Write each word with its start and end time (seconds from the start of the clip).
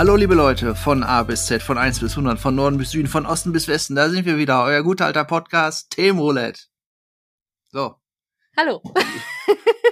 Hallo 0.00 0.16
liebe 0.16 0.34
Leute 0.34 0.74
von 0.74 1.02
A 1.02 1.24
bis 1.24 1.44
Z, 1.44 1.62
von 1.62 1.76
1 1.76 2.00
bis 2.00 2.12
100, 2.12 2.38
von 2.38 2.54
Norden 2.54 2.78
bis 2.78 2.92
Süden, 2.92 3.06
von 3.06 3.26
Osten 3.26 3.52
bis 3.52 3.68
Westen, 3.68 3.96
da 3.96 4.08
sind 4.08 4.24
wir 4.24 4.38
wieder, 4.38 4.64
euer 4.64 4.82
guter 4.82 5.04
alter 5.04 5.26
Podcast 5.26 5.90
Themenroulette. 5.90 6.62
So. 7.68 7.96
Hallo. 8.56 8.82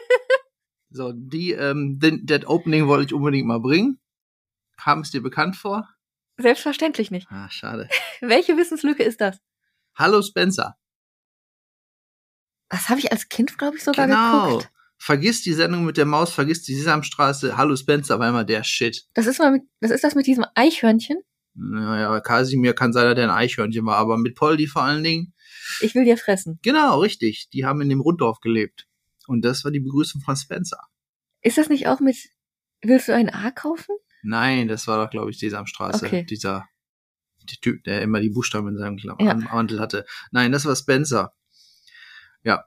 so, 0.90 1.12
die, 1.14 1.52
ähm, 1.52 1.98
den, 1.98 2.24
das 2.24 2.46
Opening 2.46 2.86
wollte 2.86 3.04
ich 3.04 3.12
unbedingt 3.12 3.46
mal 3.46 3.60
bringen. 3.60 4.00
Kam 4.78 5.00
es 5.00 5.10
dir 5.10 5.22
bekannt 5.22 5.56
vor? 5.56 5.86
Selbstverständlich 6.38 7.10
nicht. 7.10 7.26
Ah, 7.30 7.50
schade. 7.50 7.88
Welche 8.20 8.56
Wissenslücke 8.56 9.02
ist 9.02 9.20
das? 9.20 9.38
Hallo 9.96 10.22
Spencer. 10.22 10.76
Das 12.68 12.88
habe 12.88 13.00
ich 13.00 13.10
als 13.10 13.28
Kind, 13.28 13.58
glaube 13.58 13.76
ich, 13.76 13.84
sogar 13.84 14.06
genau. 14.06 14.46
geguckt. 14.46 14.70
Vergiss 14.98 15.42
die 15.42 15.52
Sendung 15.52 15.84
mit 15.84 15.96
der 15.96 16.06
Maus, 16.06 16.32
vergiss 16.32 16.62
die 16.62 16.74
Sesamstraße. 16.74 17.56
Hallo 17.56 17.74
Spencer 17.76 18.18
war 18.18 18.28
immer 18.28 18.44
der 18.44 18.62
Shit. 18.64 19.06
Das 19.14 19.26
ist 19.26 19.38
mal 19.38 19.52
mit, 19.52 19.62
das 19.80 19.90
ist 19.90 20.04
das 20.04 20.14
mit 20.14 20.26
diesem 20.26 20.44
Eichhörnchen. 20.54 21.18
Naja, 21.54 22.20
Kasimir 22.20 22.74
kann 22.74 22.92
sein, 22.92 23.06
dass 23.06 23.14
der 23.16 23.24
ein 23.24 23.36
Eichhörnchen 23.36 23.84
war, 23.84 23.96
aber 23.96 24.16
mit 24.16 24.36
Poldi 24.36 24.68
vor 24.68 24.82
allen 24.82 25.02
Dingen. 25.02 25.34
Ich 25.80 25.94
will 25.94 26.04
dir 26.04 26.16
fressen. 26.16 26.58
Genau, 26.62 27.00
richtig. 27.00 27.48
Die 27.52 27.64
haben 27.64 27.80
in 27.80 27.88
dem 27.88 28.00
Runddorf 28.00 28.40
gelebt. 28.40 28.86
Und 29.26 29.44
das 29.44 29.64
war 29.64 29.72
die 29.72 29.80
Begrüßung 29.80 30.20
von 30.20 30.36
Spencer. 30.36 30.78
Ist 31.42 31.58
das 31.58 31.68
nicht 31.68 31.88
auch 31.88 32.00
mit, 32.00 32.16
willst 32.82 33.08
du 33.08 33.14
ein 33.14 33.28
A 33.28 33.50
kaufen? 33.50 33.96
Nein, 34.28 34.68
das 34.68 34.86
war 34.86 35.02
doch, 35.02 35.10
glaube 35.10 35.30
ich, 35.30 35.38
Sesamstraße. 35.38 36.04
Okay. 36.04 36.24
Dieser 36.24 36.68
die 37.44 37.56
Typ, 37.56 37.82
der 37.84 38.02
immer 38.02 38.20
die 38.20 38.28
Buchstaben 38.28 38.68
in 38.68 38.76
seinem 38.76 38.98
Ja. 38.98 39.34
Mantel 39.34 39.80
hatte. 39.80 40.04
Nein, 40.32 40.52
das 40.52 40.66
war 40.66 40.76
Spencer. 40.76 41.34
Ja. 42.42 42.66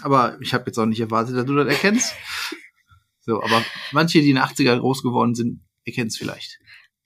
Aber 0.00 0.38
ich 0.40 0.54
habe 0.54 0.64
jetzt 0.66 0.78
auch 0.78 0.86
nicht 0.86 1.00
erwartet, 1.00 1.36
dass 1.36 1.44
du 1.44 1.54
das 1.54 1.68
erkennst. 1.68 2.14
so, 3.20 3.42
aber 3.42 3.62
manche, 3.92 4.22
die 4.22 4.30
in 4.30 4.36
den 4.36 4.44
80er 4.44 4.78
groß 4.78 5.02
geworden 5.02 5.34
sind, 5.34 5.66
erkennen 5.84 6.08
es 6.08 6.16
vielleicht. 6.16 6.58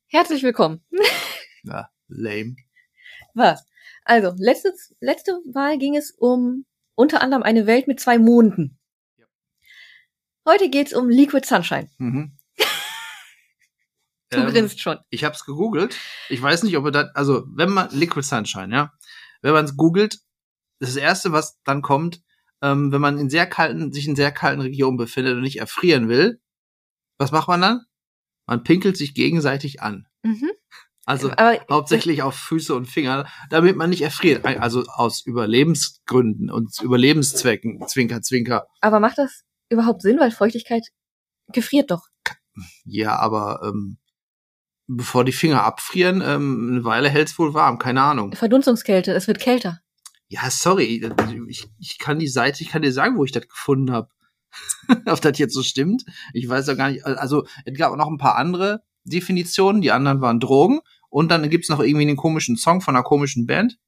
Herzlich 0.07 0.43
willkommen. 0.43 0.81
Ja, 1.63 1.91
lame. 2.09 2.57
Was? 3.35 3.67
Also, 4.05 4.33
letzte, 4.39 4.73
letzte 5.01 5.33
Wahl 5.53 5.77
ging 5.77 5.95
es 5.95 6.11
um 6.11 6.65
unter 6.95 7.21
anderem 7.21 7.43
eine 7.43 7.67
Welt 7.67 7.87
mit 7.87 8.01
zwei 8.01 8.17
Monden. 8.19 8.79
Ja. 9.19 9.27
Heute 10.49 10.71
geht's 10.71 10.95
um 10.95 11.11
Liquid 11.11 11.47
Sunshine. 11.47 11.91
Mhm. 11.99 12.40
Du 14.31 14.39
Ähm, 14.39 14.47
grinst 14.47 14.81
schon. 14.81 14.99
Ich 15.11 15.25
habe 15.25 15.35
es 15.35 15.45
gegoogelt. 15.45 15.97
Ich 16.29 16.41
weiß 16.41 16.63
nicht, 16.63 16.77
ob 16.77 16.85
er 16.87 16.91
das, 16.93 17.15
also 17.15 17.45
wenn 17.55 17.71
man 17.71 17.91
Liquid 17.91 18.27
Sunshine, 18.27 18.73
ja, 18.75 18.93
wenn 19.43 19.53
man 19.53 19.65
es 19.65 19.77
googelt, 19.77 20.19
das 20.79 20.97
erste, 20.97 21.33
was 21.33 21.61
dann 21.65 21.83
kommt, 21.83 22.23
ähm, 22.63 22.93
wenn 22.93 23.01
man 23.01 23.19
in 23.19 23.29
sehr 23.29 23.47
kalten, 23.47 23.93
sich 23.93 24.07
in 24.07 24.17
sehr 24.17 24.33
kalten 24.33 24.61
Regionen 24.61 24.97
befindet 24.97 25.35
und 25.35 25.43
nicht 25.43 25.59
erfrieren 25.59 26.09
will, 26.09 26.41
was 27.19 27.33
macht 27.33 27.49
man 27.49 27.61
dann? 27.61 27.81
Man 28.47 28.63
pinkelt 28.63 28.97
sich 28.97 29.15
gegenseitig 29.15 29.83
an. 29.83 30.07
Mhm. 30.23 30.51
Also 31.07 31.31
Aber 31.33 31.59
hauptsächlich 31.69 32.23
auf 32.23 32.35
Füße 32.37 32.75
und 32.75 32.87
Finger, 32.87 33.27
damit 33.49 33.77
man 33.77 33.91
nicht 33.91 34.03
erfriert. 34.03 34.45
Also 34.45 34.85
aus 34.87 35.27
Überlebensgründen 35.27 36.51
und 36.51 36.81
Überlebenszwecken, 36.81 37.87
Zwinker, 37.89 38.23
Zwinker. 38.23 38.67
Aber 38.81 39.01
macht 39.01 39.19
das 39.19 39.43
überhaupt 39.71 40.03
Sinn, 40.03 40.21
weil 40.21 40.31
Feuchtigkeit 40.31 40.87
gefriert 41.49 41.91
doch. 41.91 42.03
Ja, 42.85 43.17
aber 43.17 43.61
ähm, 43.65 43.99
bevor 44.97 45.25
die 45.25 45.33
Finger 45.33 45.63
abfrieren, 45.63 46.23
ähm, 46.25 46.71
eine 46.73 46.85
Weile 46.85 47.09
hält's 47.09 47.39
wohl 47.39 47.55
warm, 47.55 47.79
keine 47.79 48.03
Ahnung. 48.03 48.33
Verdunstungskälte, 48.33 49.13
es 49.13 49.29
wird 49.29 49.39
kälter. 49.39 49.81
Ja, 50.29 50.49
sorry, 50.51 51.11
ich, 51.49 51.69
ich 51.79 51.99
kann 51.99 52.19
die 52.19 52.29
Seite, 52.29 52.63
ich 52.63 52.71
kann 52.71 52.83
dir 52.83 52.93
sagen, 52.93 53.17
wo 53.17 53.25
ich 53.25 53.33
das 53.33 53.49
gefunden 53.49 53.93
habe. 53.93 54.09
Ob 55.07 55.21
das 55.21 55.39
jetzt 55.39 55.55
so 55.55 55.63
stimmt, 55.63 56.05
ich 56.33 56.49
weiß 56.49 56.67
ja 56.67 56.75
gar 56.75 56.91
nicht. 56.91 57.05
Also 57.05 57.47
es 57.65 57.79
gab 57.79 57.93
auch 57.93 57.97
noch 57.97 58.09
ein 58.09 58.19
paar 58.19 58.37
andere 58.37 58.83
Definitionen, 59.05 59.81
die 59.81 59.93
anderen 59.93 60.21
waren 60.21 60.41
Drogen. 60.41 60.81
Und 61.09 61.31
dann 61.31 61.49
gibt's 61.51 61.69
noch 61.69 61.81
irgendwie 61.81 62.07
einen 62.07 62.17
komischen 62.17 62.57
Song 62.57 62.81
von 62.81 62.95
einer 62.95 63.03
komischen 63.03 63.47
Band. 63.47 63.79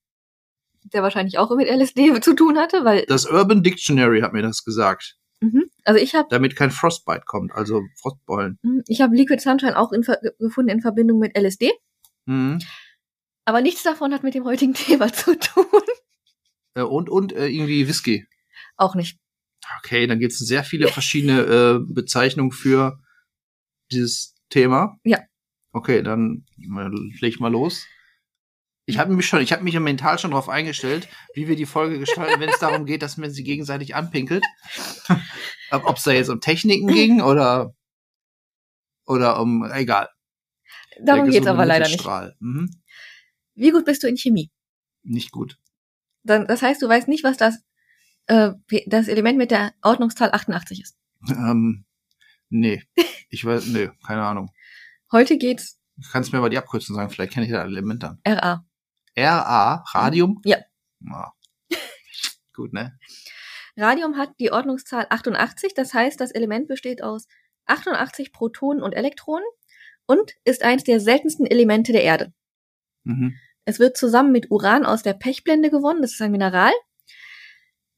Der 0.92 1.02
wahrscheinlich 1.02 1.38
auch 1.38 1.54
mit 1.54 1.68
LSD 1.68 2.20
zu 2.20 2.34
tun 2.34 2.58
hatte, 2.58 2.84
weil 2.84 3.04
Das 3.06 3.26
Urban 3.26 3.62
Dictionary 3.62 4.20
hat 4.20 4.32
mir 4.32 4.42
das 4.42 4.64
gesagt, 4.64 5.16
mhm. 5.42 5.64
also 5.84 6.00
ich 6.00 6.14
habe 6.14 6.28
damit 6.30 6.56
kein 6.56 6.70
Frostbite 6.70 7.22
kommt, 7.26 7.52
also 7.52 7.82
Frostbeulen. 8.00 8.58
ich 8.86 9.00
habe 9.00 9.14
Liquid 9.16 9.40
Sunshine 9.42 9.76
auch 9.78 9.92
in, 9.92 10.02
gefunden 10.38 10.70
in 10.70 10.80
Verbindung 10.80 11.18
mit 11.18 11.36
LSD, 11.36 11.72
Mhm. 12.26 12.60
aber 13.44 13.60
nichts 13.60 13.82
davon 13.82 14.12
hat 14.14 14.22
mit 14.22 14.34
dem 14.34 14.44
heutigen 14.44 14.74
Thema 14.74 15.12
zu 15.12 15.38
tun. 15.38 15.66
Äh, 16.74 16.82
Und, 16.82 17.10
und 17.10 17.32
äh, 17.32 17.48
irgendwie 17.48 17.86
Whisky. 17.88 18.26
Auch 18.76 18.94
nicht. 18.94 19.18
Okay, 19.78 20.06
dann 20.06 20.18
gibt's 20.18 20.38
sehr 20.38 20.64
viele 20.64 20.88
verschiedene 20.88 21.40
äh, 21.42 21.78
Bezeichnungen 21.92 22.52
für 22.52 22.98
dieses 23.90 24.34
Thema. 24.48 24.96
Ja. 25.04 25.18
Okay, 25.72 26.02
dann 26.02 26.44
äh, 26.58 26.88
leg 27.20 27.40
mal 27.40 27.50
los. 27.52 27.86
Ich 28.84 28.98
habe 28.98 29.14
mich 29.14 29.26
schon, 29.26 29.40
ich 29.40 29.52
habe 29.52 29.62
mich 29.62 29.78
mental 29.78 30.18
schon 30.18 30.32
darauf 30.32 30.48
eingestellt, 30.48 31.08
wie 31.34 31.46
wir 31.46 31.56
die 31.56 31.66
Folge 31.66 31.98
gestalten, 31.98 32.40
wenn 32.40 32.48
es 32.48 32.58
darum 32.58 32.84
geht, 32.84 33.02
dass 33.02 33.16
man 33.16 33.30
sie 33.30 33.44
gegenseitig 33.44 33.94
anpinkelt. 33.94 34.44
Ob 35.70 35.96
es 35.96 36.02
da 36.02 36.10
jetzt 36.10 36.28
um 36.28 36.40
Techniken 36.40 36.88
ging 36.88 37.22
oder 37.22 37.74
oder 39.06 39.40
um 39.40 39.64
egal. 39.72 40.08
Darum 41.00 41.24
Der 41.24 41.32
geht's 41.32 41.46
aber 41.46 41.64
leider 41.64 41.88
nicht. 41.88 42.04
Mhm. 42.40 42.70
Wie 43.54 43.70
gut 43.70 43.84
bist 43.84 44.02
du 44.02 44.08
in 44.08 44.16
Chemie? 44.16 44.50
Nicht 45.02 45.30
gut. 45.30 45.58
Dann, 46.22 46.46
das 46.46 46.62
heißt, 46.62 46.80
du 46.82 46.88
weißt 46.88 47.08
nicht, 47.08 47.24
was 47.24 47.36
das, 47.36 47.58
äh, 48.26 48.52
das 48.86 49.08
Element 49.08 49.38
mit 49.38 49.50
der 49.50 49.72
Ordnungszahl 49.82 50.30
88 50.32 50.82
ist. 50.82 50.96
Ähm, 51.28 51.84
nee, 52.48 52.82
ich 53.28 53.44
weiß, 53.44 53.66
nee, 53.66 53.90
keine 54.06 54.22
Ahnung. 54.22 54.50
Heute 55.10 55.36
geht's 55.36 55.82
Kannst 56.10 56.32
mir 56.32 56.38
aber 56.38 56.50
die 56.50 56.58
Abkürzung 56.58 56.96
sagen, 56.96 57.10
vielleicht 57.10 57.32
kenne 57.32 57.46
ich 57.46 57.52
das 57.52 57.64
Element 57.64 58.02
dann. 58.02 58.18
RA. 58.26 58.64
RA, 59.16 59.84
Radium? 59.92 60.40
Ja. 60.44 60.58
Ja. 61.00 61.32
Gut, 62.54 62.72
ne? 62.72 62.98
Radium 63.76 64.16
hat 64.16 64.30
die 64.38 64.52
Ordnungszahl 64.52 65.06
88, 65.08 65.74
das 65.74 65.94
heißt, 65.94 66.20
das 66.20 66.30
Element 66.30 66.68
besteht 66.68 67.02
aus 67.02 67.26
88 67.66 68.32
Protonen 68.32 68.82
und 68.82 68.92
Elektronen 68.92 69.46
und 70.06 70.32
ist 70.44 70.62
eines 70.62 70.84
der 70.84 71.00
seltensten 71.00 71.46
Elemente 71.46 71.92
der 71.92 72.02
Erde. 72.02 72.32
Mhm. 73.04 73.38
Es 73.64 73.78
wird 73.78 73.96
zusammen 73.96 74.32
mit 74.32 74.50
Uran 74.50 74.84
aus 74.84 75.02
der 75.02 75.14
Pechblende 75.14 75.70
gewonnen, 75.70 76.02
das 76.02 76.12
ist 76.12 76.22
ein 76.22 76.32
Mineral. 76.32 76.72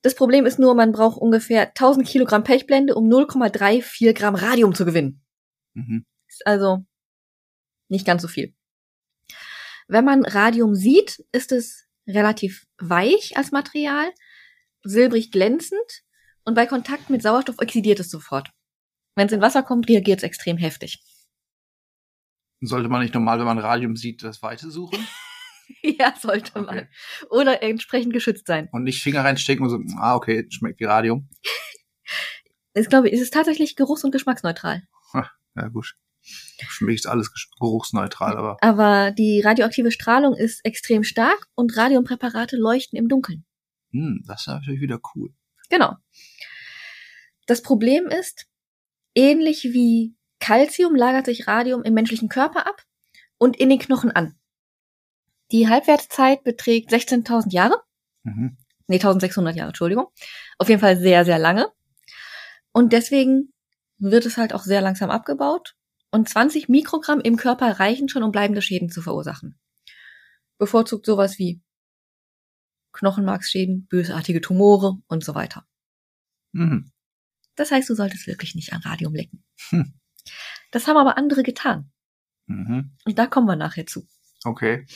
Das 0.03 0.15
Problem 0.15 0.45
ist 0.45 0.59
nur, 0.59 0.75
man 0.75 0.93
braucht 0.93 1.17
ungefähr 1.17 1.69
1000 1.69 2.07
Kilogramm 2.07 2.45
Pechblende, 2.45 2.95
um 2.95 3.09
0,34 3.09 4.13
Gramm 4.13 4.35
Radium 4.35 4.75
zu 4.75 4.85
gewinnen. 4.85 5.25
Mhm. 5.73 6.05
Ist 6.29 6.47
also 6.47 6.85
nicht 7.89 8.07
ganz 8.07 8.21
so 8.21 8.29
viel. 8.29 8.55
Wenn 9.89 10.05
man 10.05 10.25
Radium 10.25 10.75
sieht, 10.75 11.25
ist 11.33 11.53
es 11.53 11.87
relativ 12.07 12.67
weich 12.79 13.37
als 13.37 13.53
Material, 13.53 14.11
silbrig 14.83 15.31
glänzend 15.31 16.03
und 16.45 16.55
bei 16.55 16.67
Kontakt 16.67 17.11
mit 17.11 17.23
Sauerstoff 17.23 17.59
oxidiert 17.59 18.01
es 18.01 18.11
sofort. 18.11 18.51
Wenn 19.17 19.27
es 19.27 19.33
in 19.33 19.41
Wasser 19.41 19.63
kommt, 19.63 19.89
reagiert 19.89 20.19
es 20.19 20.25
extrem 20.25 20.57
heftig. 20.57 21.03
Sollte 22.61 22.89
man 22.89 23.03
nicht 23.03 23.15
normal, 23.15 23.39
wenn 23.39 23.47
man 23.47 23.59
Radium 23.59 23.97
sieht, 23.97 24.23
das 24.23 24.43
Weite 24.43 24.71
suchen? 24.71 25.07
ja, 25.83 26.15
sollte 26.21 26.61
man. 26.61 26.79
Okay. 26.79 26.89
Oder 27.31 27.63
entsprechend 27.63 28.13
geschützt 28.13 28.47
sein. 28.47 28.69
Und 28.73 28.85
nicht 28.85 29.03
Finger 29.03 29.25
reinstecken 29.25 29.65
und 29.65 29.71
so, 29.71 29.99
ah, 29.99 30.15
okay, 30.15 30.47
schmeckt 30.51 30.81
wie 30.81 30.85
Radium. 30.85 31.29
Ich 32.77 32.89
glaube, 32.89 33.09
es 33.09 33.21
ist 33.21 33.33
tatsächlich 33.33 33.77
geruchs- 33.77 34.03
und 34.03 34.11
geschmacksneutral. 34.11 34.83
Ja, 35.57 35.69
gut. 35.69 35.95
Schmeckt 36.25 37.07
alles 37.07 37.29
gesch- 37.33 37.51
geruchsneutral, 37.61 38.37
aber. 38.37 38.57
Aber 38.61 39.11
die 39.11 39.41
radioaktive 39.41 39.91
Strahlung 39.91 40.35
ist 40.35 40.65
extrem 40.65 41.05
stark 41.05 41.47
und 41.55 41.77
Radiumpräparate 41.77 42.57
leuchten 42.57 42.99
im 42.99 43.09
Dunkeln. 43.09 43.45
Hm, 43.93 44.25
das 44.27 44.43
ist 44.43 44.47
natürlich 44.49 44.81
wieder 44.81 45.01
cool. 45.15 45.31
Genau. 45.69 45.95
Das 47.47 47.63
Problem 47.63 48.07
ist, 48.07 48.47
ähnlich 49.15 49.65
wie 49.65 50.15
Calcium 50.41 50.95
lagert 50.95 51.27
sich 51.27 51.47
Radium 51.47 51.83
im 51.83 51.95
menschlichen 51.95 52.29
Körper 52.29 52.67
ab 52.67 52.83
und 53.39 53.57
in 53.57 53.69
den 53.69 53.79
Knochen 53.79 54.11
an. 54.11 54.39
Die 55.53 55.69
Halbwertszeit 55.69 56.43
beträgt 56.43 56.91
16.000 56.91 57.53
Jahre. 57.53 57.83
Mhm. 58.23 58.57
Nee, 58.87 58.97
1600 58.97 59.57
Jahre, 59.57 59.69
Entschuldigung. 59.69 60.07
Auf 60.59 60.69
jeden 60.69 60.81
Fall 60.81 60.97
sehr, 60.99 61.25
sehr 61.25 61.39
lange. 61.39 61.69
Und 62.73 62.93
deswegen 62.93 63.53
wird 63.99 64.27
es 64.27 64.37
halt 64.37 64.53
auch 64.53 64.63
sehr 64.63 64.81
langsam 64.81 65.11
abgebaut. 65.11 65.75
Und 66.15 66.29
20 66.29 66.69
Mikrogramm 66.69 67.21
im 67.21 67.37
Körper 67.37 67.81
reichen 67.81 68.09
schon, 68.09 68.23
um 68.23 68.31
bleibende 68.31 68.63
Schäden 68.63 68.89
zu 68.89 69.03
verursachen. 69.03 69.59
Bevorzugt 70.59 71.07
sowas 71.07 71.41
wie 71.41 71.61
Knochenmarksschäden, 72.93 73.89
bösartige 73.89 74.41
Tumore 74.41 75.03
und 75.09 75.25
so 75.25 75.35
weiter. 75.35 75.67
Mhm. 76.53 76.93
Das 77.57 77.73
heißt, 77.73 77.91
du 77.91 77.97
solltest 77.97 78.29
wirklich 78.29 78.55
nicht 78.55 78.73
an 78.73 78.83
Radium 78.83 79.13
lecken. 79.13 79.45
Hm. 79.71 79.99
Das 80.71 80.87
haben 80.87 80.99
aber 80.99 81.19
andere 81.19 81.43
getan. 81.43 81.91
Mhm. 82.47 82.97
Und 83.05 83.19
da 83.19 83.27
kommen 83.27 83.49
wir 83.49 83.57
nachher 83.57 83.87
zu. 83.87 84.07
Okay. 84.45 84.87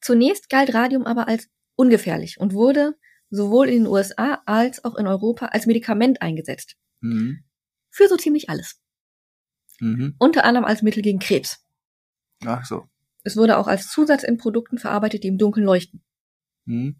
Zunächst 0.00 0.48
galt 0.48 0.72
Radium 0.74 1.06
aber 1.06 1.26
als 1.26 1.48
ungefährlich 1.74 2.38
und 2.38 2.52
wurde 2.52 2.96
sowohl 3.30 3.68
in 3.68 3.82
den 3.82 3.86
USA 3.88 4.42
als 4.46 4.84
auch 4.84 4.94
in 4.94 5.08
Europa 5.08 5.46
als 5.46 5.66
Medikament 5.66 6.22
eingesetzt. 6.22 6.76
Mhm. 7.00 7.42
Für 7.90 8.06
so 8.06 8.16
ziemlich 8.16 8.48
alles. 8.48 8.80
Mhm. 9.80 10.14
Unter 10.18 10.44
anderem 10.44 10.64
als 10.64 10.82
Mittel 10.82 11.02
gegen 11.02 11.18
Krebs. 11.18 11.64
Ach 12.44 12.64
so. 12.64 12.88
Es 13.24 13.36
wurde 13.36 13.58
auch 13.58 13.66
als 13.66 13.90
Zusatz 13.90 14.22
in 14.22 14.38
Produkten 14.38 14.78
verarbeitet, 14.78 15.24
die 15.24 15.28
im 15.28 15.38
Dunkeln 15.38 15.66
leuchten. 15.66 16.02
Mhm. 16.64 16.96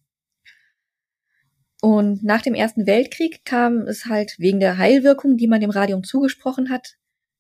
Und 1.83 2.23
nach 2.23 2.43
dem 2.43 2.55
Ersten 2.55 2.87
Weltkrieg 2.87 3.45
kam 3.45 3.87
es 3.87 4.05
halt 4.05 4.35
wegen 4.39 4.61
der 4.61 4.77
Heilwirkung, 4.77 5.39
die 5.39 5.49
man 5.49 5.61
dem 5.61 5.71
Radium 5.71 6.05
zugesprochen 6.05 6.69
hat, 6.69 6.97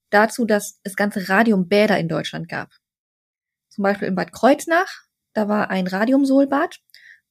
dazu, 0.09 0.47
dass 0.47 0.81
es 0.83 0.97
ganze 0.97 1.29
Radiumbäder 1.29 1.99
in 1.99 2.09
Deutschland 2.09 2.49
gab. 2.49 2.71
Zum 3.69 3.83
Beispiel 3.83 4.09
in 4.09 4.15
Bad 4.15 4.33
Kreuznach, 4.33 4.89
da 5.35 5.47
war 5.49 5.71
ein 5.71 5.87
Radiumsolbad, 5.87 6.81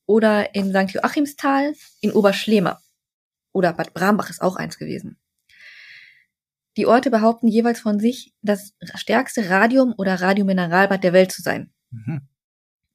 oder 0.06 0.56
in 0.56 0.72
St. 0.72 0.92
Joachimsthal, 0.92 1.74
in 2.02 2.12
Oberschlema. 2.12 2.82
Oder 3.52 3.74
Bad 3.74 3.94
Brambach 3.94 4.30
ist 4.30 4.42
auch 4.42 4.56
eins 4.56 4.78
gewesen. 4.78 5.19
Die 6.80 6.86
Orte 6.86 7.12
behaupten 7.12 7.50
jeweils 7.50 7.81
von 7.81 8.00
sich, 8.00 8.34
das 8.42 8.74
stärkste 8.96 9.50
Radium- 9.50 9.94
oder 9.98 10.22
Radiomineralbad 10.22 11.04
der 11.04 11.12
Welt 11.12 11.30
zu 11.30 11.42
sein. 11.42 11.74
Mhm. 11.92 12.22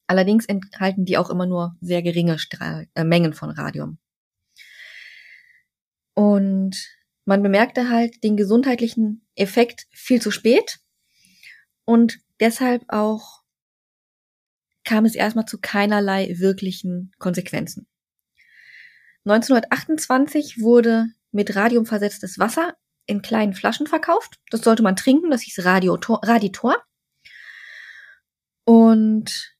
Allerdings 0.06 0.46
enthalten 0.46 1.04
die 1.04 1.18
auch 1.18 1.28
immer 1.28 1.44
nur 1.44 1.76
sehr 1.82 2.00
geringe 2.00 2.38
Strahl 2.38 2.88
äh, 2.94 3.04
Mengen 3.04 3.34
von 3.34 3.50
Radium. 3.50 3.98
Und 6.14 6.96
man 7.26 7.42
bemerkte 7.42 7.90
halt 7.90 8.24
den 8.24 8.38
gesundheitlichen 8.38 9.26
Effekt 9.34 9.86
viel 9.90 10.22
zu 10.22 10.30
spät 10.30 10.78
und 11.84 12.20
deshalb 12.40 12.84
auch 12.88 13.42
kam 14.84 15.04
es 15.04 15.14
erstmal 15.14 15.44
zu 15.44 15.58
keinerlei 15.60 16.38
wirklichen 16.38 17.12
Konsequenzen. 17.18 17.86
1928 19.26 20.62
wurde 20.62 21.08
mit 21.32 21.54
Radium 21.54 21.84
versetztes 21.84 22.38
Wasser 22.38 22.78
in 23.06 23.22
kleinen 23.22 23.54
Flaschen 23.54 23.86
verkauft. 23.86 24.40
Das 24.50 24.62
sollte 24.62 24.82
man 24.82 24.96
trinken, 24.96 25.30
das 25.30 25.42
hieß 25.42 25.64
Raditor. 25.64 26.82
Und 28.64 29.54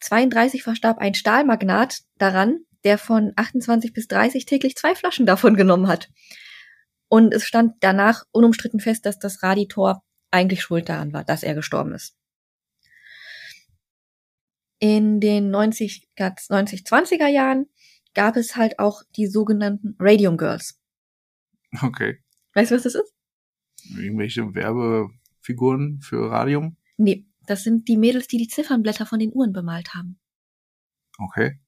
32 0.00 0.62
verstarb 0.62 0.98
ein 0.98 1.14
Stahlmagnat 1.14 2.00
daran, 2.18 2.64
der 2.84 2.98
von 2.98 3.32
28 3.36 3.92
bis 3.92 4.08
30 4.08 4.46
täglich 4.46 4.76
zwei 4.76 4.94
Flaschen 4.94 5.26
davon 5.26 5.54
genommen 5.54 5.88
hat. 5.88 6.10
Und 7.08 7.34
es 7.34 7.44
stand 7.44 7.74
danach 7.80 8.24
unumstritten 8.32 8.80
fest, 8.80 9.04
dass 9.06 9.18
das 9.18 9.42
Raditor 9.42 10.02
eigentlich 10.30 10.62
schuld 10.62 10.88
daran 10.88 11.12
war, 11.12 11.24
dass 11.24 11.42
er 11.42 11.54
gestorben 11.54 11.92
ist. 11.92 12.16
In 14.78 15.20
den 15.20 15.50
90, 15.50 16.08
90 16.18 16.80
20er 16.80 17.28
Jahren 17.28 17.66
gab 18.14 18.36
es 18.36 18.56
halt 18.56 18.78
auch 18.78 19.02
die 19.16 19.26
sogenannten 19.26 19.94
Radium 19.98 20.36
Girls. 20.36 20.80
Okay. 21.80 22.18
Weißt 22.54 22.70
du, 22.70 22.74
was 22.76 22.82
das 22.82 22.94
ist? 22.94 23.14
Irgendwelche 23.96 24.54
Werbefiguren 24.54 26.00
für 26.00 26.30
Radium? 26.30 26.76
Nee, 26.96 27.26
das 27.46 27.64
sind 27.64 27.88
die 27.88 27.96
Mädels, 27.96 28.28
die 28.28 28.38
die 28.38 28.48
Ziffernblätter 28.48 29.06
von 29.06 29.18
den 29.18 29.32
Uhren 29.32 29.52
bemalt 29.52 29.94
haben. 29.94 30.20
Okay. 31.18 31.58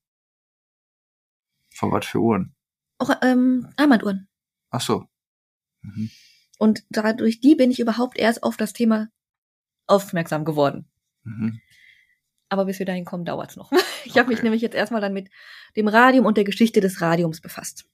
Von 1.75 1.90
was 1.90 2.06
für 2.06 2.20
Uhren? 2.20 2.54
Auch 2.98 3.10
ähm, 3.22 3.69
Armbanduhren. 3.76 4.28
Ach 4.70 4.81
so. 4.81 5.06
Mhm. 5.82 6.10
Und 6.58 6.84
dadurch 6.90 7.40
die 7.40 7.56
bin 7.56 7.70
ich 7.70 7.81
überhaupt 7.81 8.16
erst 8.19 8.42
auf 8.42 8.56
das 8.56 8.72
Thema 8.72 9.08
aufmerksam 9.86 10.44
geworden. 10.44 10.88
Mhm. 11.25 11.60
Aber 12.48 12.66
bis 12.66 12.78
wir 12.78 12.86
dahin 12.86 13.04
kommen, 13.04 13.25
dauert's 13.25 13.56
noch. 13.56 13.72
Ich 14.06 14.19
habe 14.19 14.28
mich 14.28 14.36
Okay. 14.38 14.44
nämlich 14.44 14.60
jetzt 14.60 14.75
erstmal 14.75 15.00
dann 15.00 15.14
mit 15.14 15.31
dem 15.76 15.88
Radium 15.88 16.26
und 16.26 16.36
der 16.36 16.44
Geschichte 16.44 16.82
des 16.82 17.00
Radiums 17.00 17.40
befasst. 17.40 17.88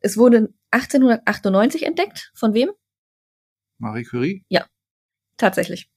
Es 0.00 0.16
wurde 0.16 0.52
1898 0.70 1.84
entdeckt. 1.84 2.30
Von 2.34 2.54
wem? 2.54 2.70
Marie 3.78 4.04
Curie? 4.04 4.44
Tatsächlich. 5.36 5.90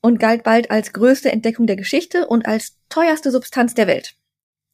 Und 0.00 0.18
galt 0.18 0.44
bald 0.44 0.70
als 0.70 0.92
größte 0.92 1.32
Entdeckung 1.32 1.66
der 1.66 1.76
Geschichte 1.76 2.26
und 2.26 2.46
als 2.46 2.78
teuerste 2.88 3.30
Substanz 3.30 3.74
der 3.74 3.86
Welt. 3.86 4.16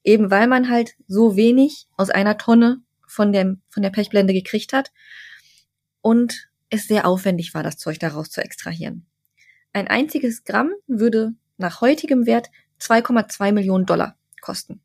Eben 0.04 0.30
weil 0.30 0.46
man 0.46 0.68
halt 0.68 0.94
so 1.06 1.36
wenig 1.36 1.86
aus 1.96 2.10
einer 2.10 2.36
Tonne 2.38 2.82
von, 3.06 3.32
dem, 3.32 3.62
von 3.68 3.82
der 3.82 3.90
Pechblende 3.90 4.32
gekriegt 4.32 4.72
hat 4.72 4.92
und 6.00 6.50
es 6.70 6.88
sehr 6.88 7.06
aufwendig 7.06 7.54
war, 7.54 7.62
das 7.62 7.76
Zeug 7.76 7.98
daraus 7.98 8.30
zu 8.30 8.42
extrahieren. 8.42 9.06
Ein 9.72 9.88
einziges 9.88 10.44
Gramm 10.44 10.72
würde 10.86 11.34
nach 11.56 11.80
heutigem 11.80 12.26
Wert 12.26 12.50
2,2 12.80 13.52
Millionen 13.52 13.86
Dollar 13.86 14.18
kosten. 14.40 14.82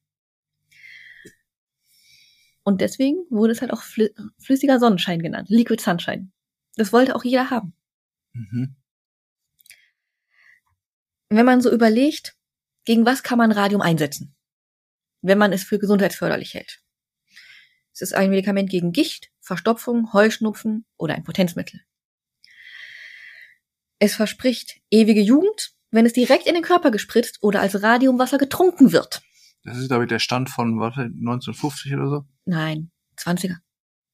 Und 2.67 2.81
deswegen 2.81 3.25
wurde 3.29 3.53
es 3.53 3.61
halt 3.61 3.71
auch 3.71 3.81
flü 3.81 4.09
flüssiger 4.39 4.77
Sonnenschein 4.77 5.21
genannt, 5.21 5.47
Liquid 5.49 5.81
Sunshine. 5.81 6.31
Das 6.75 6.91
wollte 6.91 7.15
auch 7.15 7.23
jeder 7.23 7.49
haben. 7.49 7.73
Mhm. 8.33 8.75
wenn 11.29 11.45
man 11.45 11.61
so 11.61 11.71
überlegt, 11.71 12.35
gegen 12.83 13.05
was 13.05 13.23
kann 13.23 13.37
man 13.37 13.53
Radium 13.53 13.79
einsetzen, 13.79 14.35
wenn 15.21 15.37
man 15.37 15.53
es 15.53 15.63
für 15.63 15.79
gesundheitsförderlich 15.79 16.55
hält. 16.55 16.83
Es 17.93 18.01
ist 18.01 18.13
ein 18.13 18.31
Medikament 18.31 18.69
gegen 18.69 18.91
Gicht, 18.91 19.31
Verstopfung, 19.39 20.11
Heuschnupfen 20.11 20.85
oder 20.97 21.15
ein 21.15 21.23
Potenzmittel. 21.23 21.79
Es 23.99 24.13
verspricht 24.15 24.81
ewige 24.91 25.21
Jugend, 25.21 25.71
wenn 25.89 26.05
es 26.05 26.11
direkt 26.11 26.47
in 26.47 26.55
den 26.55 26.63
Körper 26.63 26.91
gespritzt 26.91 27.37
oder 27.41 27.61
als 27.61 27.81
Radiumwasser 27.81 28.37
getrunken 28.37 28.91
wird. 28.91 29.21
Das 29.63 29.77
ist, 29.77 29.87
glaube 29.89 30.03
ich, 30.05 30.09
der 30.09 30.19
Stand 30.19 30.49
von, 30.49 30.79
warte, 30.79 31.01
1950 31.01 31.93
oder 31.95 32.09
so? 32.09 32.25
Nein, 32.45 32.91
20er. 33.17 33.57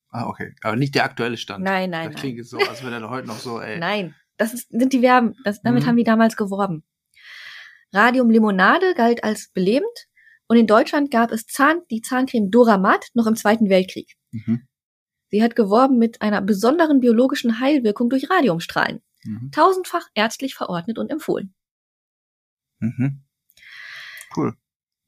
Ah, 0.10 0.26
okay. 0.28 0.56
Aber 0.62 0.76
nicht 0.76 0.96
der 0.96 1.04
aktuelle 1.06 1.38
Stand. 1.38 1.64
Nein, 1.64 1.90
nein, 1.90 2.06
Das 2.06 2.14
nein. 2.14 2.22
klingt 2.22 2.38
jetzt 2.38 2.50
so, 2.50 2.58
als 2.60 2.84
wäre 2.84 3.00
der 3.00 3.10
heute 3.10 3.28
noch 3.28 3.40
so, 3.40 3.60
ey. 3.60 3.80
Nein, 3.80 4.16
das 4.38 4.54
ist, 4.54 4.70
sind 4.70 4.94
die 4.94 5.02
Werben. 5.02 5.34
Das, 5.44 5.62
damit 5.62 5.84
Mhm. 5.84 5.88
haben 5.88 5.98
die 5.98 6.04
damals 6.04 6.36
geworben. 6.36 6.84
Radiumlimonade 7.92 8.94
galt 8.96 9.24
als 9.24 9.50
belebend 9.54 10.08
und 10.48 10.58
in 10.58 10.68
Deutschland 10.68 11.12
gab 11.12 11.32
es 11.32 11.46
Zahn, 11.46 11.82
die 11.92 12.02
Zahncreme 12.02 12.50
Doramat 12.50 13.08
noch 13.14 13.28
im 13.28 13.36
Zweiten 13.36 13.70
Weltkrieg. 13.70 14.14
Mhm. 14.32 14.68
Sie 15.30 15.42
hat 15.44 15.56
geworben 15.56 15.98
mit 15.98 16.22
einer 16.22 16.42
besonderen 16.42 17.00
biologischen 17.00 17.60
Heilwirkung 17.60 18.10
durch 18.10 18.30
Radiumstrahlen. 18.30 19.02
Mhm. 19.24 19.52
Tausendfach 19.52 20.08
ärztlich 20.16 20.54
verordnet 20.56 20.98
und 21.00 21.10
empfohlen. 21.12 21.54
Mhm. 22.80 23.24
Cool. 24.36 24.56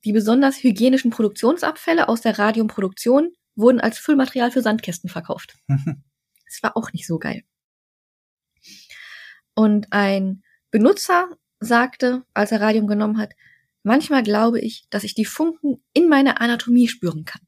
Die 0.05 0.13
besonders 0.13 0.63
hygienischen 0.63 1.09
Produktionsabfälle 1.09 2.07
aus 2.07 2.21
der 2.21 2.37
Radiumproduktion 2.37 3.33
wurden 3.55 3.81
als 3.81 3.97
Füllmaterial 3.97 4.51
für 4.51 4.61
Sandkästen 4.61 5.09
verkauft. 5.09 5.57
Das 6.47 6.61
war 6.61 6.77
auch 6.77 6.93
nicht 6.93 7.07
so 7.07 7.17
geil. 7.17 7.43
Und 9.55 9.91
ein 9.91 10.43
Benutzer 10.69 11.27
sagte, 11.59 12.23
als 12.35 12.51
er 12.51 12.61
Radium 12.61 12.85
genommen 12.85 13.17
hat, 13.17 13.33
manchmal 13.81 14.21
glaube 14.21 14.61
ich, 14.61 14.85
dass 14.91 15.03
ich 15.03 15.15
die 15.15 15.25
Funken 15.25 15.83
in 15.91 16.07
meiner 16.07 16.39
Anatomie 16.39 16.87
spüren 16.87 17.25
kann. 17.25 17.41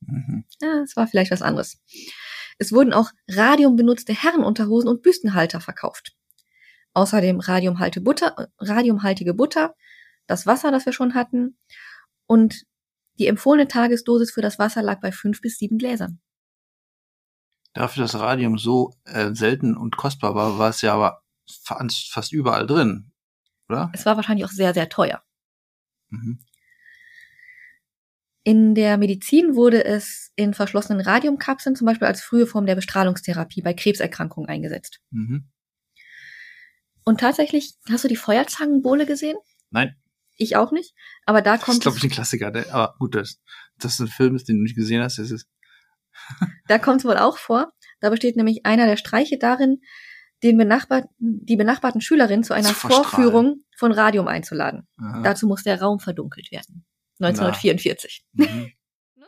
Mhm. 0.00 0.44
Ja, 0.60 0.80
das 0.80 0.96
war 0.96 1.06
vielleicht 1.06 1.30
was 1.30 1.42
anderes. 1.42 1.80
Es 2.58 2.72
wurden 2.72 2.92
auch 2.92 3.12
radiumbenutzte 3.28 4.12
Herrenunterhosen 4.12 4.90
und 4.90 5.02
Büstenhalter 5.02 5.60
verkauft. 5.60 6.16
Außerdem 6.92 7.38
radiumhalte 7.38 8.00
Butter, 8.00 8.48
radiumhaltige 8.58 9.32
Butter, 9.32 9.74
das 10.26 10.46
Wasser, 10.46 10.70
das 10.70 10.86
wir 10.86 10.92
schon 10.92 11.14
hatten, 11.14 11.58
und 12.26 12.64
die 13.18 13.28
empfohlene 13.28 13.68
Tagesdosis 13.68 14.32
für 14.32 14.42
das 14.42 14.58
Wasser 14.58 14.82
lag 14.82 15.00
bei 15.00 15.12
fünf 15.12 15.40
bis 15.40 15.58
sieben 15.58 15.78
Gläsern. 15.78 16.20
Dafür, 17.72 18.02
dass 18.02 18.18
Radium 18.18 18.58
so 18.58 18.92
äh, 19.04 19.34
selten 19.34 19.76
und 19.76 19.96
kostbar 19.96 20.34
war, 20.34 20.58
war 20.58 20.70
es 20.70 20.80
ja 20.82 20.94
aber 20.94 21.22
fa- 21.64 21.86
fast 22.10 22.32
überall 22.32 22.66
drin, 22.66 23.12
oder? 23.68 23.90
Es 23.92 24.06
war 24.06 24.16
wahrscheinlich 24.16 24.44
auch 24.44 24.50
sehr, 24.50 24.74
sehr 24.74 24.88
teuer. 24.88 25.22
Mhm. 26.08 26.40
In 28.44 28.74
der 28.74 28.96
Medizin 28.96 29.56
wurde 29.56 29.84
es 29.84 30.32
in 30.36 30.54
verschlossenen 30.54 31.00
Radiumkapseln 31.00 31.74
zum 31.74 31.86
Beispiel 31.86 32.06
als 32.06 32.22
frühe 32.22 32.46
Form 32.46 32.64
der 32.64 32.76
Bestrahlungstherapie 32.76 33.60
bei 33.60 33.74
Krebserkrankungen 33.74 34.48
eingesetzt. 34.48 35.00
Mhm. 35.10 35.50
Und 37.04 37.20
tatsächlich, 37.20 37.74
hast 37.88 38.04
du 38.04 38.08
die 38.08 38.16
Feuerzangenbowle 38.16 39.04
gesehen? 39.04 39.36
Nein, 39.70 39.96
Ich 40.36 40.56
auch 40.56 40.70
nicht. 40.72 40.94
Aber 41.24 41.42
da 41.42 41.52
das 41.52 41.60
ist, 41.60 41.66
kommt, 41.66 41.80
glaube 41.82 41.98
ich, 41.98 42.04
ein 42.04 42.10
Klassiker. 42.10 42.50
Der, 42.50 42.72
aber 42.74 42.94
gut, 42.98 43.14
dass 43.14 43.40
das 43.78 43.98
ein 43.98 44.08
Film 44.08 44.36
ist, 44.36 44.48
den 44.48 44.56
du 44.56 44.62
nicht 44.62 44.76
gesehen 44.76 45.02
hast. 45.02 45.18
Das 45.18 45.30
ist, 45.30 45.48
da 46.68 46.78
kommt 46.78 47.00
es 47.00 47.04
wohl 47.04 47.16
auch 47.16 47.38
vor. 47.38 47.72
Da 48.00 48.10
besteht 48.10 48.36
nämlich 48.36 48.66
einer 48.66 48.86
der 48.86 48.96
Streiche 48.96 49.38
darin, 49.38 49.80
den 50.42 50.58
benachbarten, 50.58 51.08
die 51.18 51.56
benachbarten 51.56 52.00
Schülerinnen 52.00 52.44
zu 52.44 52.52
einer 52.52 52.68
Zu. 52.68 52.74
Vorführung 52.74 53.64
von 53.76 53.92
Radium 53.92 54.28
einzuladen. 54.28 54.86
aha. 54.98 55.22
Dazu 55.22 55.46
muss 55.46 55.62
der 55.62 55.80
Raum 55.80 55.98
verdunkelt 55.98 56.50
werden. 56.52 56.84
1944. 57.20 58.24
Mhm. 58.32 58.72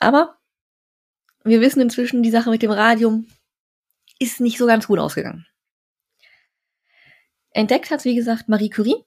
Aber 0.00 0.38
wir 1.44 1.60
wissen 1.60 1.80
inzwischen, 1.80 2.22
die 2.22 2.30
Sache 2.30 2.50
mit 2.50 2.62
dem 2.62 2.70
Radium 2.70 3.26
ist 4.18 4.40
nicht 4.40 4.58
so 4.58 4.66
ganz 4.66 4.86
gut 4.86 4.98
ausgegangen. 4.98 5.46
Entdeckt 7.58 7.90
hat 7.90 8.04
wie 8.04 8.14
gesagt, 8.14 8.48
Marie 8.48 8.70
Curie. 8.70 9.04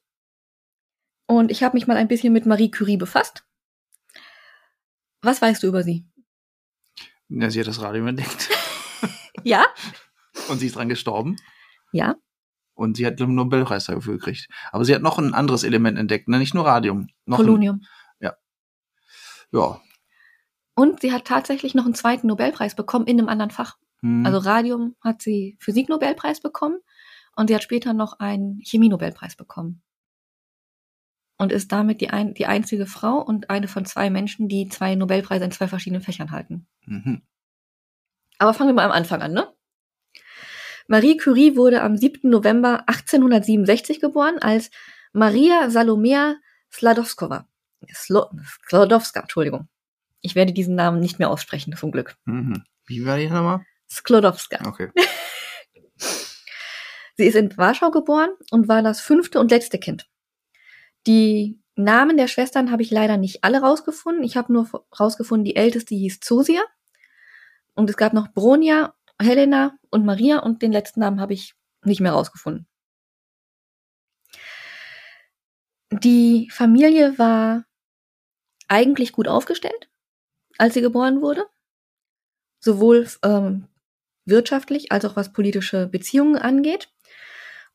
Und 1.26 1.52
ich 1.52 1.64
habe 1.64 1.78
mich 1.78 1.88
mal 1.88 1.96
ein 1.96 2.10
bisschen 2.10 2.34
mit 2.34 2.46
Marie 2.46 2.70
Curie 2.70 2.98
befasst. 2.98 3.46
Was 5.22 5.42
weißt 5.42 5.64
du 5.64 5.68
über 5.68 5.84
sie? 5.84 6.06
Ja, 7.30 7.50
sie 7.50 7.62
hat 7.62 7.68
das 7.68 7.82
Radium 7.82 8.08
entdeckt. 8.08 8.50
Ja? 9.44 9.66
Und 10.50 10.60
sie 10.60 10.68
ist 10.68 10.76
dran 10.76 10.90
gestorben. 10.90 11.38
Ja. 11.94 12.16
Und 12.76 12.98
sie 12.98 13.08
hat 13.08 13.20
den 13.20 13.34
Nobelpreis 13.34 13.86
dafür 13.86 14.20
gekriegt. 14.20 14.48
Aber 14.72 14.86
sie 14.86 14.94
hat 14.94 15.02
noch 15.02 15.18
ein 15.18 15.34
anderes 15.34 15.64
Element 15.64 15.98
entdeckt, 15.98 16.28
ne? 16.28 16.38
nicht 16.38 16.54
nur 16.54 16.66
Radium. 16.66 17.08
Noch 17.26 17.38
Polonium. 17.38 17.82
Ein, 18.20 18.32
ja. 19.52 19.82
Und 20.76 21.02
sie 21.02 21.12
hat 21.12 21.26
tatsächlich 21.26 21.74
noch 21.74 21.86
einen 21.86 21.96
zweiten 21.96 22.28
Nobelpreis 22.28 22.76
bekommen 22.76 23.08
in 23.08 23.18
einem 23.18 23.30
anderen 23.30 23.50
Fach. 23.50 23.78
Hm. 24.02 24.26
Also 24.26 24.38
Radium 24.38 24.96
hat 25.02 25.22
sie 25.22 25.58
Physik-Nobelpreis 25.60 26.42
bekommen 26.42 26.82
und 27.36 27.48
sie 27.48 27.56
hat 27.56 27.64
später 27.64 27.94
noch 27.94 28.20
einen 28.20 28.62
Chemie-Nobelpreis 28.64 29.36
bekommen. 29.36 29.82
Und 31.38 31.52
ist 31.52 31.72
damit 31.72 32.02
die, 32.02 32.10
ein, 32.12 32.34
die 32.36 32.46
einzige 32.46 32.86
Frau 32.86 33.18
und 33.18 33.50
eine 33.50 33.68
von 33.68 33.86
zwei 33.86 34.10
Menschen, 34.10 34.48
die 34.48 34.68
zwei 34.68 34.94
Nobelpreise 34.96 35.46
in 35.46 35.52
zwei 35.52 35.68
verschiedenen 35.68 36.04
Fächern 36.04 36.32
halten. 36.32 36.68
mhm. 36.86 37.22
Aber 38.38 38.56
fangen 38.56 38.70
wir 38.70 38.74
mal 38.74 38.86
am 38.86 38.92
Anfang 38.92 39.22
an, 39.22 39.34
ne? 39.34 39.54
Marie 40.88 41.16
Curie 41.16 41.56
wurde 41.56 41.84
am 41.84 41.96
7. 41.96 42.28
November 42.28 42.84
1867 42.88 44.02
geboren 44.02 44.40
als 44.40 44.72
Maria 45.14 45.70
Salomea 45.70 46.38
Sladowskowa. 46.72 47.48
Sklodowska, 47.94 49.22
Entschuldigung. 49.22 49.68
Ich 50.22 50.36
werde 50.36 50.54
diesen 50.54 50.76
Namen 50.76 51.00
nicht 51.00 51.20
mehr 51.20 51.30
aussprechen, 51.30 51.76
zum 51.76 51.92
Glück. 51.92 52.18
Mhm. 52.26 52.64
Wie 52.86 53.06
war 53.06 53.18
die 53.18 53.28
nochmal? 53.28 53.62
Sklodowska. 53.90 54.68
Okay. 54.68 54.90
Sie 57.22 57.28
ist 57.28 57.36
in 57.36 57.56
Warschau 57.56 57.92
geboren 57.92 58.32
und 58.50 58.68
war 58.68 58.82
das 58.82 59.00
fünfte 59.00 59.40
und 59.40 59.52
letzte 59.52 59.78
Kind. 59.78 60.10
Die 61.06 61.62
Namen 61.76 62.18
der 62.18 62.28
Schwestern 62.28 62.72
habe 62.72 62.82
ich 62.82 62.90
leider 62.90 63.18
nicht 63.18 63.44
alle 63.44 63.62
rausgefunden. 63.62 64.24
Ich 64.24 64.38
habe 64.38 64.52
nur 64.52 64.88
rausgefunden, 65.00 65.46
die 65.46 65.56
älteste 65.56 65.94
hieß 65.94 66.20
Zosia. 66.22 66.64
Und 67.76 67.92
es 67.92 67.96
gab 67.96 68.14
noch 68.14 68.30
Bronia, 68.34 68.96
Helena 69.22 69.78
und 69.92 70.04
Maria 70.04 70.40
und 70.40 70.64
den 70.64 70.72
letzten 70.72 71.00
Namen 71.02 71.22
habe 71.22 71.34
ich 71.34 71.54
nicht 71.86 72.02
mehr 72.02 72.14
rausgefunden. 72.14 72.66
Die 75.92 76.50
Familie 76.50 77.20
war 77.20 77.66
eigentlich 78.68 79.12
gut 79.12 79.28
aufgestellt, 79.28 79.92
als 80.58 80.74
sie 80.74 80.82
geboren 80.82 81.22
wurde. 81.22 81.46
Sowohl 82.62 83.08
ähm, 83.22 83.68
wirtschaftlich 84.26 84.92
als 84.92 85.06
auch 85.06 85.16
was 85.16 85.32
politische 85.32 85.86
Beziehungen 85.86 86.38
angeht. 86.38 86.92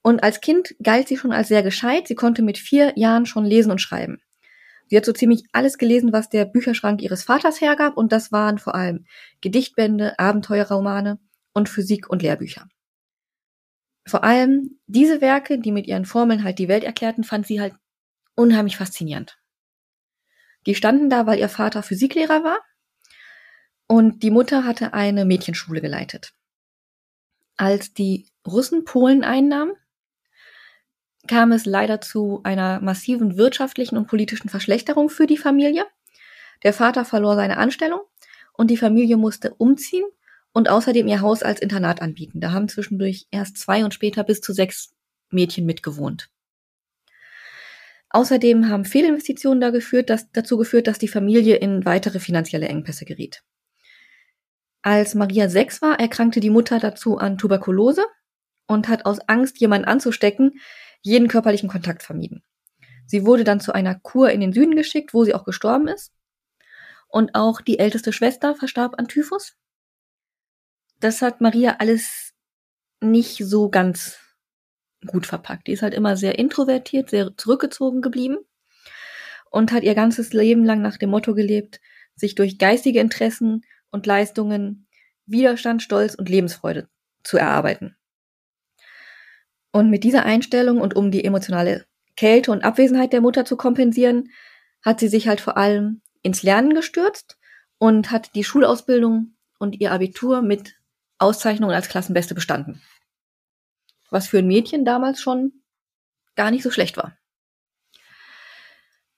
Und 0.06 0.22
als 0.22 0.40
Kind 0.40 0.76
galt 0.80 1.08
sie 1.08 1.16
schon 1.16 1.32
als 1.32 1.48
sehr 1.48 1.64
gescheit. 1.64 2.06
Sie 2.06 2.14
konnte 2.14 2.40
mit 2.40 2.58
vier 2.58 2.96
Jahren 2.96 3.26
schon 3.26 3.44
lesen 3.44 3.72
und 3.72 3.80
schreiben. 3.80 4.22
Sie 4.86 4.96
hat 4.96 5.04
so 5.04 5.12
ziemlich 5.12 5.42
alles 5.50 5.78
gelesen, 5.78 6.12
was 6.12 6.28
der 6.28 6.44
Bücherschrank 6.44 7.02
ihres 7.02 7.24
Vaters 7.24 7.60
hergab, 7.60 7.96
und 7.96 8.12
das 8.12 8.30
waren 8.30 8.58
vor 8.58 8.76
allem 8.76 9.04
Gedichtbände, 9.40 10.16
Abenteuerromane 10.16 11.18
und 11.54 11.68
Physik- 11.68 12.08
und 12.08 12.22
Lehrbücher. 12.22 12.68
Vor 14.06 14.22
allem 14.22 14.78
diese 14.86 15.20
Werke, 15.20 15.58
die 15.58 15.72
mit 15.72 15.88
ihren 15.88 16.04
Formeln 16.04 16.44
halt 16.44 16.60
die 16.60 16.68
Welt 16.68 16.84
erklärten, 16.84 17.24
fand 17.24 17.48
sie 17.48 17.60
halt 17.60 17.74
unheimlich 18.36 18.76
faszinierend. 18.76 19.40
Die 20.66 20.76
standen 20.76 21.10
da, 21.10 21.26
weil 21.26 21.40
ihr 21.40 21.48
Vater 21.48 21.82
Physiklehrer 21.82 22.44
war 22.44 22.60
und 23.88 24.22
die 24.22 24.30
Mutter 24.30 24.64
hatte 24.64 24.94
eine 24.94 25.24
Mädchenschule 25.24 25.80
geleitet. 25.80 26.32
Als 27.56 27.92
die 27.92 28.28
Russen 28.46 28.84
Polen 28.84 29.24
einnahmen, 29.24 29.72
kam 31.26 31.52
es 31.52 31.66
leider 31.66 32.00
zu 32.00 32.40
einer 32.44 32.80
massiven 32.80 33.36
wirtschaftlichen 33.36 33.96
und 33.96 34.06
politischen 34.06 34.48
Verschlechterung 34.48 35.08
für 35.08 35.26
die 35.26 35.36
Familie. 35.36 35.84
Der 36.62 36.72
Vater 36.72 37.04
verlor 37.04 37.36
seine 37.36 37.58
Anstellung 37.58 38.00
und 38.52 38.70
die 38.70 38.76
Familie 38.76 39.16
musste 39.16 39.54
umziehen 39.54 40.04
und 40.52 40.68
außerdem 40.68 41.06
ihr 41.06 41.20
Haus 41.20 41.42
als 41.42 41.60
Internat 41.60 42.00
anbieten. 42.00 42.40
Da 42.40 42.52
haben 42.52 42.68
zwischendurch 42.68 43.26
erst 43.30 43.58
zwei 43.58 43.84
und 43.84 43.92
später 43.92 44.24
bis 44.24 44.40
zu 44.40 44.52
sechs 44.52 44.94
Mädchen 45.30 45.66
mitgewohnt. 45.66 46.30
Außerdem 48.10 48.70
haben 48.70 48.84
Fehlinvestitionen 48.84 49.60
da 49.60 49.70
geführt, 49.70 50.08
dass, 50.08 50.30
dazu 50.32 50.56
geführt, 50.56 50.86
dass 50.86 50.98
die 50.98 51.08
Familie 51.08 51.56
in 51.56 51.84
weitere 51.84 52.20
finanzielle 52.20 52.68
Engpässe 52.68 53.04
geriet. 53.04 53.42
Als 54.80 55.14
Maria 55.14 55.48
sechs 55.48 55.82
war, 55.82 55.98
erkrankte 55.98 56.40
die 56.40 56.48
Mutter 56.48 56.78
dazu 56.78 57.18
an 57.18 57.36
Tuberkulose 57.36 58.06
und 58.66 58.88
hat 58.88 59.04
aus 59.04 59.18
Angst, 59.28 59.60
jemanden 59.60 59.88
anzustecken, 59.88 60.60
jeden 61.06 61.28
körperlichen 61.28 61.68
Kontakt 61.68 62.02
vermieden. 62.02 62.42
Sie 63.06 63.24
wurde 63.24 63.44
dann 63.44 63.60
zu 63.60 63.72
einer 63.72 63.94
Kur 63.94 64.30
in 64.30 64.40
den 64.40 64.52
Süden 64.52 64.74
geschickt, 64.74 65.14
wo 65.14 65.24
sie 65.24 65.34
auch 65.34 65.44
gestorben 65.44 65.86
ist. 65.86 66.12
Und 67.06 67.36
auch 67.36 67.60
die 67.60 67.78
älteste 67.78 68.12
Schwester 68.12 68.56
verstarb 68.56 68.98
an 68.98 69.06
Typhus. 69.06 69.56
Das 70.98 71.22
hat 71.22 71.40
Maria 71.40 71.76
alles 71.78 72.34
nicht 73.00 73.36
so 73.38 73.70
ganz 73.70 74.18
gut 75.06 75.26
verpackt. 75.26 75.68
Die 75.68 75.72
ist 75.72 75.82
halt 75.82 75.94
immer 75.94 76.16
sehr 76.16 76.40
introvertiert, 76.40 77.10
sehr 77.10 77.36
zurückgezogen 77.36 78.02
geblieben 78.02 78.38
und 79.50 79.70
hat 79.70 79.84
ihr 79.84 79.94
ganzes 79.94 80.32
Leben 80.32 80.64
lang 80.64 80.82
nach 80.82 80.96
dem 80.96 81.10
Motto 81.10 81.34
gelebt, 81.34 81.80
sich 82.16 82.34
durch 82.34 82.58
geistige 82.58 82.98
Interessen 82.98 83.64
und 83.90 84.06
Leistungen 84.06 84.88
Widerstand, 85.26 85.82
Stolz 85.82 86.16
und 86.16 86.28
Lebensfreude 86.28 86.88
zu 87.22 87.36
erarbeiten. 87.36 87.95
Und 89.76 89.90
mit 89.90 90.04
dieser 90.04 90.24
Einstellung 90.24 90.80
und 90.80 90.96
um 90.96 91.10
die 91.10 91.22
emotionale 91.22 91.84
Kälte 92.16 92.50
und 92.50 92.64
Abwesenheit 92.64 93.12
der 93.12 93.20
Mutter 93.20 93.44
zu 93.44 93.58
kompensieren, 93.58 94.30
hat 94.82 95.00
sie 95.00 95.08
sich 95.08 95.28
halt 95.28 95.38
vor 95.38 95.58
allem 95.58 96.00
ins 96.22 96.42
Lernen 96.42 96.72
gestürzt 96.72 97.36
und 97.76 98.10
hat 98.10 98.34
die 98.34 98.42
Schulausbildung 98.42 99.36
und 99.58 99.78
ihr 99.78 99.92
Abitur 99.92 100.40
mit 100.40 100.80
Auszeichnungen 101.18 101.74
als 101.74 101.90
Klassenbeste 101.90 102.34
bestanden. 102.34 102.80
Was 104.08 104.28
für 104.28 104.38
ein 104.38 104.46
Mädchen 104.46 104.86
damals 104.86 105.20
schon 105.20 105.52
gar 106.36 106.50
nicht 106.50 106.62
so 106.62 106.70
schlecht 106.70 106.96
war. 106.96 107.14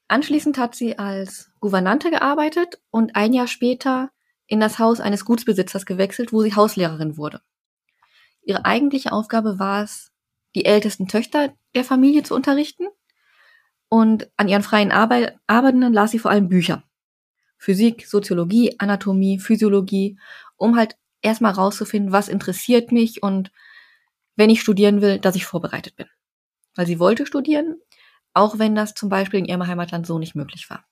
Anschließend 0.09 0.59
hat 0.59 0.75
sie 0.75 0.99
als 0.99 1.53
Gouvernante 1.61 2.11
gearbeitet 2.11 2.81
und 2.91 3.15
ein 3.15 3.33
Jahr 3.33 3.47
später 3.47 4.11
in 4.49 4.59
das 4.59 4.81
Haus 4.81 4.99
eines 4.99 5.25
Gutsbesitzers 5.25 5.87
gewechselt, 5.87 6.33
wo 6.33 6.43
sie 6.43 6.57
Hauslehrerin 6.57 7.17
wurde. 7.17 7.43
Ihre 8.43 8.65
eigentliche 8.65 9.13
Aufgabe 9.13 9.61
war 9.61 9.85
es, 9.85 10.11
die 10.59 10.65
ältesten 10.65 11.07
Töchter 11.07 11.55
der 11.77 11.85
Familie 11.85 12.25
zu 12.25 12.35
unterrichten. 12.35 12.89
Und 13.89 14.29
an 14.37 14.49
ihren 14.49 14.65
freien 14.65 14.91
Arbeit 14.91 15.39
Arbeiten 15.47 15.81
las 15.93 16.11
sie 16.11 16.19
vor 16.19 16.33
allem 16.33 16.49
Bücher. 16.49 16.83
Physik, 17.59 18.07
Soziologie, 18.07 18.75
Anatomie, 18.79 19.39
Physiologie, 19.39 20.19
um 20.57 20.77
halt 20.77 20.97
erstmal 21.23 21.53
rauszufinden, 21.53 22.13
was 22.13 22.29
interessiert 22.29 22.91
mich 22.91 23.23
und 23.23 23.53
wenn 24.35 24.51
ich 24.51 24.61
studieren 24.61 25.01
will, 25.01 25.19
dass 25.19 25.37
ich 25.37 25.47
vorbereitet 25.47 25.95
bin. 25.97 26.07
Weil 26.75 26.87
sie 26.87 26.99
wollte 26.99 27.25
studieren, 27.25 27.81
auch 28.35 28.59
wenn 28.59 28.75
das 28.75 28.95
zum 28.95 29.09
Beispiel 29.09 29.41
in 29.41 29.47
ihrem 29.47 29.67
Heimatland 29.67 30.07
so 30.07 30.19
nicht 30.19 30.35
möglich 30.35 30.69
war. 30.71 30.85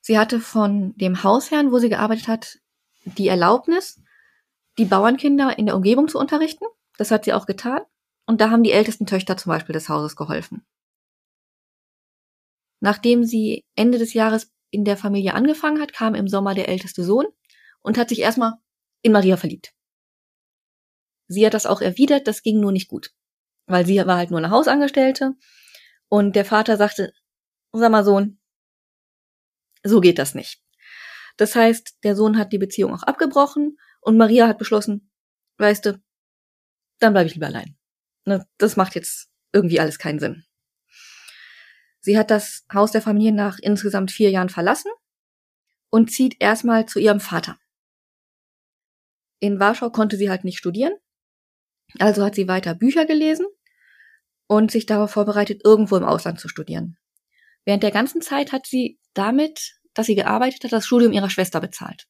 Sie 0.00 0.18
hatte 0.18 0.40
von 0.40 0.94
dem 0.96 1.22
Hausherrn, 1.22 1.70
wo 1.70 1.78
sie 1.78 1.88
gearbeitet 1.88 2.28
hat, 2.28 2.58
die 3.04 3.28
Erlaubnis, 3.28 4.02
die 4.78 4.84
Bauernkinder 4.84 5.58
in 5.58 5.66
der 5.66 5.76
Umgebung 5.76 6.08
zu 6.08 6.18
unterrichten. 6.18 6.64
Das 6.96 7.10
hat 7.10 7.24
sie 7.24 7.32
auch 7.32 7.46
getan. 7.46 7.80
Und 8.26 8.40
da 8.40 8.50
haben 8.50 8.62
die 8.62 8.72
ältesten 8.72 9.06
Töchter 9.06 9.36
zum 9.36 9.50
Beispiel 9.50 9.74
des 9.74 9.88
Hauses 9.88 10.16
geholfen. 10.16 10.66
Nachdem 12.80 13.24
sie 13.24 13.64
Ende 13.76 13.98
des 13.98 14.14
Jahres 14.14 14.52
in 14.70 14.84
der 14.84 14.96
Familie 14.96 15.34
angefangen 15.34 15.80
hat, 15.80 15.92
kam 15.92 16.14
im 16.14 16.28
Sommer 16.28 16.54
der 16.54 16.68
älteste 16.68 17.04
Sohn 17.04 17.26
und 17.80 17.98
hat 17.98 18.08
sich 18.08 18.20
erstmal 18.20 18.54
in 19.02 19.12
Maria 19.12 19.36
verliebt. 19.36 19.72
Sie 21.28 21.44
hat 21.46 21.54
das 21.54 21.66
auch 21.66 21.80
erwidert, 21.80 22.26
das 22.26 22.42
ging 22.42 22.60
nur 22.60 22.72
nicht 22.72 22.88
gut. 22.88 23.12
Weil 23.66 23.86
sie 23.86 23.96
war 23.96 24.16
halt 24.16 24.30
nur 24.30 24.38
eine 24.38 24.50
Hausangestellte 24.50 25.34
und 26.08 26.36
der 26.36 26.44
Vater 26.44 26.76
sagte, 26.76 27.12
sag 27.72 27.90
mal 27.90 28.04
Sohn, 28.04 28.38
so 29.82 30.00
geht 30.00 30.18
das 30.18 30.34
nicht. 30.34 30.62
Das 31.36 31.54
heißt, 31.54 31.98
der 32.04 32.16
Sohn 32.16 32.38
hat 32.38 32.52
die 32.52 32.58
Beziehung 32.58 32.94
auch 32.94 33.02
abgebrochen 33.02 33.78
und 34.00 34.16
Maria 34.16 34.46
hat 34.46 34.58
beschlossen, 34.58 35.10
weißt 35.58 35.86
du, 35.86 36.02
dann 37.04 37.12
bleibe 37.12 37.26
ich 37.26 37.34
lieber 37.34 37.46
allein. 37.46 37.76
Ne, 38.24 38.46
das 38.58 38.76
macht 38.76 38.94
jetzt 38.94 39.28
irgendwie 39.52 39.78
alles 39.78 39.98
keinen 39.98 40.18
Sinn. 40.18 40.44
Sie 42.00 42.18
hat 42.18 42.30
das 42.30 42.64
Haus 42.72 42.92
der 42.92 43.02
Familie 43.02 43.32
nach 43.32 43.58
insgesamt 43.58 44.10
vier 44.10 44.30
Jahren 44.30 44.48
verlassen 44.48 44.90
und 45.90 46.10
zieht 46.10 46.36
erstmal 46.40 46.86
zu 46.86 46.98
ihrem 46.98 47.20
Vater. 47.20 47.58
In 49.40 49.60
Warschau 49.60 49.90
konnte 49.90 50.16
sie 50.16 50.30
halt 50.30 50.44
nicht 50.44 50.58
studieren, 50.58 50.94
also 51.98 52.24
hat 52.24 52.34
sie 52.34 52.48
weiter 52.48 52.74
Bücher 52.74 53.04
gelesen 53.04 53.46
und 54.46 54.70
sich 54.70 54.86
darauf 54.86 55.10
vorbereitet, 55.10 55.62
irgendwo 55.64 55.96
im 55.96 56.04
Ausland 56.04 56.40
zu 56.40 56.48
studieren. 56.48 56.96
Während 57.64 57.82
der 57.82 57.90
ganzen 57.90 58.20
Zeit 58.20 58.52
hat 58.52 58.66
sie 58.66 58.98
damit, 59.14 59.80
dass 59.94 60.06
sie 60.06 60.14
gearbeitet 60.14 60.64
hat, 60.64 60.72
das 60.72 60.86
Studium 60.86 61.12
ihrer 61.12 61.30
Schwester 61.30 61.60
bezahlt. 61.60 62.06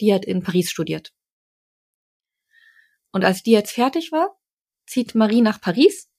Die 0.00 0.12
hat 0.14 0.24
in 0.24 0.42
Paris 0.42 0.70
studiert. 0.70 1.12
Und 3.12 3.24
als 3.24 3.42
die 3.42 3.52
jetzt 3.52 3.72
fertig 3.72 4.12
war, 4.12 4.38
zieht 4.86 5.14
Marie 5.14 5.42
nach 5.42 5.60
Paris, 5.60 6.10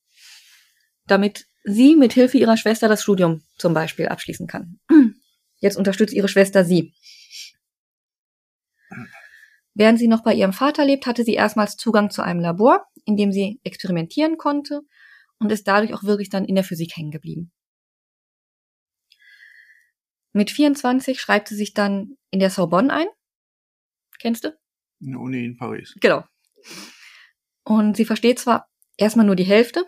damit 1.05 1.47
sie 1.63 1.95
mit 1.95 2.13
Hilfe 2.13 2.37
ihrer 2.37 2.57
Schwester 2.57 2.87
das 2.87 3.03
Studium 3.03 3.43
zum 3.57 3.73
Beispiel 3.73 4.07
abschließen 4.07 4.47
kann. 4.47 4.79
Jetzt 5.59 5.75
unterstützt 5.75 6.13
ihre 6.13 6.29
Schwester 6.29 6.63
sie. 6.63 6.93
Während 9.73 9.99
sie 9.99 10.07
noch 10.07 10.23
bei 10.23 10.33
ihrem 10.33 10.53
Vater 10.53 10.85
lebt, 10.85 11.05
hatte 11.05 11.23
sie 11.23 11.33
erstmals 11.33 11.75
Zugang 11.75 12.09
zu 12.09 12.21
einem 12.21 12.39
Labor, 12.39 12.85
in 13.05 13.17
dem 13.17 13.31
sie 13.31 13.59
experimentieren 13.63 14.37
konnte 14.37 14.81
und 15.39 15.51
ist 15.51 15.67
dadurch 15.67 15.93
auch 15.93 16.03
wirklich 16.03 16.29
dann 16.29 16.45
in 16.45 16.55
der 16.55 16.63
Physik 16.63 16.95
hängen 16.95 17.11
geblieben. 17.11 17.51
Mit 20.31 20.51
24 20.51 21.19
schreibt 21.19 21.47
sie 21.47 21.55
sich 21.55 21.73
dann 21.73 22.17
in 22.29 22.39
der 22.39 22.49
Sorbonne 22.49 22.93
ein. 22.93 23.07
Kennst 24.19 24.43
du? 24.43 24.57
Eine 25.01 25.19
Uni 25.19 25.43
in 25.45 25.57
Paris. 25.57 25.95
Genau. 25.99 26.23
Und 27.63 27.97
sie 27.97 28.05
versteht 28.05 28.39
zwar 28.39 28.67
erstmal 28.97 29.25
nur 29.25 29.35
die 29.35 29.43
Hälfte, 29.43 29.85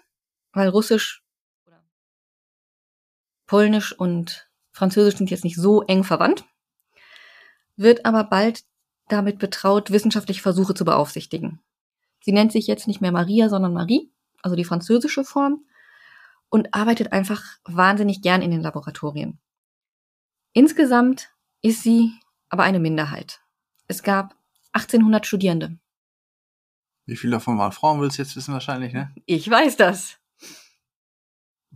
weil 0.53 0.69
Russisch, 0.69 1.23
Polnisch 3.47 3.91
und 3.97 4.49
Französisch 4.71 5.17
sind 5.17 5.29
jetzt 5.29 5.43
nicht 5.43 5.57
so 5.57 5.81
eng 5.83 6.03
verwandt, 6.03 6.45
wird 7.75 8.05
aber 8.05 8.23
bald 8.23 8.63
damit 9.07 9.39
betraut, 9.39 9.91
wissenschaftliche 9.91 10.41
Versuche 10.41 10.73
zu 10.73 10.85
beaufsichtigen. 10.85 11.59
Sie 12.23 12.31
nennt 12.31 12.51
sich 12.51 12.67
jetzt 12.67 12.87
nicht 12.87 13.01
mehr 13.01 13.11
Maria, 13.11 13.49
sondern 13.49 13.73
Marie, 13.73 14.11
also 14.41 14.55
die 14.55 14.63
französische 14.63 15.23
Form, 15.23 15.65
und 16.49 16.73
arbeitet 16.73 17.11
einfach 17.11 17.43
wahnsinnig 17.63 18.21
gern 18.21 18.41
in 18.41 18.51
den 18.51 18.61
Laboratorien. 18.61 19.39
Insgesamt 20.53 21.29
ist 21.61 21.81
sie 21.83 22.11
aber 22.49 22.63
eine 22.63 22.79
Minderheit. 22.79 23.41
Es 23.87 24.03
gab 24.03 24.35
1800 24.73 25.25
Studierende. 25.25 25.77
Wie 27.05 27.15
viele 27.15 27.33
davon 27.33 27.57
waren 27.57 27.71
Frauen, 27.71 27.99
willst 27.99 28.17
du 28.17 28.21
jetzt 28.21 28.35
wissen 28.35 28.53
wahrscheinlich, 28.53 28.93
ne? 28.93 29.13
Ich 29.25 29.49
weiß 29.49 29.77
das. 29.77 30.17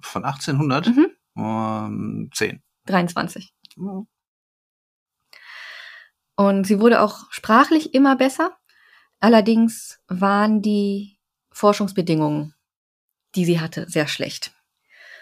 Von 0.02 0.24
1800? 0.24 0.88
Mhm. 0.88 1.08
Ähm, 1.38 2.30
10. 2.34 2.62
23. 2.86 3.54
Und 6.36 6.68
sie 6.68 6.80
wurde 6.80 7.02
auch 7.02 7.32
sprachlich 7.32 7.94
immer 7.94 8.16
besser. 8.16 8.58
Allerdings 9.20 10.00
waren 10.08 10.62
die 10.62 11.18
Forschungsbedingungen, 11.52 12.54
die 13.36 13.46
sie 13.46 13.60
hatte, 13.60 13.88
sehr 13.90 14.08
schlecht. 14.08 14.54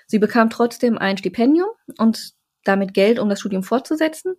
Sie 0.08 0.20
bekam 0.20 0.50
trotzdem 0.50 0.98
ein 0.98 1.18
Stipendium 1.18 1.70
und 1.98 2.34
damit 2.64 2.94
Geld, 2.94 3.20
um 3.20 3.30
das 3.30 3.40
Studium 3.40 3.64
fortzusetzen. 3.64 4.36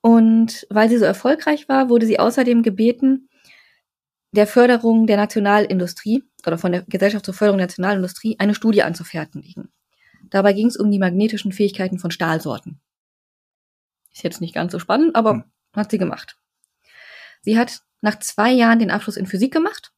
Und 0.00 0.66
weil 0.70 0.88
sie 0.88 0.98
so 0.98 1.04
erfolgreich 1.04 1.68
war, 1.68 1.88
wurde 1.90 2.06
sie 2.06 2.18
außerdem 2.18 2.62
gebeten, 2.62 3.28
der 4.32 4.46
Förderung 4.46 5.06
der 5.06 5.16
Nationalindustrie 5.16 6.24
oder 6.46 6.58
von 6.58 6.72
der 6.72 6.82
Gesellschaft 6.82 7.24
zur 7.24 7.34
Förderung 7.34 7.58
der 7.58 7.66
Nationalindustrie 7.66 8.36
eine 8.38 8.54
Studie 8.54 8.82
anzufertigen. 8.82 9.72
Dabei 10.30 10.52
ging 10.52 10.68
es 10.68 10.76
um 10.76 10.90
die 10.90 10.98
magnetischen 10.98 11.52
Fähigkeiten 11.52 11.98
von 11.98 12.10
Stahlsorten. 12.10 12.80
Ist 14.12 14.22
jetzt 14.22 14.40
nicht 14.40 14.54
ganz 14.54 14.72
so 14.72 14.78
spannend, 14.78 15.16
aber 15.16 15.32
hm. 15.32 15.44
hat 15.74 15.90
sie 15.90 15.98
gemacht. 15.98 16.36
Sie 17.42 17.58
hat 17.58 17.80
nach 18.00 18.18
zwei 18.18 18.50
Jahren 18.50 18.78
den 18.78 18.90
Abschluss 18.90 19.16
in 19.16 19.26
Physik 19.26 19.52
gemacht, 19.52 19.92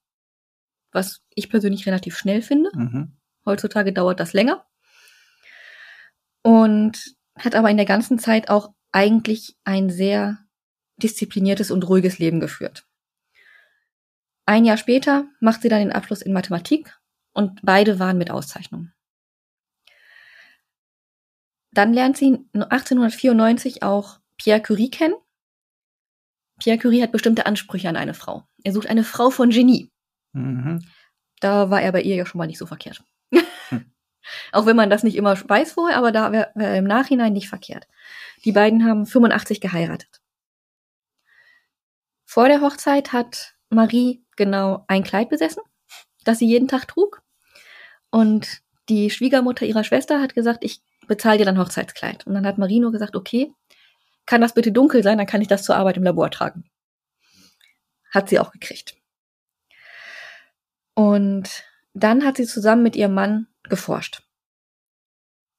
was 0.92 1.22
ich 1.34 1.50
persönlich 1.50 1.86
relativ 1.86 2.16
schnell 2.16 2.42
finde. 2.42 2.70
Mhm. 2.74 3.16
Heutzutage 3.44 3.92
dauert 3.92 4.20
das 4.20 4.32
länger. 4.32 4.64
Und 6.42 7.16
hat 7.36 7.54
aber 7.54 7.70
in 7.70 7.76
der 7.76 7.86
ganzen 7.86 8.18
Zeit 8.18 8.48
auch 8.48 8.72
eigentlich 8.92 9.56
ein 9.64 9.90
sehr 9.90 10.38
diszipliniertes 10.96 11.70
und 11.70 11.88
ruhiges 11.88 12.18
Leben 12.18 12.40
geführt. 12.40 12.86
Ein 14.46 14.64
Jahr 14.64 14.76
später 14.76 15.26
macht 15.40 15.62
sie 15.62 15.68
dann 15.68 15.80
den 15.80 15.92
Abschluss 15.92 16.22
in 16.22 16.32
Mathematik 16.32 16.98
und 17.32 17.60
beide 17.62 17.98
waren 17.98 18.18
mit 18.18 18.30
Auszeichnung. 18.30 18.90
Dann 21.72 21.94
lernt 21.94 22.16
sie 22.16 22.38
1894 22.52 23.82
auch 23.82 24.18
Pierre 24.36 24.60
Curie 24.60 24.90
kennen. 24.90 25.14
Pierre 26.58 26.78
Curie 26.78 27.02
hat 27.02 27.12
bestimmte 27.12 27.46
Ansprüche 27.46 27.88
an 27.88 27.96
eine 27.96 28.14
Frau. 28.14 28.46
Er 28.62 28.72
sucht 28.72 28.88
eine 28.88 29.04
Frau 29.04 29.30
von 29.30 29.50
Genie. 29.50 29.90
Mhm. 30.32 30.84
Da 31.40 31.70
war 31.70 31.80
er 31.80 31.92
bei 31.92 32.02
ihr 32.02 32.14
ja 32.14 32.26
schon 32.26 32.38
mal 32.38 32.46
nicht 32.46 32.58
so 32.58 32.66
verkehrt. 32.66 33.02
Hm. 33.32 33.42
Auch 34.52 34.66
wenn 34.66 34.76
man 34.76 34.90
das 34.90 35.02
nicht 35.02 35.16
immer 35.16 35.36
weiß 35.36 35.72
vorher, 35.72 35.98
aber 35.98 36.12
da 36.12 36.30
wäre 36.30 36.52
wär 36.54 36.76
im 36.76 36.84
Nachhinein 36.84 37.32
nicht 37.32 37.48
verkehrt. 37.48 37.88
Die 38.44 38.52
beiden 38.52 38.84
haben 38.84 39.06
85 39.06 39.60
geheiratet. 39.60 40.20
Vor 42.24 42.48
der 42.48 42.60
Hochzeit 42.60 43.12
hat 43.12 43.56
Marie 43.72 44.24
genau 44.36 44.84
ein 44.88 45.02
Kleid 45.02 45.28
besessen, 45.28 45.62
das 46.24 46.38
sie 46.38 46.46
jeden 46.46 46.68
Tag 46.68 46.86
trug. 46.86 47.22
Und 48.10 48.62
die 48.88 49.10
Schwiegermutter 49.10 49.66
ihrer 49.66 49.84
Schwester 49.84 50.20
hat 50.20 50.34
gesagt, 50.34 50.64
ich 50.64 50.82
bezahle 51.06 51.38
dir 51.38 51.44
dein 51.44 51.58
Hochzeitskleid. 51.58 52.26
Und 52.26 52.34
dann 52.34 52.46
hat 52.46 52.58
Marie 52.58 52.80
nur 52.80 52.92
gesagt, 52.92 53.16
okay, 53.16 53.52
kann 54.26 54.40
das 54.40 54.54
bitte 54.54 54.72
dunkel 54.72 55.02
sein, 55.02 55.18
dann 55.18 55.26
kann 55.26 55.40
ich 55.40 55.48
das 55.48 55.64
zur 55.64 55.76
Arbeit 55.76 55.96
im 55.96 56.04
Labor 56.04 56.30
tragen. 56.30 56.64
Hat 58.12 58.28
sie 58.28 58.38
auch 58.38 58.52
gekriegt. 58.52 58.94
Und 60.94 61.64
dann 61.94 62.24
hat 62.24 62.36
sie 62.36 62.46
zusammen 62.46 62.82
mit 62.82 62.96
ihrem 62.96 63.14
Mann 63.14 63.48
geforscht. 63.64 64.22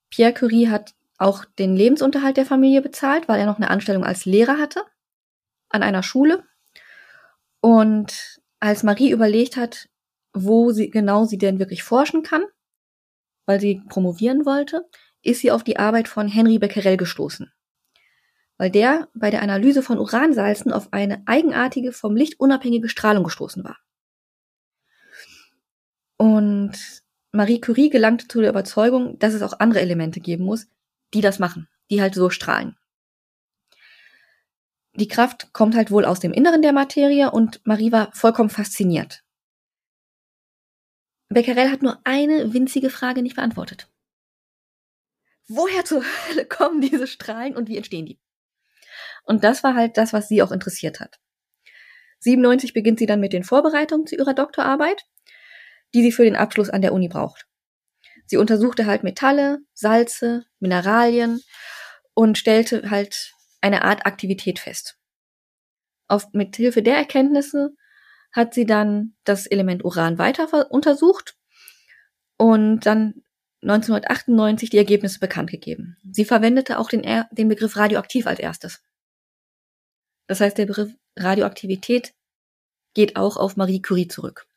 Pierre 0.10 0.34
Curie 0.34 0.70
hat 0.70 0.94
auch 1.18 1.46
den 1.46 1.76
Lebensunterhalt 1.76 2.38
der 2.38 2.46
Familie 2.46 2.82
bezahlt, 2.82 3.28
weil 3.28 3.40
er 3.40 3.46
noch 3.46 3.58
eine 3.58 3.70
Anstellung 3.70 4.04
als 4.04 4.26
Lehrer 4.26 4.60
hatte 4.60 4.84
an 5.70 5.84
einer 5.84 6.04
Schule. 6.04 6.44
Und 7.64 8.42
als 8.60 8.84
Marie 8.84 9.12
überlegt 9.12 9.56
hat, 9.56 9.88
wo 10.34 10.72
sie 10.72 10.90
genau 10.90 11.24
sie 11.24 11.38
denn 11.38 11.60
wirklich 11.60 11.82
forschen 11.82 12.22
kann, 12.22 12.44
weil 13.46 13.62
sie 13.62 13.82
promovieren 13.88 14.46
wollte, 14.46 14.86
ist 15.22 15.40
sie 15.40 15.50
auf 15.50 15.64
die 15.64 15.78
Arbeit 15.78 16.10
von 16.10 16.28
Henry 16.28 16.60
Becquerel 16.60 16.98
gestoßen. 16.98 17.54
Weil 18.58 18.70
der 18.70 19.08
bei 19.14 19.30
der 19.30 19.42
Analyse 19.42 19.82
von 19.82 19.98
Uransalzen 19.98 20.74
auf 20.74 20.92
eine 20.92 21.24
eigenartige, 21.26 21.94
vom 21.94 22.18
Licht 22.18 22.38
unabhängige 22.38 22.90
Strahlung 22.90 23.24
gestoßen 23.24 23.64
war. 23.64 23.78
Und 26.18 26.74
Marie 27.32 27.62
Curie 27.62 27.90
gelangte 27.90 28.28
zu 28.28 28.42
der 28.42 28.50
Überzeugung, 28.50 29.18
dass 29.20 29.34
es 29.34 29.42
auch 29.42 29.62
andere 29.62 29.80
Elemente 29.80 30.20
geben 30.20 30.44
muss, 30.44 30.68
die 31.14 31.22
das 31.22 31.40
machen, 31.40 31.70
die 31.90 32.02
halt 32.02 32.14
so 32.14 32.30
strahlen. 32.30 32.76
Die 34.96 35.08
Kraft 35.08 35.54
kommt 35.54 35.76
halt 35.76 35.92
wohl 35.92 36.06
aus 36.06 36.20
dem 36.20 36.34
Inneren 36.34 36.62
der 36.62 36.74
Materie 36.74 37.32
und 37.32 37.66
Marie 37.66 37.92
war 37.92 38.12
vollkommen 38.14 38.50
fasziniert. 38.50 39.24
Becquerel 41.30 41.72
hat 41.72 41.82
nur 41.82 42.00
eine 42.04 42.54
winzige 42.54 42.90
Frage 42.90 43.24
nicht 43.24 43.36
beantwortet. 43.36 43.90
Woher 45.48 45.84
zur 45.84 46.04
Hölle 46.04 46.46
kommen 46.46 46.82
diese 46.82 47.08
Strahlen 47.08 47.56
und 47.56 47.70
wie 47.70 47.78
entstehen 47.78 48.06
die? 48.06 48.20
Und 49.24 49.44
das 49.44 49.64
war 49.64 49.74
halt 49.74 49.98
das, 49.98 50.14
was 50.14 50.28
sie 50.28 50.44
auch 50.44 50.52
interessiert 50.52 51.00
hat. 51.00 51.20
97 52.20 52.74
beginnt 52.74 53.00
sie 53.00 53.06
dann 53.06 53.20
mit 53.20 53.34
den 53.34 53.44
Vorbereitungen 53.44 54.06
zu 54.06 54.16
ihrer 54.16 54.34
Doktorarbeit 54.34 55.04
die 55.94 56.02
sie 56.02 56.12
für 56.12 56.24
den 56.24 56.36
Abschluss 56.36 56.70
an 56.70 56.82
der 56.82 56.94
Uni 56.94 57.08
braucht. 57.08 57.48
Sie 58.26 58.38
untersuchte 58.38 58.86
halt 58.86 59.04
Metalle, 59.04 59.60
Salze, 59.74 60.46
Mineralien 60.60 61.42
und 62.14 62.38
stellte 62.38 62.90
halt 62.90 63.34
eine 63.64 63.84
Art 63.84 64.06
Aktivität 64.06 64.60
fest. 64.60 65.00
Auf, 66.08 66.28
mit 66.34 66.56
Hilfe 66.56 66.84
der 66.84 66.98
Erkenntnisse 66.98 67.76
hat 68.34 68.54
sie 68.54 68.66
dann 68.66 69.16
das 69.24 69.48
Element 69.48 69.86
Uran 69.86 70.18
weiter 70.18 70.70
untersucht 70.70 71.38
und 72.38 72.82
dann 72.82 73.24
1998 73.62 74.70
die 74.70 74.78
Ergebnisse 74.78 75.20
bekannt 75.20 75.50
gegeben. 75.50 75.98
Sie 76.12 76.26
verwendete 76.26 76.78
auch 76.78 76.90
den, 76.90 77.04
den 77.32 77.48
Begriff 77.48 77.78
radioaktiv 77.78 78.28
als 78.28 78.40
erstes. 78.40 78.84
Das 80.28 80.42
heißt, 80.42 80.58
der 80.58 80.66
Begriff 80.66 80.94
Radioaktivität 81.16 82.14
geht 82.94 83.16
auch 83.16 83.38
auf 83.38 83.56
Marie 83.56 83.82
Curie 83.82 84.08
zurück. 84.08 84.48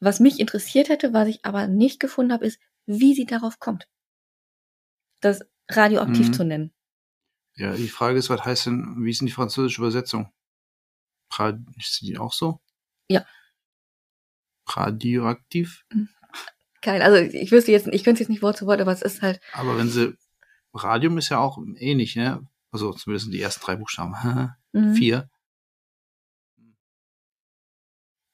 Was 0.00 0.20
mich 0.20 0.38
interessiert 0.38 0.90
hätte, 0.90 1.14
was 1.14 1.28
ich 1.28 1.44
aber 1.44 1.66
nicht 1.66 1.98
gefunden 1.98 2.32
habe, 2.32 2.44
ist, 2.44 2.60
wie 2.84 3.14
sie 3.14 3.24
darauf 3.24 3.58
kommt, 3.58 3.88
das 5.20 5.46
radioaktiv 5.70 6.28
mhm. 6.28 6.32
zu 6.34 6.44
nennen. 6.44 6.73
Ja, 7.56 7.74
die 7.74 7.88
Frage 7.88 8.18
ist, 8.18 8.30
was 8.30 8.44
heißt 8.44 8.66
denn, 8.66 9.04
wie 9.04 9.10
ist 9.10 9.20
denn 9.20 9.26
die 9.26 9.32
französische 9.32 9.80
Übersetzung? 9.80 10.32
ist 11.76 12.00
die 12.02 12.16
auch 12.16 12.32
so? 12.32 12.60
Ja. 13.08 13.26
Radioaktiv? 14.68 15.84
Mhm. 15.92 16.08
Geil, 16.80 17.02
also 17.02 17.16
ich 17.16 17.50
wüsste 17.50 17.72
jetzt, 17.72 17.88
ich 17.88 18.04
könnte 18.04 18.14
es 18.14 18.20
jetzt 18.20 18.28
nicht 18.28 18.42
Wort 18.42 18.56
zu 18.56 18.66
Wort, 18.66 18.80
aber 18.80 18.92
es 18.92 19.02
ist 19.02 19.22
halt. 19.22 19.40
Aber 19.52 19.78
wenn 19.78 19.88
sie, 19.88 20.16
Radium 20.74 21.16
ist 21.18 21.30
ja 21.30 21.38
auch 21.38 21.58
ähnlich, 21.76 22.14
ne? 22.14 22.46
Also 22.70 22.92
zumindest 22.92 23.32
die 23.32 23.40
ersten 23.40 23.64
drei 23.64 23.76
Buchstaben. 23.76 24.14
mhm. 24.72 24.94
Vier. 24.94 25.30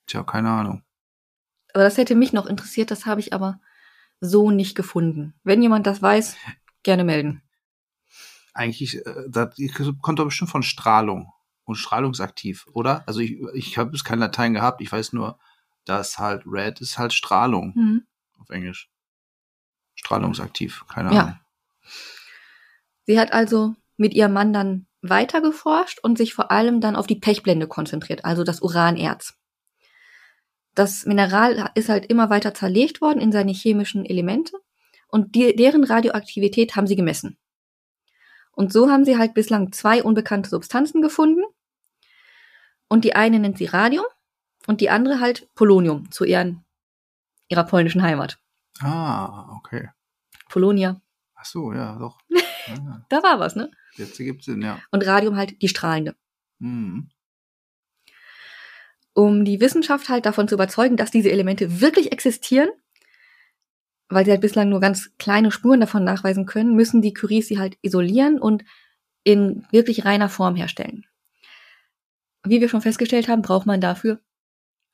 Tja, 0.06 0.24
keine 0.24 0.50
Ahnung. 0.50 0.82
Aber 1.72 1.84
das 1.84 1.96
hätte 1.96 2.16
mich 2.16 2.32
noch 2.32 2.46
interessiert, 2.46 2.90
das 2.90 3.06
habe 3.06 3.20
ich 3.20 3.32
aber 3.32 3.60
so 4.20 4.50
nicht 4.50 4.74
gefunden. 4.74 5.34
Wenn 5.44 5.62
jemand 5.62 5.86
das 5.86 6.02
weiß, 6.02 6.36
gerne 6.82 7.04
melden. 7.04 7.42
Eigentlich, 8.60 9.06
äh, 9.06 9.24
das 9.28 9.54
kommt 10.02 10.18
doch 10.18 10.26
bestimmt 10.26 10.50
von 10.50 10.62
Strahlung 10.62 11.32
und 11.64 11.76
strahlungsaktiv, 11.76 12.66
oder? 12.74 13.02
Also 13.06 13.20
ich, 13.20 13.40
ich 13.54 13.78
habe 13.78 13.90
bis 13.90 14.04
kein 14.04 14.18
Latein 14.18 14.52
gehabt, 14.52 14.82
ich 14.82 14.92
weiß 14.92 15.14
nur, 15.14 15.38
dass 15.86 16.18
halt 16.18 16.42
Red 16.44 16.78
ist 16.82 16.98
halt 16.98 17.14
Strahlung 17.14 17.72
Mhm. 17.74 18.06
auf 18.38 18.50
Englisch. 18.50 18.90
Strahlungsaktiv, 19.94 20.84
keine 20.88 21.14
Ja. 21.14 21.20
Ahnung. 21.22 21.40
Sie 23.06 23.18
hat 23.18 23.32
also 23.32 23.76
mit 23.96 24.12
ihrem 24.12 24.34
Mann 24.34 24.52
dann 24.52 24.86
weiter 25.00 25.40
geforscht 25.40 25.98
und 26.02 26.18
sich 26.18 26.34
vor 26.34 26.50
allem 26.50 26.82
dann 26.82 26.96
auf 26.96 27.06
die 27.06 27.18
Pechblende 27.18 27.66
konzentriert, 27.66 28.26
also 28.26 28.44
das 28.44 28.60
Uranerz. 28.60 29.38
Das 30.74 31.06
Mineral 31.06 31.70
ist 31.76 31.88
halt 31.88 32.04
immer 32.04 32.28
weiter 32.28 32.52
zerlegt 32.52 33.00
worden 33.00 33.20
in 33.20 33.32
seine 33.32 33.52
chemischen 33.52 34.04
Elemente 34.04 34.52
und 35.08 35.34
die, 35.34 35.56
deren 35.56 35.82
Radioaktivität 35.82 36.76
haben 36.76 36.86
sie 36.86 36.96
gemessen. 36.96 37.38
Und 38.52 38.72
so 38.72 38.90
haben 38.90 39.04
sie 39.04 39.16
halt 39.16 39.34
bislang 39.34 39.72
zwei 39.72 40.02
unbekannte 40.02 40.50
Substanzen 40.50 41.02
gefunden. 41.02 41.42
Und 42.88 43.04
die 43.04 43.14
eine 43.14 43.38
nennt 43.38 43.58
sie 43.58 43.66
Radium 43.66 44.04
und 44.66 44.80
die 44.80 44.90
andere 44.90 45.20
halt 45.20 45.48
Polonium 45.54 46.10
zu 46.10 46.24
ihren, 46.24 46.64
ihrer 47.48 47.64
polnischen 47.64 48.02
Heimat. 48.02 48.38
Ah, 48.80 49.56
okay. 49.56 49.90
Polonia. 50.48 51.00
Ach 51.34 51.44
so, 51.44 51.72
ja, 51.72 51.96
doch. 51.98 52.18
Ja, 52.66 53.04
Da 53.08 53.22
war 53.22 53.40
was, 53.40 53.56
ne? 53.56 53.70
jetzt 53.96 54.20
ergibt 54.20 54.44
Sinn, 54.44 54.62
ja. 54.62 54.80
Und 54.92 55.04
Radium 55.04 55.36
halt 55.36 55.60
die 55.62 55.68
strahlende. 55.68 56.14
Mhm. 56.58 57.08
um 59.14 59.44
die 59.44 59.60
Wissenschaft 59.60 60.08
halt 60.08 60.26
davon 60.26 60.46
zu 60.46 60.54
überzeugen, 60.54 60.96
dass 60.96 61.10
diese 61.10 61.30
Elemente 61.30 61.80
wirklich 61.80 62.12
existieren, 62.12 62.68
weil 64.10 64.24
sie 64.24 64.30
halt 64.30 64.40
bislang 64.40 64.68
nur 64.68 64.80
ganz 64.80 65.10
kleine 65.18 65.50
Spuren 65.50 65.80
davon 65.80 66.04
nachweisen 66.04 66.44
können, 66.44 66.74
müssen 66.74 67.00
die 67.00 67.14
Curies 67.14 67.48
sie 67.48 67.58
halt 67.58 67.78
isolieren 67.82 68.38
und 68.38 68.64
in 69.24 69.64
wirklich 69.70 70.04
reiner 70.04 70.28
Form 70.28 70.56
herstellen. 70.56 71.06
Wie 72.44 72.60
wir 72.60 72.68
schon 72.68 72.82
festgestellt 72.82 73.28
haben, 73.28 73.42
braucht 73.42 73.66
man 73.66 73.80
dafür 73.80 74.20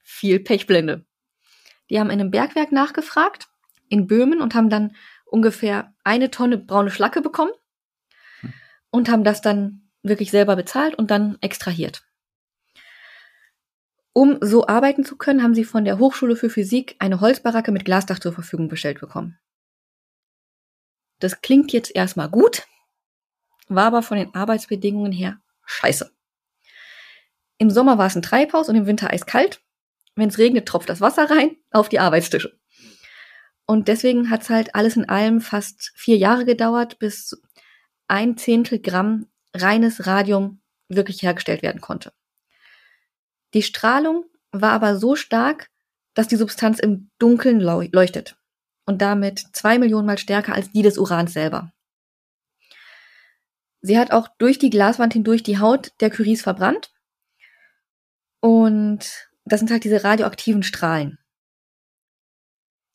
viel 0.02 0.40
Pechblende. 0.40 1.04
Die 1.90 1.98
haben 1.98 2.10
in 2.10 2.20
einem 2.20 2.30
Bergwerk 2.30 2.72
nachgefragt, 2.72 3.48
in 3.88 4.06
Böhmen, 4.06 4.40
und 4.40 4.54
haben 4.54 4.70
dann 4.70 4.94
ungefähr 5.24 5.94
eine 6.04 6.30
Tonne 6.30 6.58
braune 6.58 6.90
Schlacke 6.90 7.20
bekommen 7.20 7.52
Hm. 8.40 8.52
und 8.90 9.08
haben 9.08 9.24
das 9.24 9.40
dann 9.40 9.88
wirklich 10.02 10.30
selber 10.30 10.56
bezahlt 10.56 10.94
und 10.94 11.10
dann 11.10 11.36
extrahiert. 11.40 12.05
Um 14.16 14.38
so 14.40 14.66
arbeiten 14.66 15.04
zu 15.04 15.18
können, 15.18 15.42
haben 15.42 15.54
sie 15.54 15.64
von 15.64 15.84
der 15.84 15.98
Hochschule 15.98 16.36
für 16.36 16.48
Physik 16.48 16.96
eine 17.00 17.20
Holzbaracke 17.20 17.70
mit 17.70 17.84
Glasdach 17.84 18.18
zur 18.18 18.32
Verfügung 18.32 18.70
gestellt 18.70 18.98
bekommen. 18.98 19.38
Das 21.18 21.42
klingt 21.42 21.70
jetzt 21.74 21.94
erstmal 21.94 22.30
gut, 22.30 22.66
war 23.68 23.84
aber 23.84 24.00
von 24.00 24.16
den 24.16 24.34
Arbeitsbedingungen 24.34 25.12
her 25.12 25.38
scheiße. 25.66 26.10
Im 27.58 27.68
Sommer 27.68 27.98
war 27.98 28.06
es 28.06 28.16
ein 28.16 28.22
Treibhaus 28.22 28.70
und 28.70 28.76
im 28.76 28.86
Winter 28.86 29.10
eiskalt. 29.10 29.60
Wenn 30.14 30.30
es 30.30 30.38
regnet, 30.38 30.66
tropft 30.66 30.88
das 30.88 31.02
Wasser 31.02 31.28
rein 31.28 31.54
auf 31.70 31.90
die 31.90 32.00
Arbeitstische. 32.00 32.58
Und 33.66 33.86
deswegen 33.86 34.30
hat 34.30 34.44
es 34.44 34.48
halt 34.48 34.74
alles 34.74 34.96
in 34.96 35.06
allem 35.10 35.42
fast 35.42 35.92
vier 35.94 36.16
Jahre 36.16 36.46
gedauert, 36.46 36.98
bis 36.98 37.38
ein 38.08 38.38
Zehntel 38.38 38.78
Gramm 38.78 39.26
reines 39.52 40.06
Radium 40.06 40.62
wirklich 40.88 41.22
hergestellt 41.22 41.60
werden 41.60 41.82
konnte. 41.82 42.14
Die 43.54 43.62
Strahlung 43.62 44.24
war 44.52 44.72
aber 44.72 44.96
so 44.96 45.16
stark, 45.16 45.68
dass 46.14 46.28
die 46.28 46.36
Substanz 46.36 46.78
im 46.78 47.10
Dunkeln 47.18 47.60
leuchtet 47.60 48.38
und 48.86 49.02
damit 49.02 49.44
zwei 49.52 49.78
Millionen 49.78 50.06
Mal 50.06 50.18
stärker 50.18 50.54
als 50.54 50.70
die 50.72 50.82
des 50.82 50.98
Urans 50.98 51.32
selber. 51.32 51.72
Sie 53.82 53.98
hat 53.98 54.10
auch 54.10 54.28
durch 54.38 54.58
die 54.58 54.70
Glaswand 54.70 55.12
hindurch 55.12 55.42
die 55.42 55.58
Haut 55.58 55.92
der 56.00 56.10
Curies 56.10 56.42
verbrannt 56.42 56.92
und 58.40 59.28
das 59.44 59.60
sind 59.60 59.70
halt 59.70 59.84
diese 59.84 60.02
radioaktiven 60.02 60.62
Strahlen. 60.62 61.18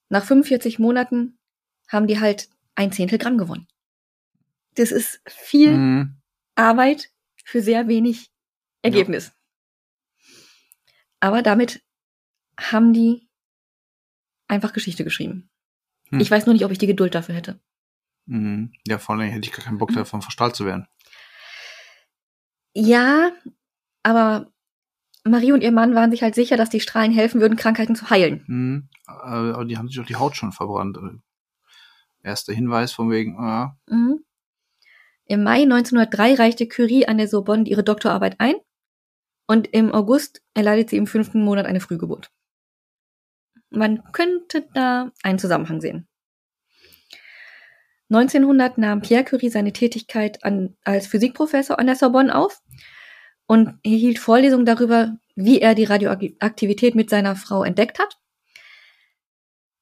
Nach 0.10 0.26
45 0.26 0.80
Monaten 0.80 1.40
haben 1.88 2.08
die 2.08 2.20
halt 2.20 2.50
ein 2.76 2.92
Zehntel 2.92 3.18
Gramm 3.18 3.38
gewonnen. 3.38 3.68
Das 4.76 4.92
ist 4.92 5.22
viel 5.28 5.78
Mhm. 5.78 6.22
Arbeit 6.56 7.12
für 7.46 7.62
sehr 7.62 7.88
wenig 7.88 8.32
Ergebnis. 8.82 9.32
Aber 11.22 11.42
damit 11.42 11.82
haben 12.60 12.92
die 12.92 13.30
einfach 14.50 14.74
Geschichte 14.74 15.06
geschrieben. 15.06 15.50
Hm. 16.10 16.20
Ich 16.20 16.30
weiß 16.30 16.46
nur 16.46 16.54
nicht, 16.54 16.66
ob 16.66 16.72
ich 16.72 16.78
die 16.78 16.88
Geduld 16.88 17.16
dafür 17.16 17.36
hätte. 17.36 17.62
Mhm. 18.26 18.74
Ja, 18.86 18.98
vor 19.00 19.16
allem 19.16 19.30
hätte 19.30 19.48
ich 19.48 19.54
gar 19.54 19.64
keinen 19.66 19.78
Bock 19.78 19.94
davon, 19.94 20.22
verstrahlt 20.22 20.56
zu 20.56 20.66
werden. 20.66 20.88
Ja, 22.74 23.32
aber 24.04 24.52
Marie 25.24 25.52
und 25.52 25.62
ihr 25.62 25.72
Mann 25.72 25.96
waren 25.96 26.12
sich 26.12 26.24
halt 26.24 26.36
sicher, 26.36 26.58
dass 26.58 26.70
die 26.70 26.80
Strahlen 26.80 27.12
helfen 27.12 27.42
würden, 27.42 27.58
Krankheiten 27.58 27.96
zu 27.96 28.10
heilen. 28.10 28.44
Mhm. 28.48 28.90
Äh, 29.08 29.12
Aber 29.12 29.66
die 29.66 29.78
haben 29.78 29.88
sich 29.88 30.00
auch 30.00 30.06
die 30.06 30.16
Haut 30.16 30.36
schon 30.36 30.52
verbrannt. 30.52 30.98
Äh, 30.98 31.18
Erster 32.24 32.54
Hinweis 32.54 32.92
von 32.92 33.10
wegen, 33.10 33.38
ah, 33.40 33.78
Mhm. 33.88 34.24
Im 35.26 35.44
Mai 35.44 35.62
1903 35.64 36.34
reichte 36.36 36.68
Curie 36.68 37.08
an 37.08 37.18
der 37.18 37.28
Sorbonne 37.28 37.64
ihre 37.68 37.84
Doktorarbeit 37.84 38.40
ein 38.40 38.56
und 39.52 39.68
im 39.74 39.94
August 39.94 40.42
erleidet 40.54 40.90
sie 40.90 40.96
im 40.96 41.08
fünften 41.08 41.44
Monat 41.44 41.66
eine 41.66 41.82
Frühgeburt. 41.82 42.32
Man 43.70 44.02
könnte 44.14 44.66
da 44.74 45.12
einen 45.24 45.40
Zusammenhang 45.40 45.82
sehen. 45.82 46.08
1900 48.10 48.78
nahm 48.78 49.02
Pierre 49.02 49.26
Curie 49.26 49.50
seine 49.50 49.74
Tätigkeit 49.74 50.42
an, 50.46 50.78
als 50.86 51.08
Physikprofessor 51.08 51.78
an 51.80 51.88
der 51.88 51.98
Sorbonne 51.98 52.34
auf 52.34 52.62
und 53.46 53.78
er 53.84 53.92
hielt 53.92 54.20
Vorlesungen 54.20 54.66
darüber, 54.66 55.18
wie 55.36 55.60
er 55.60 55.76
die 55.76 55.84
Radioaktivität 55.84 56.96
mit 56.96 57.10
seiner 57.10 57.36
Frau 57.36 57.66
entdeckt 57.66 58.00
hat. 58.00 58.20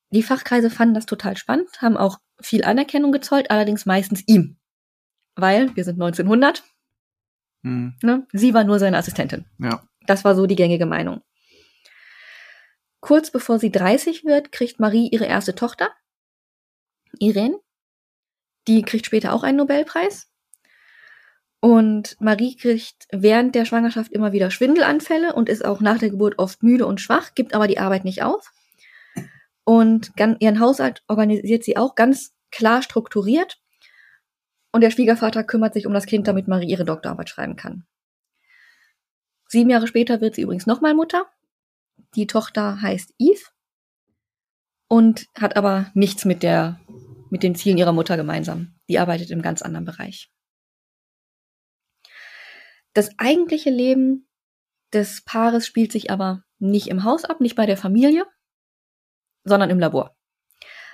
Die 0.09 0.23
Fachkreise 0.23 0.71
fanden 0.71 0.95
das 0.95 1.05
total 1.05 1.37
spannend, 1.37 1.69
haben 1.79 1.95
auch 1.95 2.17
viel 2.41 2.63
Anerkennung 2.63 3.11
gezollt, 3.11 3.51
allerdings 3.51 3.85
meistens 3.85 4.23
ihm. 4.25 4.57
Weil 5.35 5.75
wir 5.75 5.83
sind 5.83 6.01
1900, 6.01 6.63
mhm. 7.61 7.95
ne? 8.01 8.27
sie 8.33 8.53
war 8.53 8.63
nur 8.63 8.79
seine 8.79 8.97
Assistentin. 8.97 9.45
ja. 9.59 9.81
Das 10.05 10.25
war 10.25 10.33
so 10.33 10.47
die 10.47 10.55
gängige 10.55 10.87
Meinung. 10.87 11.21
Kurz 12.99 13.29
bevor 13.29 13.59
sie 13.59 13.71
30 13.71 14.25
wird, 14.25 14.51
kriegt 14.51 14.79
Marie 14.79 15.07
ihre 15.07 15.25
erste 15.25 15.53
Tochter, 15.53 15.91
Irene. 17.19 17.59
Die 18.67 18.81
kriegt 18.81 19.05
später 19.05 19.33
auch 19.33 19.43
einen 19.43 19.57
Nobelpreis. 19.57 20.27
Und 21.61 22.15
Marie 22.19 22.55
kriegt 22.55 23.07
während 23.11 23.53
der 23.53 23.65
Schwangerschaft 23.65 24.11
immer 24.11 24.31
wieder 24.31 24.49
Schwindelanfälle 24.49 25.33
und 25.33 25.49
ist 25.49 25.65
auch 25.65 25.81
nach 25.81 25.99
der 25.99 26.09
Geburt 26.09 26.39
oft 26.39 26.63
müde 26.63 26.85
und 26.85 27.01
schwach, 27.01 27.35
gibt 27.35 27.53
aber 27.53 27.67
die 27.67 27.79
Arbeit 27.79 28.05
nicht 28.05 28.23
auf. 28.23 28.51
Und 29.65 30.11
ihren 30.39 30.59
Haushalt 30.59 31.03
organisiert 31.07 31.63
sie 31.63 31.77
auch 31.77 31.95
ganz 31.95 32.33
klar 32.51 32.81
strukturiert. 32.81 33.59
Und 34.71 34.81
der 34.81 34.91
Schwiegervater 34.91 35.43
kümmert 35.43 35.73
sich 35.73 35.87
um 35.87 35.93
das 35.93 36.05
Kind, 36.05 36.27
damit 36.27 36.47
Marie 36.47 36.69
ihre 36.69 36.85
Doktorarbeit 36.85 37.29
schreiben 37.29 37.55
kann. 37.55 37.85
Sieben 39.47 39.69
Jahre 39.69 39.87
später 39.87 40.21
wird 40.21 40.35
sie 40.35 40.43
übrigens 40.43 40.67
nochmal 40.67 40.93
Mutter. 40.93 41.25
Die 42.15 42.27
Tochter 42.27 42.81
heißt 42.81 43.13
Eve 43.17 43.43
und 44.87 45.27
hat 45.35 45.57
aber 45.57 45.89
nichts 45.93 46.25
mit 46.25 46.43
der, 46.43 46.79
mit 47.29 47.41
den 47.41 47.55
Zielen 47.55 47.77
ihrer 47.77 47.93
Mutter 47.93 48.15
gemeinsam. 48.15 48.75
Die 48.89 48.99
arbeitet 48.99 49.31
im 49.31 49.41
ganz 49.41 49.61
anderen 49.61 49.85
Bereich. 49.85 50.31
Das 52.93 53.09
eigentliche 53.17 53.69
Leben 53.69 54.27
des 54.93 55.23
Paares 55.23 55.65
spielt 55.65 55.91
sich 55.91 56.11
aber 56.11 56.43
nicht 56.57 56.87
im 56.87 57.03
Haus 57.03 57.25
ab, 57.25 57.41
nicht 57.41 57.55
bei 57.55 57.65
der 57.65 57.77
Familie, 57.77 58.25
sondern 59.43 59.69
im 59.69 59.79
Labor. 59.79 60.15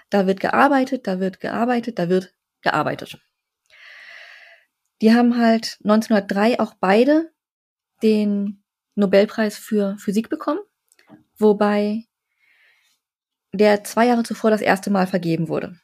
Da 0.10 0.28
wird 0.28 0.40
gearbeitet, 0.40 1.08
da 1.08 1.20
wird 1.20 1.40
gearbeitet, 1.40 1.98
da 1.98 2.10
wird 2.10 2.34
gearbeitet. 2.62 3.20
Die 5.02 5.14
haben 5.14 5.38
halt 5.38 5.78
1903 5.84 6.60
auch 6.60 6.74
beide 6.80 7.32
den 8.02 8.64
Nobelpreis 8.96 9.58
für 9.58 9.98
Physik 9.98 10.30
bekommen, 10.30 10.62
wobei 11.38 12.06
der 13.52 13.84
zwei 13.84 14.08
Jahre 14.08 14.24
zuvor 14.24 14.52
das 14.52 14.62
erste 14.62 14.90
Mal 14.90 15.08
vergeben 15.08 15.50
wurde. 15.50 15.80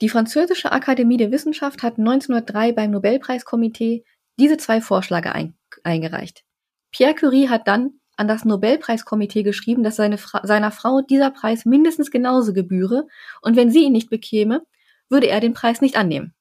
Die 0.00 0.08
Französische 0.08 0.72
Akademie 0.72 1.18
der 1.18 1.30
Wissenschaft 1.30 1.82
hat 1.82 1.98
1903 1.98 2.72
beim 2.72 2.90
Nobelpreiskomitee 2.90 4.04
diese 4.38 4.56
zwei 4.56 4.80
Vorschläge 4.80 5.34
ein, 5.34 5.54
eingereicht. 5.84 6.44
Pierre 6.90 7.14
Curie 7.14 7.50
hat 7.50 7.68
dann 7.68 8.00
an 8.16 8.26
das 8.26 8.46
Nobelpreiskomitee 8.46 9.42
geschrieben, 9.42 9.82
dass 9.82 9.96
seine 9.96 10.16
Fra 10.16 10.46
seiner 10.46 10.70
Frau 10.70 11.02
dieser 11.02 11.30
Preis 11.30 11.66
mindestens 11.66 12.10
genauso 12.10 12.54
gebühre 12.54 13.06
und 13.42 13.56
wenn 13.56 13.70
sie 13.70 13.84
ihn 13.84 13.92
nicht 13.92 14.08
bekäme, 14.08 14.62
würde 15.10 15.26
er 15.28 15.40
den 15.40 15.52
Preis 15.54 15.80
nicht 15.80 15.96
annehmen. 15.96 16.34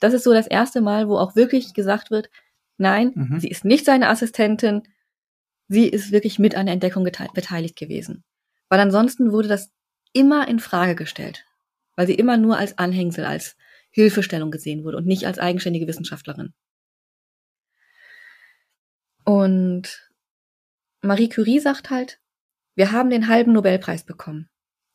Das 0.00 0.12
ist 0.14 0.24
so 0.24 0.32
das 0.32 0.46
erste 0.46 0.80
Mal, 0.80 1.08
wo 1.08 1.16
auch 1.18 1.36
wirklich 1.36 1.72
gesagt 1.74 2.10
wird, 2.10 2.30
nein, 2.76 3.12
Mhm. 3.14 3.40
sie 3.40 3.48
ist 3.48 3.64
nicht 3.64 3.84
seine 3.84 4.08
Assistentin, 4.08 4.82
sie 5.68 5.88
ist 5.88 6.10
wirklich 6.10 6.38
mit 6.38 6.54
an 6.54 6.66
der 6.66 6.72
Entdeckung 6.74 7.04
beteiligt 7.04 7.76
gewesen. 7.76 8.24
Weil 8.68 8.80
ansonsten 8.80 9.32
wurde 9.32 9.48
das 9.48 9.70
immer 10.12 10.48
in 10.48 10.58
Frage 10.58 10.94
gestellt, 10.94 11.46
weil 11.96 12.06
sie 12.06 12.14
immer 12.14 12.36
nur 12.36 12.56
als 12.58 12.78
Anhängsel, 12.78 13.24
als 13.24 13.56
Hilfestellung 13.90 14.50
gesehen 14.50 14.84
wurde 14.84 14.96
und 14.96 15.06
nicht 15.06 15.26
als 15.26 15.38
eigenständige 15.38 15.86
Wissenschaftlerin. 15.86 16.52
Und 19.24 20.10
Marie 21.02 21.28
Curie 21.28 21.60
sagt 21.60 21.90
halt, 21.90 22.20
wir 22.74 22.92
haben 22.92 23.10
den 23.10 23.28
halben 23.28 23.52
Nobelpreis 23.52 24.04
bekommen. 24.04 24.48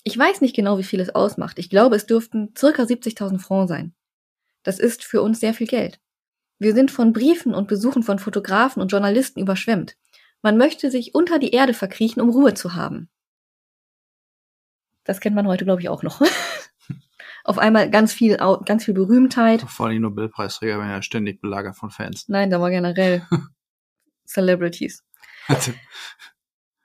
Ich 0.08 0.16
weiß 0.16 0.42
nicht 0.42 0.56
genau, 0.56 0.78
wie 0.78 0.84
viel 0.84 1.00
es 1.00 1.16
ausmacht. 1.16 1.58
Ich 1.58 1.68
glaube, 1.68 1.96
es 1.96 2.06
dürften 2.06 2.54
circa 2.56 2.84
70.000 2.84 3.40
Francs 3.40 3.70
sein. 3.70 3.96
Das 4.62 4.78
ist 4.80 5.04
für 5.04 5.24
uns 5.24 5.40
sehr 5.40 5.56
viel 5.56 5.66
Geld. 5.66 6.00
Wir 6.60 6.76
sind 6.76 6.92
von 6.92 7.12
Briefen 7.12 7.56
und 7.56 7.68
Besuchen 7.68 8.04
von 8.04 8.20
Fotografen 8.20 8.84
und 8.84 8.92
Journalisten 8.92 9.40
überschwemmt. 9.40 9.98
Man 10.44 10.58
möchte 10.58 10.92
sich 10.92 11.16
unter 11.16 11.40
die 11.40 11.50
Erde 11.50 11.74
verkriechen, 11.74 12.22
um 12.22 12.30
Ruhe 12.30 12.54
zu 12.54 12.76
haben. 12.76 13.10
Das 15.06 15.20
kennt 15.20 15.36
man 15.36 15.48
heute, 15.48 15.66
glaube 15.66 15.82
ich, 15.82 15.90
auch 15.90 16.04
noch. 16.04 16.22
Auf 17.44 17.58
einmal 17.58 17.90
ganz 17.90 18.14
viel, 18.14 18.38
ganz 18.38 18.86
viel 18.86 18.94
Berühmtheit. 18.94 19.62
Vor 19.64 19.88
allem 19.88 19.96
die 19.96 20.00
Nobelpreisträger 20.02 20.78
werden 20.78 20.92
ja 20.92 21.02
ständig 21.02 21.42
belagert 21.42 21.78
von 21.78 21.90
Fans. 21.90 22.26
Nein, 22.28 22.52
da 22.52 22.62
war 22.62 22.70
generell 22.70 23.28
Celebrities. 24.28 25.04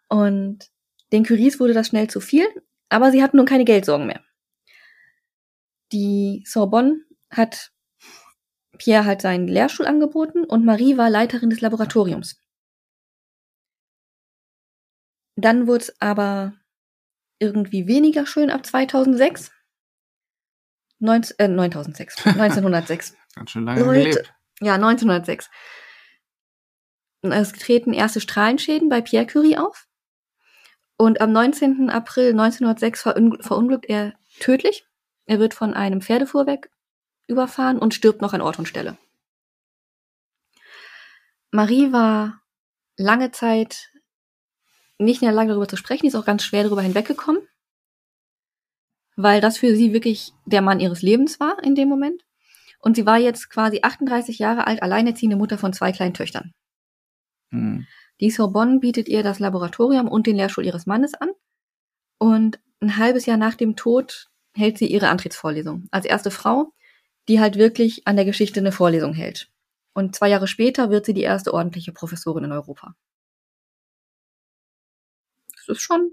Und 0.08 0.70
den 1.12 1.24
Curies 1.24 1.60
wurde 1.60 1.74
das 1.74 1.88
schnell 1.88 2.08
zu 2.08 2.20
viel, 2.20 2.46
aber 2.90 3.10
sie 3.10 3.22
hatten 3.22 3.38
nun 3.38 3.46
keine 3.46 3.64
Geldsorgen 3.64 4.06
mehr. 4.06 4.22
Die 5.92 6.44
Sorbonne 6.46 7.00
hat 7.30 7.72
Pierre 8.78 9.04
halt 9.04 9.22
seinen 9.22 9.48
Lehrstuhl 9.48 9.86
angeboten 9.86 10.44
und 10.44 10.64
Marie 10.64 10.96
war 10.96 11.10
Leiterin 11.10 11.50
des 11.50 11.60
Laboratoriums. 11.60 12.40
Dann 15.36 15.66
wurde 15.66 15.84
es 15.84 16.00
aber 16.00 16.54
irgendwie 17.38 17.86
weniger 17.86 18.26
schön 18.26 18.50
ab 18.50 18.66
2006. 18.66 19.50
19, 20.98 21.38
äh, 21.38 21.48
9006, 21.48 22.26
1906. 22.26 23.16
Ganz 23.34 23.50
schön 23.50 23.64
lange 23.64 23.82
Leute, 23.82 24.10
gelebt. 24.10 24.34
Ja, 24.60 24.74
1906. 24.74 25.50
Es 27.22 27.52
treten 27.52 27.92
erste 27.92 28.20
Strahlenschäden 28.20 28.88
bei 28.88 29.00
Pierre 29.00 29.26
Curie 29.26 29.56
auf. 29.56 29.86
Und 31.00 31.22
am 31.22 31.32
19. 31.32 31.88
April 31.88 32.38
1906 32.38 33.00
verunglückt 33.40 33.86
er 33.88 34.12
tödlich. 34.38 34.84
Er 35.24 35.38
wird 35.38 35.54
von 35.54 35.72
einem 35.72 36.02
Pferdefuhrwerk 36.02 36.68
überfahren 37.26 37.78
und 37.78 37.94
stirbt 37.94 38.20
noch 38.20 38.34
an 38.34 38.42
Ort 38.42 38.58
und 38.58 38.68
Stelle. 38.68 38.98
Marie 41.50 41.90
war 41.90 42.42
lange 42.98 43.30
Zeit 43.30 43.90
nicht 44.98 45.22
in 45.22 45.26
der 45.28 45.34
Lage 45.34 45.48
darüber 45.48 45.68
zu 45.68 45.78
sprechen, 45.78 46.02
die 46.02 46.08
ist 46.08 46.16
auch 46.16 46.26
ganz 46.26 46.42
schwer 46.42 46.64
darüber 46.64 46.82
hinweggekommen, 46.82 47.48
weil 49.16 49.40
das 49.40 49.56
für 49.56 49.74
sie 49.74 49.94
wirklich 49.94 50.34
der 50.44 50.60
Mann 50.60 50.80
ihres 50.80 51.00
Lebens 51.00 51.40
war 51.40 51.64
in 51.64 51.74
dem 51.74 51.88
Moment. 51.88 52.26
Und 52.78 52.96
sie 52.96 53.06
war 53.06 53.16
jetzt 53.16 53.48
quasi 53.48 53.80
38 53.82 54.38
Jahre 54.38 54.66
alt, 54.66 54.82
alleinerziehende 54.82 55.36
Mutter 55.36 55.56
von 55.56 55.72
zwei 55.72 55.92
kleinen 55.92 56.12
Töchtern. 56.12 56.52
Hm. 57.52 57.86
Die 58.20 58.30
Sorbonne 58.30 58.80
bietet 58.80 59.08
ihr 59.08 59.22
das 59.22 59.38
Laboratorium 59.38 60.06
und 60.06 60.26
den 60.26 60.36
Lehrstuhl 60.36 60.66
ihres 60.66 60.86
Mannes 60.86 61.14
an. 61.14 61.30
Und 62.18 62.60
ein 62.80 62.98
halbes 62.98 63.24
Jahr 63.26 63.38
nach 63.38 63.54
dem 63.54 63.76
Tod 63.76 64.30
hält 64.54 64.76
sie 64.78 64.86
ihre 64.86 65.08
Antrittsvorlesung. 65.08 65.88
Als 65.90 66.04
erste 66.04 66.30
Frau, 66.30 66.74
die 67.28 67.40
halt 67.40 67.56
wirklich 67.56 68.06
an 68.06 68.16
der 68.16 68.26
Geschichte 68.26 68.60
eine 68.60 68.72
Vorlesung 68.72 69.14
hält. 69.14 69.50
Und 69.94 70.14
zwei 70.14 70.28
Jahre 70.28 70.46
später 70.46 70.90
wird 70.90 71.06
sie 71.06 71.14
die 71.14 71.22
erste 71.22 71.54
ordentliche 71.54 71.92
Professorin 71.92 72.44
in 72.44 72.52
Europa. 72.52 72.94
Das 75.56 75.68
ist 75.76 75.82
schon. 75.82 76.12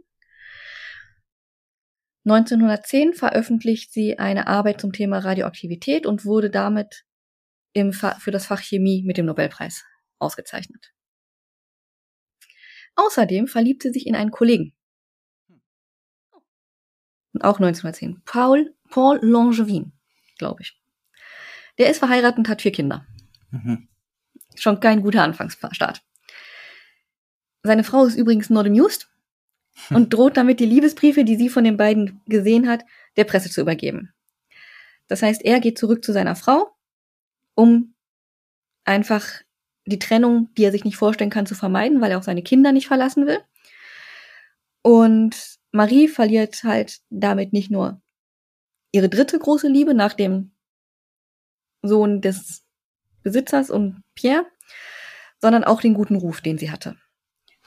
1910 2.26 3.13
veröffentlicht 3.13 3.93
sie 3.93 4.20
eine 4.20 4.48
Arbeit 4.48 4.82
zum 4.82 4.91
Thema 4.91 5.20
Radioaktivität 5.20 6.06
und 6.06 6.26
wurde 6.26 6.50
damit 6.50 7.06
im 7.74 7.93
für 7.93 8.32
das 8.32 8.46
Fach 8.46 8.62
Chemie 8.62 9.04
mit 9.04 9.17
dem 9.17 9.26
Nobelpreis 9.26 9.86
ausgezeichnet. 10.20 10.93
Außerdem 12.98 13.48
verliebt 13.48 13.84
sie 13.84 13.92
sich 13.94 14.08
in 14.08 14.16
einen 14.16 14.32
Kollegen. 14.32 14.74
Auch 17.40 17.60
1910. 17.60 18.24
Paul, 18.26 18.74
Paul 18.90 19.20
Langevin, 19.22 19.94
glaube 20.40 20.64
ich. 20.64 20.82
Der 21.78 21.92
ist 21.92 22.00
verheiratet 22.00 22.40
und 22.40 22.50
hat 22.50 22.64
vier 22.64 22.72
Kinder. 22.72 23.06
Mhm. 23.52 23.88
Schon 24.56 24.80
kein 24.80 25.04
guter 25.04 25.24
Anfangsstart. 25.24 26.04
Seine 27.62 27.84
Frau 27.84 28.06
ist 28.06 28.18
übrigens 28.18 28.50
not 28.50 28.66
amused 28.66 29.08
und 29.92 30.12
droht 30.14 30.36
damit, 30.36 30.60
die 30.60 30.66
Liebesbriefe, 30.66 31.24
die 31.24 31.36
sie 31.36 31.50
von 31.50 31.64
den 31.64 31.78
beiden 31.78 32.22
gesehen 32.26 32.68
hat, 32.68 32.84
der 33.16 33.26
Presse 33.26 33.52
zu 33.52 33.62
übergeben. 33.62 34.12
Das 35.08 35.22
heißt, 35.22 35.46
er 35.46 35.60
geht 35.60 35.78
zurück 35.78 36.04
zu 36.04 36.14
seiner 36.14 36.36
Frau, 36.36 36.76
um 37.54 37.94
einfach 38.84 39.42
die 39.88 40.00
Trennung, 40.00 40.54
die 40.56 40.65
er 40.65 40.71
sich 40.71 40.84
nicht 40.84 40.97
vorstellen 40.97 41.30
kann, 41.30 41.45
zu 41.45 41.56
vermeiden, 41.56 42.02
weil 42.02 42.12
er 42.12 42.17
auch 42.17 42.23
seine 42.23 42.43
Kinder 42.43 42.71
nicht 42.71 42.88
verlassen 42.88 43.26
will. 43.26 43.39
Und 44.82 45.58
Marie 45.71 46.08
verliert 46.08 46.63
halt 46.63 47.00
damit 47.10 47.54
nicht 47.54 47.71
nur 47.71 48.02
ihre 48.91 49.10
dritte 49.10 49.39
große 49.39 49.67
Liebe 49.67 49.93
nach 49.93 50.13
dem 50.13 50.52
Sohn 51.82 52.21
des 52.21 52.65
Besitzers 53.23 53.69
und 53.69 54.04
Pierre, 54.13 54.45
sondern 55.39 55.63
auch 55.63 55.82
den 55.82 55.93
guten 55.93 56.15
Ruf, 56.15 56.41
den 56.41 56.58
sie 56.58 56.71
hatte. 56.71 56.97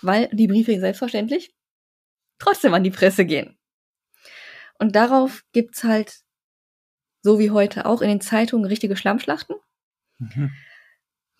Weil 0.03 0.29
die 0.33 0.47
Briefe 0.47 0.79
selbstverständlich 0.79 1.55
trotzdem 2.39 2.75
an 2.75 2.85
die 2.85 2.91
Presse 2.91 3.25
gehen. 3.25 3.59
Und 4.79 4.97
darauf 4.97 5.45
gibt's 5.53 5.85
halt, 5.85 6.21
so 7.23 7.39
wie 7.39 7.51
heute 7.51 7.85
auch 7.85 8.01
in 8.01 8.09
den 8.09 8.23
Zeitungen, 8.23 8.65
richtige 8.65 8.97
Schlammschlachten. 8.97 9.57
Mhm 10.19 10.51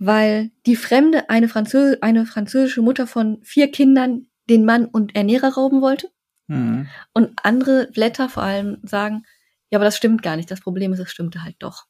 weil 0.01 0.51
die 0.65 0.77
Fremde 0.77 1.29
eine, 1.29 1.49
Französ 1.49 1.99
eine 2.01 2.25
französische 2.25 2.81
Mutter 2.81 3.07
von 3.07 3.39
vier 3.45 3.71
Kindern 3.71 4.27
den 4.49 4.65
Mann 4.65 4.87
und 4.87 5.15
Ernährer 5.15 5.53
rauben 5.55 5.83
wollte. 5.83 6.11
Mhm. 6.49 6.89
Und 7.13 7.39
andere 7.45 7.89
Blätter 7.93 8.31
vor 8.31 8.43
allem 8.43 8.79
sagen, 8.83 9.25
ja, 9.71 9.79
aber 9.79 9.85
das 9.85 9.99
stimmt 9.99 10.23
gar 10.23 10.37
nicht. 10.37 10.51
Das 10.51 10.63
Problem 10.63 10.93
ist, 10.95 10.99
es 10.99 11.13
stimmte 11.13 11.45
halt 11.45 11.57
doch. 11.61 11.87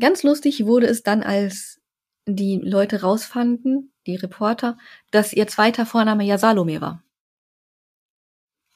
Ganz 0.00 0.22
lustig 0.22 0.64
wurde 0.66 0.86
es 0.86 1.02
dann, 1.02 1.22
als 1.22 1.80
die 2.26 2.60
Leute 2.62 3.02
rausfanden, 3.02 3.92
die 4.06 4.16
Reporter, 4.16 4.78
dass 5.10 5.32
ihr 5.32 5.48
zweiter 5.48 5.84
Vorname 5.84 6.24
ja 6.24 6.38
Salome 6.38 6.80
war. 6.80 7.02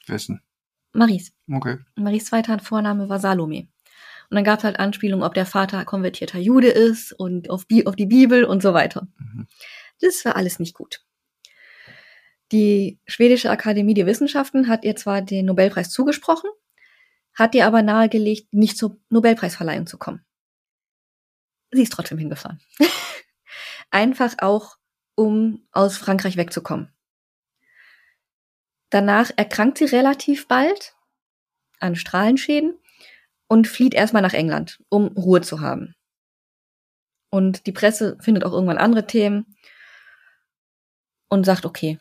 Wessen? 0.07 0.41
Maries. 0.93 1.31
Okay. 1.49 1.77
Maries 1.95 2.25
zweiter 2.25 2.59
Vorname 2.59 3.07
war 3.07 3.19
Salome. 3.19 3.70
Und 4.31 4.35
dann 4.35 4.45
gab 4.45 4.59
es 4.59 4.63
halt 4.63 4.79
Anspielungen, 4.79 5.25
ob 5.25 5.33
der 5.33 5.45
Vater 5.45 5.83
konvertierter 5.83 6.39
Jude 6.39 6.69
ist 6.69 7.11
und 7.11 7.49
auf, 7.49 7.67
Bi 7.67 7.85
auf 7.85 7.97
die 7.97 8.05
Bibel 8.05 8.45
und 8.45 8.63
so 8.63 8.73
weiter. 8.73 9.09
Mhm. 9.17 9.45
Das 9.99 10.23
war 10.23 10.37
alles 10.37 10.57
nicht 10.57 10.73
gut. 10.73 11.01
Die 12.53 13.01
Schwedische 13.05 13.49
Akademie 13.49 13.93
der 13.93 14.05
Wissenschaften 14.05 14.69
hat 14.69 14.85
ihr 14.85 14.95
zwar 14.95 15.21
den 15.21 15.47
Nobelpreis 15.47 15.89
zugesprochen, 15.89 16.49
hat 17.33 17.55
ihr 17.55 17.67
aber 17.67 17.81
nahegelegt, 17.81 18.53
nicht 18.53 18.77
zur 18.77 19.01
Nobelpreisverleihung 19.09 19.85
zu 19.85 19.97
kommen. 19.97 20.23
Sie 21.71 21.83
ist 21.83 21.91
trotzdem 21.91 22.17
hingefahren. 22.17 22.61
Einfach 23.91 24.35
auch, 24.37 24.77
um 25.15 25.67
aus 25.73 25.97
Frankreich 25.97 26.37
wegzukommen. 26.37 26.93
Danach 28.91 29.29
erkrankt 29.35 29.77
sie 29.77 29.85
relativ 29.85 30.47
bald 30.47 30.95
an 31.81 31.97
Strahlenschäden 31.97 32.80
und 33.51 33.67
flieht 33.67 33.93
erstmal 33.93 34.21
nach 34.21 34.31
England, 34.31 34.81
um 34.87 35.07
Ruhe 35.07 35.41
zu 35.41 35.59
haben. 35.59 35.93
Und 37.29 37.67
die 37.67 37.73
Presse 37.73 38.17
findet 38.21 38.45
auch 38.45 38.53
irgendwann 38.53 38.77
andere 38.77 39.05
Themen 39.05 39.57
und 41.27 41.45
sagt, 41.45 41.65
okay, 41.65 41.99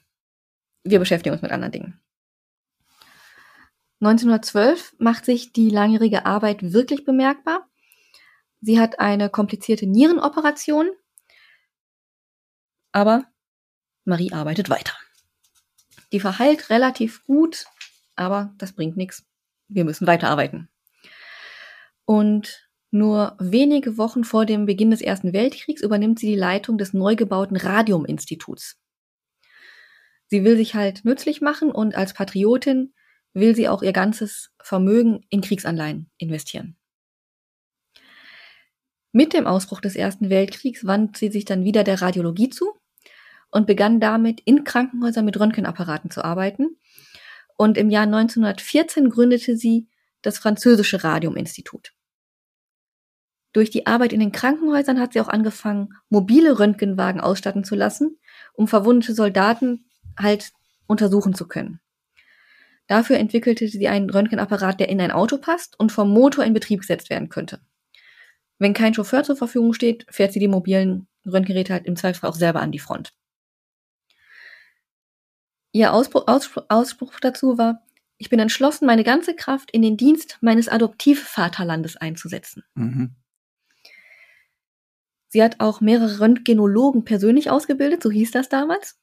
wir 0.85 1.01
beschäftigen 1.01 1.33
uns 1.33 1.43
mit 1.43 1.51
anderen 1.51 1.73
Dingen. 1.73 2.01
1912 3.99 4.95
macht 4.99 5.25
sich 5.25 5.53
die 5.53 5.71
langjährige 5.71 6.25
Arbeit 6.25 6.73
wirklich 6.73 7.05
bemerkbar. 7.05 7.69
Sie 8.61 8.79
hat 8.79 9.01
eine 9.01 9.29
komplizierte 9.29 9.89
Nierenoperation, 9.89 10.89
aber 12.93 13.25
Marie 14.05 14.33
arbeitet 14.33 14.71
weiter. 14.71 14.95
Die 16.13 16.21
verheilt 16.21 16.71
relativ 16.71 17.25
gut, 17.25 17.67
aber 18.15 18.55
das 18.57 18.73
bringt 18.73 18.97
nichts. 18.97 19.25
Wir 19.67 19.85
müssen 19.85 20.07
weiterarbeiten. 20.07 20.69
Und 22.11 22.68
nur 22.90 23.37
wenige 23.38 23.96
Wochen 23.96 24.25
vor 24.25 24.44
dem 24.44 24.66
Beginn 24.66 24.90
des 24.90 25.01
Ersten 25.01 25.33
Weltkriegs 25.33 25.81
übernimmt 25.81 26.18
sie 26.18 26.27
die 26.27 26.35
Leitung 26.35 26.77
des 26.77 26.92
neu 26.92 27.14
gebauten 27.14 27.57
Radiuminstituts. 27.57 28.81
Sie 30.27 30.42
will 30.42 30.57
sich 30.57 30.75
halt 30.75 31.05
nützlich 31.05 31.40
machen 31.40 31.70
und 31.70 31.94
als 31.94 32.12
Patriotin 32.12 32.94
will 33.33 33.55
sie 33.55 33.68
auch 33.68 33.85
ihr 33.85 33.92
ganzes 33.92 34.51
Vermögen 34.61 35.25
in 35.29 35.40
Kriegsanleihen 35.40 36.11
investieren. 36.18 36.77
Mit 39.12 39.33
dem 39.33 39.46
Ausbruch 39.46 39.81
des 39.81 39.94
Ersten 39.94 40.31
Weltkriegs 40.31 40.85
wandte 40.85 41.20
sie 41.20 41.31
sich 41.31 41.44
dann 41.44 41.62
wieder 41.62 41.85
der 41.85 42.03
Radiologie 42.03 42.49
zu 42.49 42.73
und 43.53 43.68
begann 43.68 44.01
damit 44.01 44.40
in 44.44 44.64
Krankenhäusern 44.64 45.25
mit 45.25 45.38
Röntgenapparaten 45.38 46.11
zu 46.11 46.25
arbeiten. 46.25 46.77
Und 47.57 47.79
im 47.79 47.88
Jahr 47.88 48.03
1914 48.03 49.11
gründete 49.11 49.57
sie 49.57 49.87
das 50.23 50.38
französische 50.38 51.05
Radiuminstitut. 51.05 51.92
Durch 53.53 53.71
die 53.71 53.87
Arbeit 53.87 54.13
in 54.13 54.21
den 54.21 54.33
Krankenhäusern 54.33 55.01
hat 55.01 55.13
sie 55.13 55.21
auch 55.21 55.29
angefangen, 55.29 55.95
mobile 56.09 56.59
Röntgenwagen 56.59 57.21
ausstatten 57.21 57.65
zu 57.65 57.75
lassen, 57.75 58.19
um 58.53 58.69
verwundete 58.69 59.15
Soldaten 59.15 59.87
halt 60.19 60.53
untersuchen 60.87 61.35
zu 61.35 61.49
können. 61.49 61.81
Dafür 62.87 63.19
entwickelte 63.19 63.69
sie 63.69 63.89
einen 63.89 64.11
Röntgenapparat, 64.11 64.81
der 64.81 64.89
in 64.89 65.01
ein 65.01 65.13
Auto 65.13 65.39
passt 65.39 65.79
und 65.79 65.93
vom 65.93 66.11
Motor 66.11 66.45
in 66.45 66.55
Betrieb 66.55 66.81
gesetzt 66.81 67.11
werden 67.11 67.29
könnte. 67.29 67.61
Wenn 68.59 68.75
kein 68.75 68.95
Chauffeur 68.95 69.23
zur 69.23 69.37
Verfügung 69.37 69.73
steht, 69.73 70.07
fährt 70.11 70.33
sie 70.33 70.41
die 70.41 70.49
mobilen 70.49 71.07
Röntgengeräte 71.25 71.73
halt 71.73 71.87
im 71.87 71.97
Zweifelsfall 71.97 72.31
auch 72.31 72.35
selber 72.35 72.61
an 72.61 72.73
die 72.73 72.79
Front. 72.79 73.13
Ihr 75.73 75.93
Ausspruch, 75.93 76.27
Ausspruch, 76.27 76.65
Ausspruch 76.69 77.21
dazu 77.21 77.59
war, 77.59 77.85
ich 78.19 78.29
bin 78.29 78.39
entschlossen, 78.39 78.87
meine 78.87 79.05
ganze 79.05 79.35
Kraft 79.35 79.71
in 79.71 79.83
den 79.83 79.97
Dienst 79.97 80.39
meines 80.41 80.69
Adoptivvaterlandes 80.69 81.97
einzusetzen. 81.97 82.65
Mhm. 82.75 83.15
Sie 85.31 85.43
hat 85.43 85.61
auch 85.61 85.81
mehrere 85.81 86.19
Röntgenologen 86.19 87.05
persönlich 87.05 87.51
ausgebildet, 87.51 88.03
so 88.03 88.11
hieß 88.11 88.33
das 88.33 88.49
damals. 88.49 88.99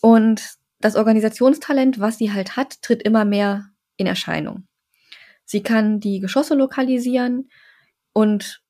Und 0.00 0.54
das 0.78 0.94
Organisationstalent, 0.94 1.98
was 1.98 2.18
sie 2.18 2.32
halt 2.32 2.56
hat, 2.56 2.80
tritt 2.80 3.02
immer 3.02 3.24
mehr 3.24 3.70
in 3.96 4.06
Erscheinung. 4.06 4.66
Sie 5.44 5.62
kann 5.62 5.98
die 5.98 6.20
Geschosse 6.20 6.54
lokalisieren 6.54 7.50
und 8.12 8.62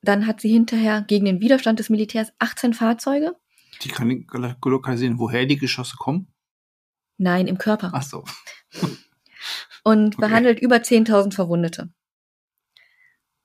dann 0.00 0.26
hat 0.26 0.40
sie 0.40 0.48
hinterher 0.48 1.02
gegen 1.02 1.26
den 1.26 1.40
Widerstand 1.40 1.78
des 1.78 1.90
Militärs 1.90 2.32
18 2.38 2.72
Fahrzeuge. 2.72 3.36
Die 3.82 3.90
kann 3.90 4.26
lokalisieren, 4.64 5.18
woher 5.18 5.44
die 5.44 5.58
Geschosse 5.58 5.96
kommen? 5.98 6.32
Nein, 7.18 7.46
im 7.46 7.58
Körper. 7.58 7.90
Ach 7.92 8.02
so. 8.02 8.24
und 9.84 10.14
okay. 10.16 10.26
behandelt 10.26 10.60
über 10.60 10.76
10.000 10.76 11.34
Verwundete. 11.34 11.92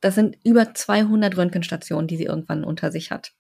Das 0.04 0.16
sind 0.16 0.38
über 0.44 0.74
200 0.74 1.38
Röntgenstationen, 1.38 2.10
die 2.10 2.18
sie 2.18 2.26
irgendwann 2.26 2.66
unter 2.66 2.92
sich 2.92 3.10
hat. 3.10 3.32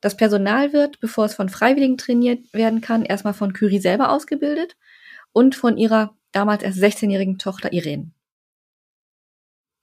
Das 0.00 0.16
Personal 0.16 0.72
wird, 0.72 0.98
bevor 0.98 1.26
es 1.26 1.34
von 1.34 1.50
Freiwilligen 1.50 1.98
trainiert 1.98 2.50
werden 2.54 2.80
kann, 2.80 3.04
erstmal 3.04 3.34
von 3.34 3.52
Curie 3.52 3.78
selber 3.78 4.10
ausgebildet 4.10 4.78
und 5.32 5.54
von 5.54 5.76
ihrer 5.76 6.16
damals 6.32 6.62
erst 6.62 6.78
16-jährigen 6.78 7.36
Tochter 7.36 7.70
Irene. 7.74 8.12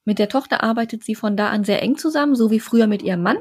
Mit 0.05 0.17
der 0.17 0.27
Tochter 0.27 0.63
arbeitet 0.63 1.03
sie 1.03 1.13
von 1.13 1.37
da 1.37 1.49
an 1.49 1.63
sehr 1.63 1.83
eng 1.83 1.99
zusammen, 1.99 2.33
so 2.35 2.49
wie 2.49 2.59
früher 2.59 2.87
mit 2.87 3.03
ihrem 3.03 3.21
Mann. 3.21 3.37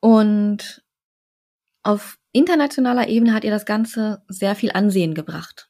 Und 0.00 0.82
auf 1.82 2.18
internationaler 2.32 3.08
Ebene 3.08 3.34
hat 3.34 3.44
ihr 3.44 3.50
das 3.50 3.66
Ganze 3.66 4.24
sehr 4.26 4.54
viel 4.54 4.72
Ansehen 4.72 5.12
gebracht, 5.12 5.68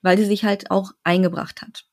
weil 0.00 0.16
sie 0.16 0.26
sich 0.26 0.44
halt 0.44 0.70
auch 0.70 0.92
eingebracht 1.02 1.60
hat. 1.60 1.88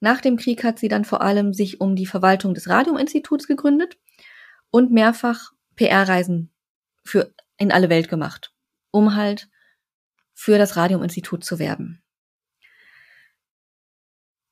Nach 0.00 0.20
dem 0.20 0.36
Krieg 0.36 0.62
hat 0.62 0.78
sie 0.78 0.88
dann 0.88 1.04
vor 1.04 1.22
allem 1.22 1.54
sich 1.54 1.80
um 1.80 1.96
die 1.96 2.06
Verwaltung 2.06 2.54
des 2.54 2.68
Radiuminstituts 2.68 3.46
gegründet 3.46 3.98
und 4.70 4.92
mehrfach 4.92 5.52
PR-Reisen 5.76 6.52
für 7.04 7.32
in 7.58 7.72
alle 7.72 7.88
Welt 7.88 8.08
gemacht, 8.08 8.52
um 8.90 9.14
halt 9.14 9.48
für 10.34 10.58
das 10.58 10.76
Radiuminstitut 10.76 11.44
zu 11.44 11.58
werben. 11.58 12.02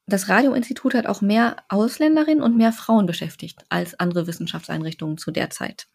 Das 0.07 0.29
Radiuminstitut 0.29 0.95
hat 0.95 1.07
auch 1.07 1.21
mehr 1.23 1.65
Ausländerinnen 1.69 2.43
und 2.43 2.57
mehr 2.57 2.73
Frauen 2.73 3.07
beschäftigt 3.07 3.65
als 3.71 3.99
andere 3.99 4.27
Wissenschaftseinrichtungen 4.27 5.17
zu 5.17 5.31
der 5.31 5.51
Zeit. 5.51 5.89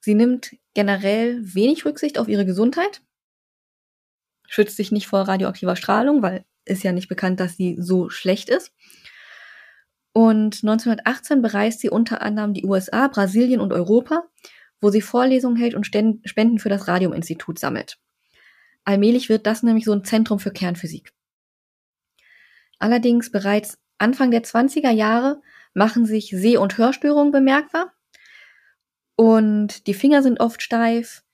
Sie 0.00 0.14
nimmt 0.14 0.54
generell 0.74 1.40
wenig 1.54 1.86
Rücksicht 1.86 2.18
auf 2.18 2.28
ihre 2.28 2.44
Gesundheit, 2.44 3.02
schützt 4.46 4.76
sich 4.76 4.92
nicht 4.92 5.06
vor 5.06 5.22
radioaktiver 5.22 5.76
Strahlung, 5.76 6.20
weil 6.20 6.44
ist 6.64 6.82
ja 6.82 6.92
nicht 6.92 7.08
bekannt, 7.08 7.40
dass 7.40 7.56
sie 7.56 7.76
so 7.78 8.10
schlecht 8.10 8.48
ist. 8.48 8.72
Und 10.12 10.62
1918 10.62 11.42
bereist 11.42 11.80
sie 11.80 11.90
unter 11.90 12.22
anderem 12.22 12.54
die 12.54 12.64
USA, 12.64 13.08
Brasilien 13.08 13.60
und 13.60 13.72
Europa, 13.72 14.24
wo 14.80 14.90
sie 14.90 15.00
Vorlesungen 15.00 15.56
hält 15.56 15.74
und 15.74 15.86
Spenden 15.86 16.58
für 16.58 16.68
das 16.68 16.86
Radiuminstitut 16.86 17.58
sammelt. 17.58 17.98
Allmählich 18.84 19.28
wird 19.28 19.46
das 19.46 19.62
nämlich 19.62 19.84
so 19.84 19.92
ein 19.92 20.04
Zentrum 20.04 20.38
für 20.38 20.52
Kernphysik. 20.52 21.12
Allerdings 22.78 23.32
bereits 23.32 23.78
Anfang 23.98 24.30
der 24.30 24.44
20er 24.44 24.90
Jahre 24.90 25.40
machen 25.72 26.06
sich 26.06 26.30
Seh- 26.30 26.58
und 26.58 26.78
Hörstörungen 26.78 27.32
bemerkbar 27.32 27.92
und 29.16 29.86
die 29.86 29.94
Finger 29.94 30.22
sind 30.22 30.40
oft 30.40 30.62
steif. 30.62 31.24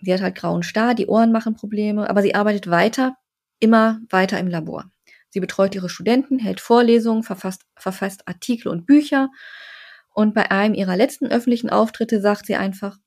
Sie 0.00 0.12
hat 0.12 0.20
halt 0.20 0.36
grauen 0.36 0.62
Star, 0.62 0.94
die 0.94 1.06
Ohren 1.06 1.32
machen 1.32 1.56
Probleme, 1.56 2.08
aber 2.08 2.22
sie 2.22 2.34
arbeitet 2.34 2.70
weiter, 2.70 3.16
immer 3.60 4.00
weiter 4.10 4.38
im 4.38 4.48
Labor. 4.48 4.90
Sie 5.30 5.40
betreut 5.40 5.74
ihre 5.74 5.88
Studenten, 5.88 6.38
hält 6.38 6.60
Vorlesungen, 6.60 7.22
verfasst, 7.22 7.62
verfasst 7.76 8.26
Artikel 8.26 8.68
und 8.68 8.86
Bücher. 8.86 9.30
Und 10.14 10.34
bei 10.34 10.50
einem 10.50 10.74
ihrer 10.74 10.96
letzten 10.96 11.26
öffentlichen 11.26 11.70
Auftritte 11.70 12.20
sagt 12.20 12.46
sie 12.46 12.56
einfach, 12.56 12.98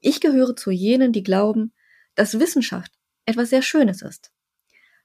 ich 0.00 0.20
gehöre 0.20 0.56
zu 0.56 0.70
jenen, 0.70 1.12
die 1.12 1.22
glauben, 1.22 1.72
dass 2.14 2.40
Wissenschaft 2.40 2.92
etwas 3.26 3.50
sehr 3.50 3.62
Schönes 3.62 4.02
ist. 4.02 4.32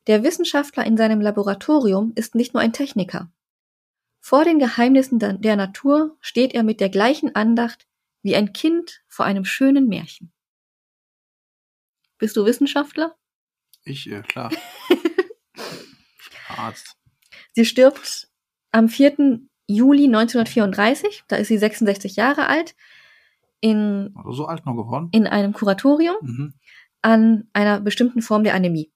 Der 0.08 0.24
Wissenschaftler 0.24 0.86
in 0.86 0.98
seinem 0.98 1.22
Laboratorium 1.22 2.14
ist 2.16 2.34
nicht 2.34 2.54
nur 2.54 2.64
ein 2.64 2.74
Techniker. 2.74 3.32
Vor 4.20 4.44
den 4.44 4.58
Geheimnissen 4.58 5.20
der 5.20 5.56
Natur 5.56 6.18
steht 6.22 6.54
er 6.54 6.64
mit 6.64 6.80
der 6.80 6.90
gleichen 6.90 7.36
Andacht 7.36 7.88
wie 8.24 8.36
ein 8.36 8.54
Kind 8.54 9.04
vor 9.08 9.26
einem 9.26 9.46
schönen 9.46 9.88
Märchen. 9.88 10.34
Bist 12.18 12.36
du 12.36 12.46
Wissenschaftler? 12.46 13.16
Ich, 13.88 14.12
äh, 14.12 14.22
klar. 14.22 14.52
Arzt. 16.58 16.98
Sie 17.54 17.66
stirbt 17.66 18.28
am 18.72 18.90
4. 18.90 19.40
Juli 19.68 20.06
1934, 20.06 21.24
da 21.28 21.38
ist 21.38 21.48
sie 21.48 21.58
66 21.58 22.16
Jahre 22.16 22.48
alt, 22.48 22.76
in, 23.60 24.14
also 24.16 24.32
so 24.32 24.46
alt 24.46 24.66
noch 24.66 24.76
geworden? 24.76 25.10
in 25.12 25.26
einem 25.26 25.54
Kuratorium 25.54 26.16
mhm. 26.22 26.54
an 27.02 27.50
einer 27.54 27.80
bestimmten 27.82 28.22
Form 28.22 28.44
der 28.44 28.54
Anämie. 28.54 28.92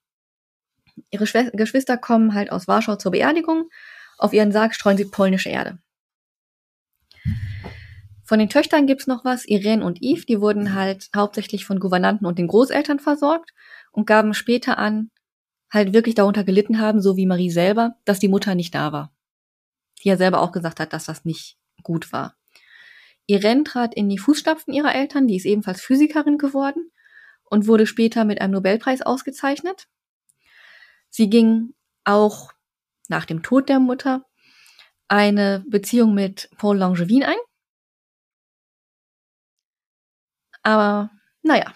Ihre 1.09 1.25
Schwester, 1.25 1.51
Geschwister 1.51 1.97
kommen 1.97 2.33
halt 2.33 2.51
aus 2.51 2.67
Warschau 2.67 2.95
zur 2.95 3.11
Beerdigung. 3.11 3.69
Auf 4.17 4.33
ihren 4.33 4.51
Sarg 4.51 4.75
streuen 4.75 4.97
sie 4.97 5.05
polnische 5.05 5.49
Erde. 5.49 5.79
Von 8.23 8.39
den 8.39 8.49
Töchtern 8.49 8.87
gibt's 8.87 9.07
noch 9.07 9.25
was. 9.25 9.45
Irene 9.45 9.83
und 9.83 10.01
Yves, 10.01 10.25
die 10.25 10.39
wurden 10.39 10.73
halt 10.73 11.09
hauptsächlich 11.15 11.65
von 11.65 11.79
Gouvernanten 11.79 12.27
und 12.27 12.37
den 12.37 12.47
Großeltern 12.47 12.99
versorgt 12.99 13.51
und 13.91 14.05
gaben 14.05 14.33
später 14.33 14.77
an, 14.77 15.09
halt 15.71 15.93
wirklich 15.93 16.15
darunter 16.15 16.43
gelitten 16.43 16.79
haben, 16.79 17.01
so 17.01 17.17
wie 17.17 17.25
Marie 17.25 17.49
selber, 17.49 17.95
dass 18.05 18.19
die 18.19 18.27
Mutter 18.27 18.55
nicht 18.55 18.75
da 18.75 18.91
war. 18.91 19.13
Die 20.03 20.09
ja 20.09 20.17
selber 20.17 20.41
auch 20.41 20.51
gesagt 20.51 20.79
hat, 20.79 20.93
dass 20.93 21.05
das 21.05 21.25
nicht 21.25 21.57
gut 21.83 22.11
war. 22.11 22.35
Irene 23.27 23.63
trat 23.63 23.93
in 23.93 24.09
die 24.09 24.17
Fußstapfen 24.17 24.73
ihrer 24.73 24.93
Eltern, 24.93 25.27
die 25.27 25.35
ist 25.37 25.45
ebenfalls 25.45 25.81
Physikerin 25.81 26.37
geworden 26.37 26.91
und 27.43 27.67
wurde 27.67 27.85
später 27.85 28.25
mit 28.25 28.41
einem 28.41 28.53
Nobelpreis 28.53 29.01
ausgezeichnet. 29.01 29.87
Sie 31.09 31.29
ging 31.29 31.73
auch 32.03 32.51
nach 33.09 33.25
dem 33.25 33.43
Tod 33.43 33.69
der 33.69 33.79
Mutter 33.79 34.25
eine 35.07 35.63
Beziehung 35.67 36.13
mit 36.13 36.49
Paul 36.57 36.77
Langevin 36.77 37.23
ein. 37.23 37.37
Aber 40.63 41.11
naja. 41.41 41.73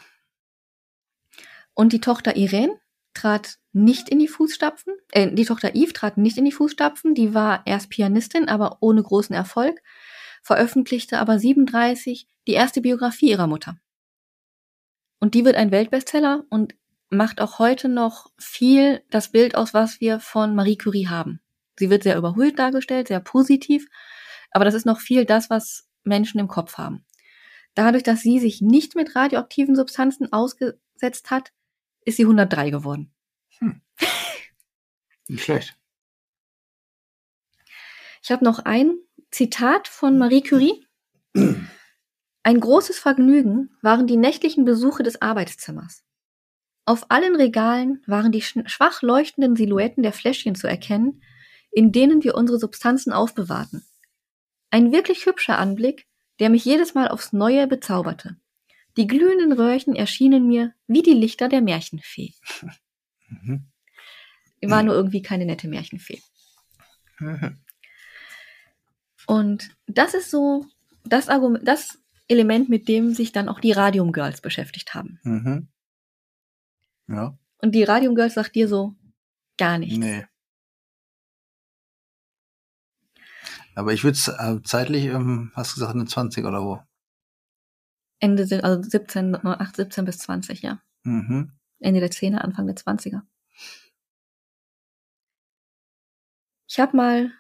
Und 1.76 1.94
die 1.94 2.02
Tochter 2.02 2.36
Irene 2.36 2.80
trat 3.14 3.60
nicht 3.74 4.10
in 4.10 4.20
die 4.20 4.28
Fußstapfen. 4.28 4.96
Äh, 5.12 5.32
die 5.32 5.46
Tochter 5.46 5.76
Eve 5.76 5.94
trat 5.94 6.18
nicht 6.18 6.38
in 6.38 6.46
die 6.46 6.52
Fußstapfen. 6.52 7.14
Die 7.14 7.34
war 7.34 7.62
erst 7.66 7.90
Pianistin, 7.90 8.48
aber 8.48 8.78
ohne 8.80 9.04
großen 9.04 9.36
Erfolg. 9.36 9.82
Veröffentlichte 10.42 11.20
aber 11.20 11.38
37 11.38 12.28
die 12.48 12.54
erste 12.54 12.82
Biografie 12.82 13.30
ihrer 13.30 13.48
Mutter. 13.48 13.78
Und 15.20 15.34
die 15.34 15.46
wird 15.46 15.56
ein 15.56 15.72
Weltbestseller 15.72 16.46
und 16.50 16.76
macht 17.10 17.42
auch 17.42 17.60
heute 17.60 17.90
noch 17.90 18.32
viel 18.38 19.04
das 19.10 19.32
Bild 19.32 19.56
aus, 19.56 19.74
was 19.74 20.00
wir 20.00 20.20
von 20.20 20.56
Marie 20.56 20.78
Curie 20.78 21.08
haben. 21.08 21.40
Sie 21.78 21.90
wird 21.90 22.04
sehr 22.04 22.18
überhöht 22.18 22.60
dargestellt, 22.60 23.08
sehr 23.08 23.20
positiv, 23.20 23.88
aber 24.52 24.66
das 24.66 24.74
ist 24.74 24.86
noch 24.86 25.00
viel 25.00 25.26
das, 25.26 25.50
was 25.50 25.88
Menschen 26.04 26.40
im 26.40 26.48
Kopf 26.48 26.78
haben. 26.78 27.06
Dadurch, 27.74 28.04
dass 28.04 28.22
sie 28.22 28.40
sich 28.40 28.62
nicht 28.62 28.96
mit 28.96 29.16
radioaktiven 29.16 29.76
Substanzen 29.76 30.32
ausgesetzt 30.32 31.32
hat, 31.32 31.52
ist 32.06 32.18
sie 32.18 32.24
103 32.24 32.70
geworden. 32.70 33.14
Hm. 33.60 33.82
Nicht 35.28 35.44
schlecht. 35.44 35.78
Ich 38.24 38.32
habe 38.32 38.44
noch 38.44 38.60
ein 38.60 38.98
Zitat 39.32 39.88
von 39.88 40.18
Marie 40.18 40.42
Curie. 40.42 40.88
Ein 42.44 42.60
großes 42.60 43.00
Vergnügen 43.00 43.76
waren 43.82 44.08
die 44.08 44.18
nächtlichen 44.18 44.66
Besuche 44.66 45.04
des 45.04 45.22
Arbeitszimmers. 45.22 46.04
Auf 46.86 47.10
allen 47.10 47.36
Regalen 47.36 48.04
waren 48.06 48.32
die 48.32 48.44
schwach 48.44 49.02
leuchtenden 49.02 49.56
Silhouetten 49.56 50.04
der 50.04 50.14
Fläschchen 50.14 50.56
zu 50.56 50.68
erkennen, 50.68 51.24
in 51.72 51.92
denen 51.92 52.24
wir 52.24 52.36
unsere 52.36 52.60
Substanzen 52.60 53.12
aufbewahrten. 53.12 53.84
Ein 54.70 54.92
wirklich 54.92 55.26
hübscher 55.26 55.58
Anblick, 55.58 56.08
der 56.40 56.50
mich 56.50 56.64
jedes 56.64 56.94
Mal 56.94 57.08
aufs 57.08 57.34
Neue 57.34 57.68
bezauberte. 57.68 58.38
Die 58.98 59.08
glühenden 59.08 59.52
Röhrchen 59.52 59.96
erschienen 59.96 60.48
mir 60.48 60.74
wie 60.88 61.02
die 61.02 61.14
Lichter 61.14 61.50
der 61.50 61.62
Märchenfee. 61.62 62.34
Mhm. 63.28 63.66
war 64.62 64.84
nur 64.84 64.96
irgendwie 64.96 65.22
keine 65.22 65.46
nette 65.46 65.68
Märchenfee. 65.68 66.22
Mhm. 67.20 67.60
Und 69.28 69.76
das 69.88 70.14
ist 70.14 70.32
so 70.32 70.66
das 71.04 71.30
Argument, 71.30 71.68
das 71.68 72.00
Element, 72.28 72.70
mit 72.70 72.88
dem 72.88 73.14
sich 73.14 73.32
dann 73.32 73.50
auch 73.50 73.60
die 73.60 73.72
Radium 73.72 74.12
Girls 74.12 74.42
beschäftigt 74.42 74.94
haben. 74.94 75.20
Mhm. 75.24 75.68
Ja. 77.08 77.38
Und 77.60 77.74
die 77.74 77.84
Radium 77.84 78.16
Girls 78.16 78.34
sagt 78.34 78.56
dir 78.56 78.68
so 78.68 78.96
gar 79.58 79.78
nichts. 79.78 79.98
Nee. 79.98 80.26
Aber 83.76 83.94
ich 83.94 84.04
würde 84.04 84.18
äh, 84.40 84.64
zeitlich, 84.64 85.06
ähm, 85.06 85.52
hast 85.54 85.72
du 85.72 85.76
gesagt, 85.76 85.96
eine 85.96 86.06
20 86.06 86.46
oder 86.46 86.64
wo? 86.64 86.82
Ende, 88.26 88.64
also 88.64 88.82
17, 88.82 89.36
8, 89.46 89.76
17 89.76 90.06
bis 90.06 90.18
20, 90.18 90.62
ja. 90.64 90.82
Mhm. 91.04 91.52
Ende 91.80 92.00
der 92.00 92.10
10er, 92.12 92.40
Anfang 92.40 92.66
der 92.66 92.76
20er. 92.76 93.22
Ich 96.68 96.80
habe 96.80 96.98
mal, 96.98 97.32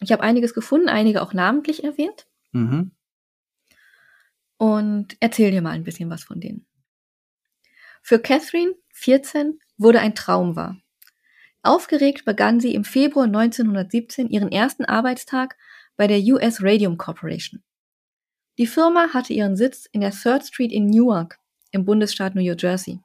ich 0.00 0.12
habe 0.12 0.22
einiges 0.22 0.52
gefunden, 0.54 0.88
einige 0.88 1.22
auch 1.22 1.32
namentlich 1.32 1.82
erwähnt 1.84 2.26
Mhm. 2.52 2.92
und 4.58 5.16
erzähl 5.20 5.50
dir 5.50 5.62
mal 5.62 5.70
ein 5.70 5.84
bisschen 5.84 6.10
was 6.10 6.24
von 6.24 6.40
denen. 6.40 6.66
Für 8.02 8.18
Catherine, 8.18 8.74
14, 8.92 9.58
wurde 9.78 10.00
ein 10.00 10.14
Traum 10.14 10.56
wahr. 10.56 10.76
Aufgeregt 11.62 12.26
begann 12.26 12.60
sie 12.60 12.74
im 12.74 12.84
Februar 12.84 13.26
1917 13.26 14.28
ihren 14.28 14.52
ersten 14.52 14.84
Arbeitstag 14.84 15.56
bei 15.96 16.06
der 16.06 16.18
US 16.20 16.62
Radium 16.62 16.98
Corporation. 16.98 17.62
Die 18.58 18.66
Firma 18.66 19.08
hatte 19.12 19.32
ihren 19.32 19.56
Sitz 19.56 19.86
in 19.90 20.00
der 20.00 20.12
Third 20.12 20.46
Street 20.46 20.72
in 20.72 20.86
Newark 20.86 21.38
im 21.72 21.84
Bundesstaat 21.84 22.34
New 22.34 22.42
Jersey 22.42 23.00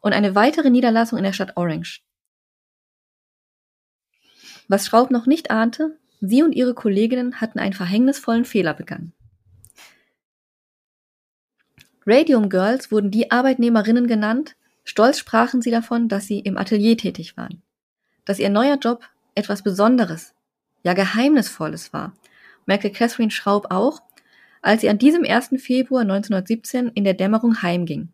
und 0.00 0.12
eine 0.12 0.34
weitere 0.34 0.68
Niederlassung 0.68 1.18
in 1.18 1.24
der 1.24 1.32
Stadt 1.32 1.56
Orange. 1.56 2.02
Was 4.68 4.86
Schraub 4.86 5.10
noch 5.10 5.26
nicht 5.26 5.50
ahnte, 5.50 5.98
sie 6.20 6.42
und 6.42 6.52
ihre 6.52 6.74
Kolleginnen 6.74 7.40
hatten 7.40 7.58
einen 7.58 7.72
verhängnisvollen 7.72 8.44
Fehler 8.44 8.74
begangen. 8.74 9.12
Radium 12.04 12.48
Girls 12.50 12.92
wurden 12.92 13.10
die 13.10 13.30
Arbeitnehmerinnen 13.30 14.06
genannt, 14.06 14.56
stolz 14.84 15.18
sprachen 15.18 15.62
sie 15.62 15.70
davon, 15.70 16.08
dass 16.08 16.26
sie 16.26 16.38
im 16.40 16.56
Atelier 16.56 16.96
tätig 16.96 17.36
waren, 17.36 17.62
dass 18.24 18.38
ihr 18.38 18.50
neuer 18.50 18.76
Job 18.76 19.04
etwas 19.34 19.62
Besonderes, 19.62 20.34
ja 20.82 20.92
Geheimnisvolles 20.92 21.92
war, 21.92 22.14
merkte 22.66 22.90
Catherine 22.90 23.30
Schraub 23.30 23.70
auch, 23.70 24.02
als 24.62 24.80
sie 24.80 24.88
an 24.88 24.98
diesem 24.98 25.24
1. 25.24 25.50
Februar 25.58 26.02
1917 26.02 26.88
in 26.88 27.04
der 27.04 27.14
Dämmerung 27.14 27.62
heimging. 27.62 28.12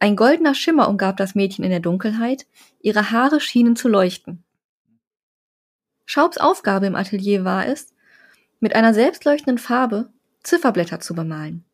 Ein 0.00 0.16
goldener 0.16 0.54
Schimmer 0.54 0.88
umgab 0.88 1.16
das 1.16 1.34
Mädchen 1.34 1.64
in 1.64 1.70
der 1.70 1.80
Dunkelheit, 1.80 2.46
ihre 2.80 3.10
Haare 3.10 3.40
schienen 3.40 3.74
zu 3.74 3.88
leuchten. 3.88 4.44
Schaubs 6.06 6.38
Aufgabe 6.38 6.86
im 6.86 6.94
Atelier 6.94 7.44
war 7.44 7.66
es, 7.66 7.94
mit 8.60 8.74
einer 8.74 8.94
selbstleuchtenden 8.94 9.58
Farbe 9.58 10.12
Zifferblätter 10.42 11.00
zu 11.00 11.14
bemalen. 11.14 11.64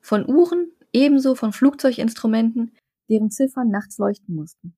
Von 0.00 0.28
Uhren, 0.28 0.72
ebenso 0.92 1.34
von 1.34 1.52
Flugzeuginstrumenten, 1.52 2.72
deren 3.08 3.30
Ziffern 3.30 3.68
nachts 3.68 3.98
leuchten 3.98 4.34
mussten. 4.34 4.74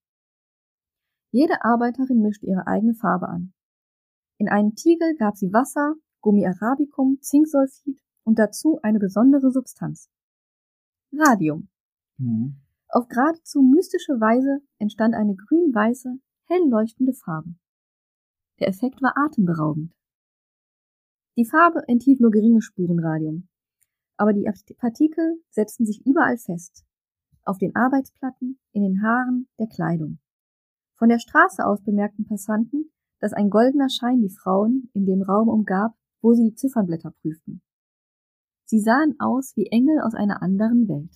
Jede 1.31 1.65
Arbeiterin 1.65 2.21
mischte 2.21 2.47
ihre 2.47 2.67
eigene 2.67 2.95
Farbe 2.95 3.29
an. 3.29 3.53
In 4.39 4.49
einen 4.49 4.75
Tiegel 4.75 5.15
gab 5.17 5.37
sie 5.37 5.53
Wasser, 5.53 5.95
Gummi 6.21 6.47
Arabicum, 6.47 7.19
Zinksulfid 7.21 8.01
und 8.25 8.39
dazu 8.39 8.79
eine 8.83 8.99
besondere 8.99 9.51
Substanz. 9.51 10.09
Radium. 11.13 11.69
Mhm. 12.19 12.57
Auf 12.89 13.09
geradezu 13.09 13.63
mystische 13.63 14.21
Weise 14.21 14.61
entstand 14.79 15.15
eine 15.15 15.35
grün-weiße, 15.35 16.19
hell 16.45 16.69
leuchtende 16.69 17.13
Farbe. 17.13 17.55
Der 18.59 18.69
Effekt 18.69 19.01
war 19.01 19.15
atemberaubend. 19.17 19.95
Die 21.37 21.47
Farbe 21.47 21.87
enthielt 21.87 22.21
nur 22.21 22.31
geringe 22.31 22.61
Spuren 22.61 22.99
Radium, 22.99 23.49
aber 24.17 24.33
die 24.33 24.45
Partikel 24.77 25.41
setzten 25.51 25.87
sich 25.87 26.05
überall 26.05 26.37
fest. 26.37 26.85
Auf 27.45 27.59
den 27.59 27.75
Arbeitsplatten, 27.75 28.59
in 28.73 28.83
den 28.83 29.03
Haaren, 29.03 29.49
der 29.59 29.69
Kleidung. 29.69 30.19
Von 30.97 31.09
der 31.09 31.19
Straße 31.19 31.65
aus 31.65 31.83
bemerkten 31.83 32.27
Passanten, 32.27 32.93
dass 33.21 33.33
ein 33.33 33.49
goldener 33.49 33.89
Schein 33.89 34.21
die 34.21 34.35
Frauen 34.35 34.91
in 34.93 35.07
dem 35.07 35.23
Raum 35.23 35.49
umgab, 35.49 35.95
wo 36.21 36.35
sie 36.35 36.51
die 36.51 36.55
Ziffernblätter 36.55 37.13
prüften. 37.23 37.63
Sie 38.71 38.79
sahen 38.79 39.17
aus 39.19 39.57
wie 39.57 39.67
Engel 39.67 40.01
aus 40.01 40.15
einer 40.15 40.43
anderen 40.43 40.87
Welt. 40.87 41.11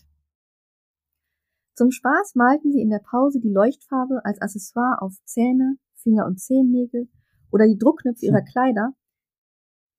Zum 1.76 1.92
Spaß 1.92 2.34
malten 2.34 2.72
sie 2.72 2.80
in 2.80 2.90
der 2.90 2.98
Pause 2.98 3.38
die 3.38 3.52
Leuchtfarbe 3.52 4.24
als 4.24 4.42
Accessoire 4.42 5.00
auf 5.00 5.14
Zähne, 5.24 5.76
Finger 5.94 6.26
und 6.26 6.40
Zehennägel 6.40 7.08
oder 7.52 7.68
die 7.68 7.78
Druckknöpfe 7.78 8.26
ihrer 8.26 8.42
Kleider, 8.42 8.92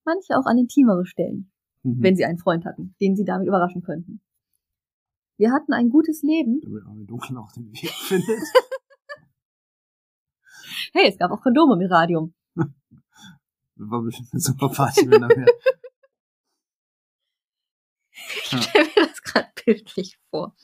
manche 0.04 0.38
auch 0.38 0.46
an 0.46 0.58
intimere 0.58 1.06
Stellen, 1.06 1.50
Mhm. 1.84 2.04
wenn 2.04 2.18
sie 2.18 2.26
einen 2.26 2.40
Freund 2.40 2.66
hatten, 2.66 2.94
den 3.00 3.16
sie 3.16 3.24
damit 3.24 3.48
überraschen 3.48 3.84
könnten. 3.84 4.20
Wir 5.38 5.54
hatten 5.54 5.72
ein 5.72 5.90
gutes 5.90 6.24
Leben. 6.24 6.60
Auch 7.38 7.54
den 7.54 7.72
Weg 7.72 7.90
findet. 7.90 8.28
Hey, 10.92 11.10
es 11.10 11.18
gab 11.18 11.32
auch 11.32 11.42
Kondome 11.42 11.78
mit 11.78 11.90
Radium. 11.90 12.34
War 13.76 14.02
bestimmt 14.02 14.28
eine 14.34 14.42
super 14.42 14.68
Party, 14.68 15.10
wenn 15.10 15.22
nachher. 15.22 15.46
Ich 18.60 18.66
stelle 18.66 18.86
mir 18.96 19.08
das 19.08 19.22
gerade 19.22 19.50
bildlich 19.66 20.18
vor. 20.30 20.56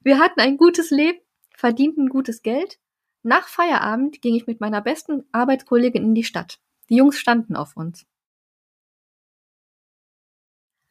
Wir 0.00 0.18
hatten 0.18 0.40
ein 0.40 0.56
gutes 0.56 0.90
Leben, 0.90 1.20
verdienten 1.56 2.08
gutes 2.08 2.42
Geld. 2.42 2.78
Nach 3.22 3.48
Feierabend 3.48 4.22
ging 4.22 4.34
ich 4.34 4.46
mit 4.46 4.60
meiner 4.60 4.80
besten 4.80 5.24
Arbeitskollegin 5.32 6.04
in 6.04 6.14
die 6.14 6.24
Stadt. 6.24 6.60
Die 6.88 6.96
Jungs 6.96 7.18
standen 7.18 7.56
auf 7.56 7.76
uns. 7.76 8.06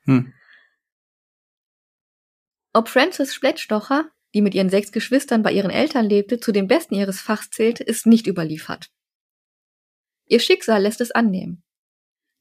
Hm. 0.03 0.33
Ob 2.73 2.89
Frances 2.89 3.33
Splettstocher, 3.33 4.11
die 4.33 4.41
mit 4.41 4.53
ihren 4.53 4.69
sechs 4.69 4.91
Geschwistern 4.91 5.43
bei 5.43 5.53
ihren 5.53 5.71
Eltern 5.71 6.05
lebte, 6.05 6.41
zu 6.41 6.51
den 6.51 6.67
Besten 6.67 6.95
ihres 6.95 7.21
Fachs 7.21 7.49
zählte, 7.49 7.83
ist 7.83 8.05
nicht 8.05 8.27
überliefert. 8.27 8.91
Ihr 10.27 10.41
Schicksal 10.41 10.81
lässt 10.81 10.99
es 10.99 11.11
annehmen. 11.11 11.63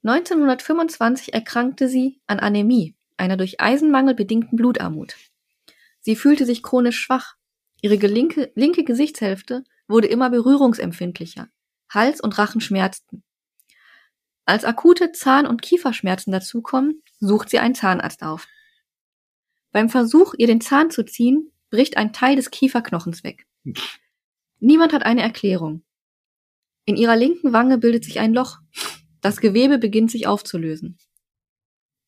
1925 0.03 1.33
erkrankte 1.33 1.89
sie 1.89 2.21
an 2.27 2.41
Anämie, 2.41 2.97
einer 3.17 3.37
durch 3.37 3.61
Eisenmangel 3.61 4.15
bedingten 4.15 4.57
Blutarmut. 4.57 5.17
Sie 6.01 6.17
fühlte 6.17 6.45
sich 6.47 6.63
chronisch 6.63 6.99
schwach. 6.99 7.37
Ihre 7.81 7.95
linke, 8.07 8.53
linke 8.55 8.85
Gesichtshälfte 8.85 9.65
wurde 9.89 10.09
immer 10.09 10.31
berührungsempfindlicher. 10.31 11.49
Hals 11.89 12.21
und 12.21 12.37
Rachen 12.39 12.61
schmerzten. 12.61 13.23
Als 14.47 14.65
akute 14.65 15.13
Zahn- 15.13 15.47
und 15.47 15.63
Kieferschmerzen 15.63 16.33
dazukommen, 16.33 17.03
sucht 17.21 17.49
sie 17.49 17.59
einen 17.59 17.75
Zahnarzt 17.75 18.23
auf. 18.23 18.47
Beim 19.73 19.89
Versuch, 19.89 20.35
ihr 20.37 20.47
den 20.47 20.61
Zahn 20.61 20.91
zu 20.91 21.05
ziehen, 21.05 21.51
bricht 21.71 21.97
ein 21.97 22.13
Teil 22.13 22.37
des 22.37 22.51
Kieferknochens 22.51 23.25
weg. 23.25 23.47
Niemand 24.61 24.93
hat 24.93 25.05
eine 25.05 25.23
Erklärung. 25.23 25.83
In 26.85 26.97
ihrer 26.97 27.17
linken 27.17 27.53
Wange 27.53 27.79
bildet 27.79 28.05
sich 28.05 28.21
ein 28.21 28.35
Loch. 28.35 28.59
Das 29.21 29.41
Gewebe 29.41 29.79
beginnt 29.79 30.11
sich 30.11 30.27
aufzulösen. 30.27 30.99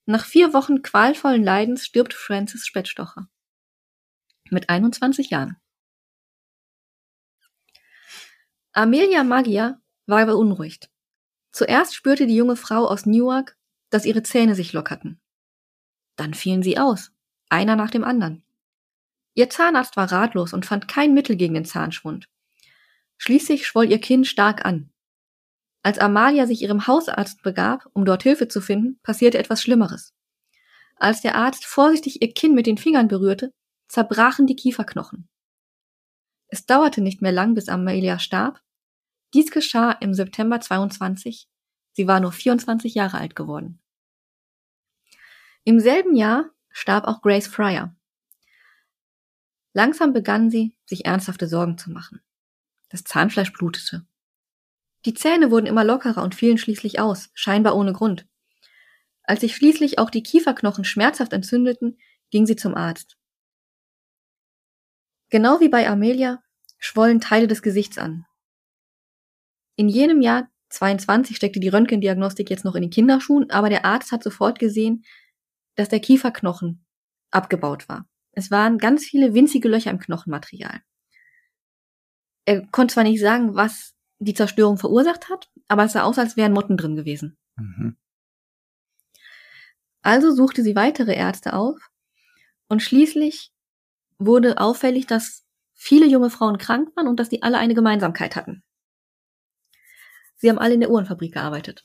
Nach 0.08 0.24
vier 0.24 0.52
Wochen 0.52 0.82
qualvollen 0.82 1.42
Leidens 1.42 1.84
stirbt 1.84 2.14
Francis 2.14 2.64
Spettstocher. 2.64 3.28
Mit 4.50 4.68
21 4.68 5.30
Jahren. 5.30 5.56
Amelia 8.72 9.24
Magia 9.24 9.80
war 10.06 10.24
beunruhigt. 10.24 10.92
Zuerst 11.50 11.96
spürte 11.96 12.28
die 12.28 12.36
junge 12.36 12.54
Frau 12.54 12.86
aus 12.86 13.04
Newark, 13.04 13.58
dass 13.90 14.04
ihre 14.04 14.22
Zähne 14.22 14.54
sich 14.54 14.72
lockerten. 14.72 15.20
Dann 16.14 16.34
fielen 16.34 16.62
sie 16.62 16.78
aus, 16.78 17.10
einer 17.48 17.74
nach 17.74 17.90
dem 17.90 18.04
anderen. 18.04 18.44
Ihr 19.34 19.50
Zahnarzt 19.50 19.96
war 19.96 20.12
ratlos 20.12 20.52
und 20.52 20.66
fand 20.66 20.86
kein 20.86 21.14
Mittel 21.14 21.34
gegen 21.34 21.54
den 21.54 21.64
Zahnschwund. 21.64 22.28
Schließlich 23.18 23.66
schwoll 23.66 23.90
ihr 23.90 24.00
Kinn 24.00 24.24
stark 24.24 24.64
an. 24.64 24.92
Als 25.86 26.00
Amalia 26.00 26.48
sich 26.48 26.62
ihrem 26.62 26.88
Hausarzt 26.88 27.44
begab, 27.44 27.88
um 27.92 28.04
dort 28.04 28.24
Hilfe 28.24 28.48
zu 28.48 28.60
finden, 28.60 28.98
passierte 29.04 29.38
etwas 29.38 29.62
Schlimmeres. 29.62 30.16
Als 30.96 31.20
der 31.22 31.36
Arzt 31.36 31.64
vorsichtig 31.64 32.22
ihr 32.22 32.34
Kinn 32.34 32.56
mit 32.56 32.66
den 32.66 32.76
Fingern 32.76 33.06
berührte, 33.06 33.52
zerbrachen 33.86 34.48
die 34.48 34.56
Kieferknochen. 34.56 35.28
Es 36.48 36.66
dauerte 36.66 37.02
nicht 37.02 37.22
mehr 37.22 37.30
lang, 37.30 37.54
bis 37.54 37.68
Amelia 37.68 38.18
starb. 38.18 38.60
Dies 39.32 39.52
geschah 39.52 39.92
im 39.92 40.12
September 40.12 40.60
22. 40.60 41.46
Sie 41.92 42.08
war 42.08 42.18
nur 42.18 42.32
24 42.32 42.96
Jahre 42.96 43.18
alt 43.18 43.36
geworden. 43.36 43.80
Im 45.62 45.78
selben 45.78 46.16
Jahr 46.16 46.50
starb 46.68 47.04
auch 47.04 47.22
Grace 47.22 47.46
Fryer. 47.46 47.94
Langsam 49.72 50.12
begann 50.12 50.50
sie, 50.50 50.76
sich 50.84 51.04
ernsthafte 51.04 51.46
Sorgen 51.46 51.78
zu 51.78 51.92
machen. 51.92 52.22
Das 52.88 53.04
Zahnfleisch 53.04 53.52
blutete. 53.52 54.04
Die 55.04 55.14
Zähne 55.14 55.50
wurden 55.50 55.66
immer 55.66 55.84
lockerer 55.84 56.22
und 56.22 56.34
fielen 56.34 56.58
schließlich 56.58 56.98
aus, 56.98 57.30
scheinbar 57.34 57.76
ohne 57.76 57.92
Grund. 57.92 58.26
Als 59.22 59.40
sich 59.40 59.54
schließlich 59.54 59.98
auch 59.98 60.10
die 60.10 60.22
Kieferknochen 60.22 60.84
schmerzhaft 60.84 61.32
entzündeten, 61.32 61.98
ging 62.30 62.46
sie 62.46 62.56
zum 62.56 62.74
Arzt. 62.74 63.16
Genau 65.30 65.60
wie 65.60 65.68
bei 65.68 65.88
Amelia 65.88 66.42
schwollen 66.78 67.20
Teile 67.20 67.48
des 67.48 67.62
Gesichts 67.62 67.98
an. 67.98 68.26
In 69.76 69.88
jenem 69.88 70.20
Jahr 70.20 70.48
22 70.70 71.36
steckte 71.36 71.60
die 71.60 71.68
Röntgendiagnostik 71.68 72.50
jetzt 72.50 72.64
noch 72.64 72.74
in 72.74 72.82
den 72.82 72.90
Kinderschuhen, 72.90 73.50
aber 73.50 73.68
der 73.68 73.84
Arzt 73.84 74.12
hat 74.12 74.22
sofort 74.22 74.58
gesehen, 74.58 75.04
dass 75.74 75.88
der 75.88 76.00
Kieferknochen 76.00 76.84
abgebaut 77.30 77.88
war. 77.88 78.08
Es 78.32 78.50
waren 78.50 78.78
ganz 78.78 79.04
viele 79.04 79.34
winzige 79.34 79.68
Löcher 79.68 79.90
im 79.90 79.98
Knochenmaterial. 79.98 80.80
Er 82.44 82.66
konnte 82.68 82.94
zwar 82.94 83.04
nicht 83.04 83.20
sagen, 83.20 83.54
was 83.54 83.95
die 84.18 84.34
Zerstörung 84.34 84.78
verursacht 84.78 85.28
hat, 85.28 85.50
aber 85.68 85.84
es 85.84 85.92
sah 85.92 86.02
aus, 86.02 86.18
als 86.18 86.36
wären 86.36 86.52
Motten 86.52 86.76
drin 86.76 86.96
gewesen. 86.96 87.36
Mhm. 87.56 87.96
Also 90.02 90.32
suchte 90.32 90.62
sie 90.62 90.76
weitere 90.76 91.14
Ärzte 91.14 91.54
auf 91.54 91.76
und 92.68 92.82
schließlich 92.82 93.52
wurde 94.18 94.58
auffällig, 94.58 95.06
dass 95.06 95.44
viele 95.74 96.06
junge 96.06 96.30
Frauen 96.30 96.58
krank 96.58 96.96
waren 96.96 97.08
und 97.08 97.20
dass 97.20 97.28
die 97.28 97.42
alle 97.42 97.58
eine 97.58 97.74
Gemeinsamkeit 97.74 98.36
hatten. 98.36 98.62
Sie 100.36 100.48
haben 100.48 100.58
alle 100.58 100.74
in 100.74 100.80
der 100.80 100.90
Uhrenfabrik 100.90 101.34
gearbeitet. 101.34 101.84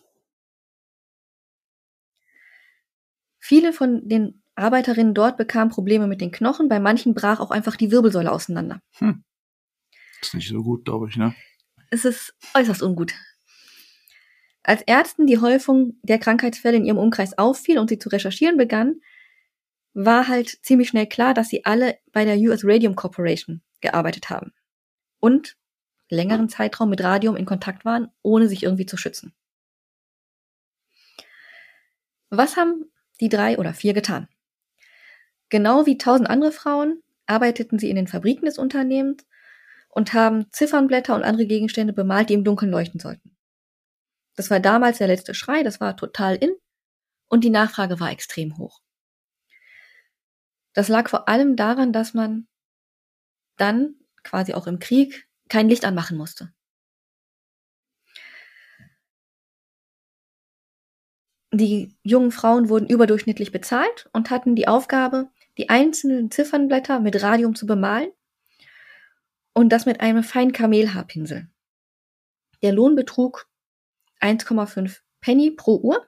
Viele 3.40 3.74
von 3.74 4.08
den 4.08 4.44
Arbeiterinnen 4.56 5.14
dort 5.14 5.38
bekamen 5.38 5.72
Probleme 5.72 6.08
mit 6.08 6.22
den 6.22 6.32
Knochen, 6.32 6.70
bei 6.70 6.80
manchen 6.80 7.14
brach 7.14 7.40
auch 7.40 7.52
einfach 7.52 7.76
die 7.76 7.92
Wirbelsäule 7.92 8.32
auseinander. 8.32 8.82
Hm. 8.98 9.24
Ist 10.22 10.36
nicht 10.36 10.50
so 10.50 10.62
gut, 10.62 10.86
glaube 10.86 11.10
ich, 11.10 11.18
ne? 11.18 11.34
Es 11.92 12.06
ist 12.06 12.34
äußerst 12.54 12.82
ungut. 12.82 13.14
Als 14.64 14.82
Ärzten 14.84 15.28
die 15.28 15.40
Häufung 15.40 16.00
der 16.04 16.20
Krankheitsfälle 16.20 16.78
in 16.78 16.86
ihrem 16.86 16.98
Umkreis 16.98 17.38
auffiel 17.38 17.78
und 17.78 17.90
sie 17.90 18.00
zu 18.00 18.08
recherchieren 18.08 18.58
begann, 18.58 19.02
war 19.94 20.30
halt 20.30 20.48
ziemlich 20.64 20.88
schnell 20.88 21.08
klar, 21.08 21.34
dass 21.34 21.50
sie 21.50 21.66
alle 21.66 21.98
bei 22.14 22.24
der 22.24 22.38
US 22.38 22.62
Radium 22.64 22.96
Corporation 22.96 23.62
gearbeitet 23.82 24.30
haben 24.30 24.54
und 25.20 25.58
längeren 26.10 26.48
Zeitraum 26.48 26.90
mit 26.90 27.04
Radium 27.04 27.36
in 27.36 27.46
Kontakt 27.46 27.84
waren, 27.84 28.10
ohne 28.22 28.48
sich 28.48 28.64
irgendwie 28.64 28.86
zu 28.86 28.96
schützen. 28.96 29.34
Was 32.30 32.56
haben 32.56 32.90
die 33.20 33.28
drei 33.28 33.58
oder 33.58 33.74
vier 33.74 33.94
getan? 33.94 34.30
Genau 35.50 35.86
wie 35.86 35.98
tausend 35.98 36.30
andere 36.30 36.54
Frauen 36.54 37.04
arbeiteten 37.26 37.80
sie 37.80 37.90
in 37.90 37.98
den 37.98 38.08
Fabriken 38.08 38.46
des 38.46 38.58
Unternehmens 38.58 39.26
und 39.92 40.14
haben 40.14 40.52
Ziffernblätter 40.52 41.14
und 41.16 41.24
andere 41.24 41.46
Gegenstände 41.46 41.94
bemalt, 41.94 42.30
die 42.30 42.34
im 42.34 42.44
Dunkeln 42.44 42.72
leuchten 42.72 43.00
sollten. 43.00 43.38
Das 44.36 44.50
war 44.50 44.60
damals 44.60 44.98
der 44.98 45.08
letzte 45.08 45.34
Schrei, 45.34 45.64
das 45.64 45.80
war 45.80 45.98
total 45.98 46.36
in 46.36 46.56
und 47.28 47.44
die 47.44 47.50
Nachfrage 47.50 48.00
war 48.00 48.12
extrem 48.12 48.58
hoch. 48.58 48.80
Das 50.74 50.88
lag 50.88 51.10
vor 51.10 51.28
allem 51.28 51.58
daran, 51.58 51.92
dass 51.92 52.14
man 52.14 52.48
dann 53.58 53.96
quasi 54.24 54.54
auch 54.54 54.68
im 54.68 54.80
Krieg 54.80 55.28
kein 55.50 55.68
Licht 55.68 55.84
anmachen 55.84 56.18
musste. 56.18 56.54
Die 61.54 61.94
jungen 62.02 62.32
Frauen 62.32 62.70
wurden 62.70 62.88
überdurchschnittlich 62.88 63.52
bezahlt 63.52 64.10
und 64.14 64.30
hatten 64.30 64.56
die 64.56 64.70
Aufgabe, 64.70 65.30
die 65.58 65.68
einzelnen 65.68 66.32
Ziffernblätter 66.32 67.02
mit 67.02 67.22
Radium 67.22 67.56
zu 67.56 67.66
bemalen 67.66 68.10
und 69.54 69.70
das 69.70 69.86
mit 69.86 70.02
einem 70.02 70.24
feinen 70.24 70.54
Kamelhaarpinsel. 70.54 71.50
Der 72.62 72.72
Lohn 72.72 72.96
betrug 72.96 73.50
1,5 74.22 75.00
Penny 75.20 75.52
pro 75.52 75.78
Uhr 75.78 76.08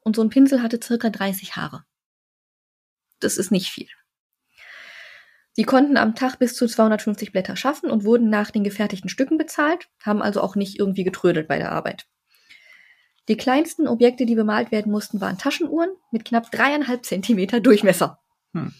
und 0.00 0.16
so 0.16 0.22
ein 0.22 0.30
Pinsel 0.30 0.62
hatte 0.62 0.80
circa 0.82 1.10
30 1.10 1.56
Haare. 1.56 1.84
Das 3.20 3.36
ist 3.36 3.50
nicht 3.50 3.68
viel. 3.68 3.88
Sie 5.52 5.64
konnten 5.64 5.96
am 5.96 6.14
Tag 6.14 6.38
bis 6.38 6.54
zu 6.54 6.68
250 6.68 7.32
Blätter 7.32 7.56
schaffen 7.56 7.90
und 7.90 8.04
wurden 8.04 8.30
nach 8.30 8.52
den 8.52 8.62
gefertigten 8.62 9.10
Stücken 9.10 9.38
bezahlt, 9.38 9.88
haben 10.04 10.22
also 10.22 10.40
auch 10.40 10.54
nicht 10.54 10.78
irgendwie 10.78 11.02
getrödelt 11.02 11.48
bei 11.48 11.58
der 11.58 11.72
Arbeit. 11.72 12.06
Die 13.26 13.36
kleinsten 13.36 13.88
Objekte, 13.88 14.24
die 14.24 14.36
bemalt 14.36 14.70
werden 14.70 14.92
mussten, 14.92 15.20
waren 15.20 15.36
Taschenuhren 15.36 15.90
mit 16.12 16.24
knapp 16.24 16.50
dreieinhalb 16.50 17.04
Zentimeter 17.04 17.60
Durchmesser. 17.60 18.20
Hm. 18.54 18.72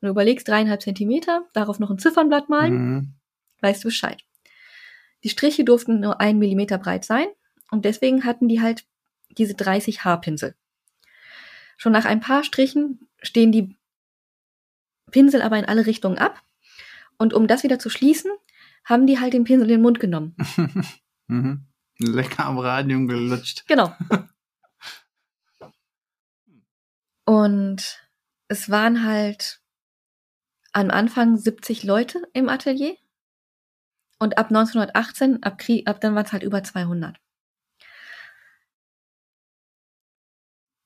Wenn 0.00 0.08
du 0.08 0.12
überlegst, 0.12 0.46
dreieinhalb 0.46 0.82
Zentimeter, 0.82 1.46
darauf 1.52 1.78
noch 1.78 1.90
ein 1.90 1.98
Ziffernblatt 1.98 2.48
malen, 2.48 2.74
mhm. 2.74 3.14
weißt 3.60 3.84
du 3.84 3.88
Bescheid. 3.88 4.22
Die 5.24 5.28
Striche 5.28 5.64
durften 5.64 6.00
nur 6.00 6.20
ein 6.20 6.38
Millimeter 6.38 6.78
breit 6.78 7.04
sein 7.04 7.26
und 7.70 7.84
deswegen 7.84 8.24
hatten 8.24 8.48
die 8.48 8.60
halt 8.60 8.84
diese 9.30 9.54
30 9.54 10.04
Haarpinsel. 10.04 10.54
Schon 11.76 11.92
nach 11.92 12.04
ein 12.04 12.20
paar 12.20 12.44
Strichen 12.44 13.08
stehen 13.22 13.52
die 13.52 13.76
Pinsel 15.10 15.42
aber 15.42 15.58
in 15.58 15.64
alle 15.64 15.86
Richtungen 15.86 16.18
ab. 16.18 16.42
Und 17.18 17.34
um 17.34 17.46
das 17.46 17.62
wieder 17.62 17.78
zu 17.78 17.90
schließen, 17.90 18.30
haben 18.84 19.06
die 19.06 19.18
halt 19.18 19.32
den 19.32 19.44
Pinsel 19.44 19.68
in 19.68 19.76
den 19.76 19.82
Mund 19.82 20.00
genommen. 20.00 20.36
mhm. 21.26 21.66
Lecker 21.98 22.46
am 22.46 22.58
Radium 22.58 23.08
gelutscht. 23.08 23.66
Genau. 23.66 23.94
Und 27.24 28.08
es 28.46 28.70
waren 28.70 29.04
halt 29.04 29.60
am 30.78 30.90
Anfang 30.90 31.36
70 31.36 31.82
Leute 31.82 32.22
im 32.32 32.48
Atelier. 32.48 32.96
Und 34.20 34.38
ab 34.38 34.46
1918, 34.46 35.42
ab 35.42 35.58
Krieg, 35.58 35.88
ab 35.88 36.00
dann 36.00 36.14
war 36.14 36.24
es 36.24 36.32
halt 36.32 36.42
über 36.42 36.62
200. 36.62 37.16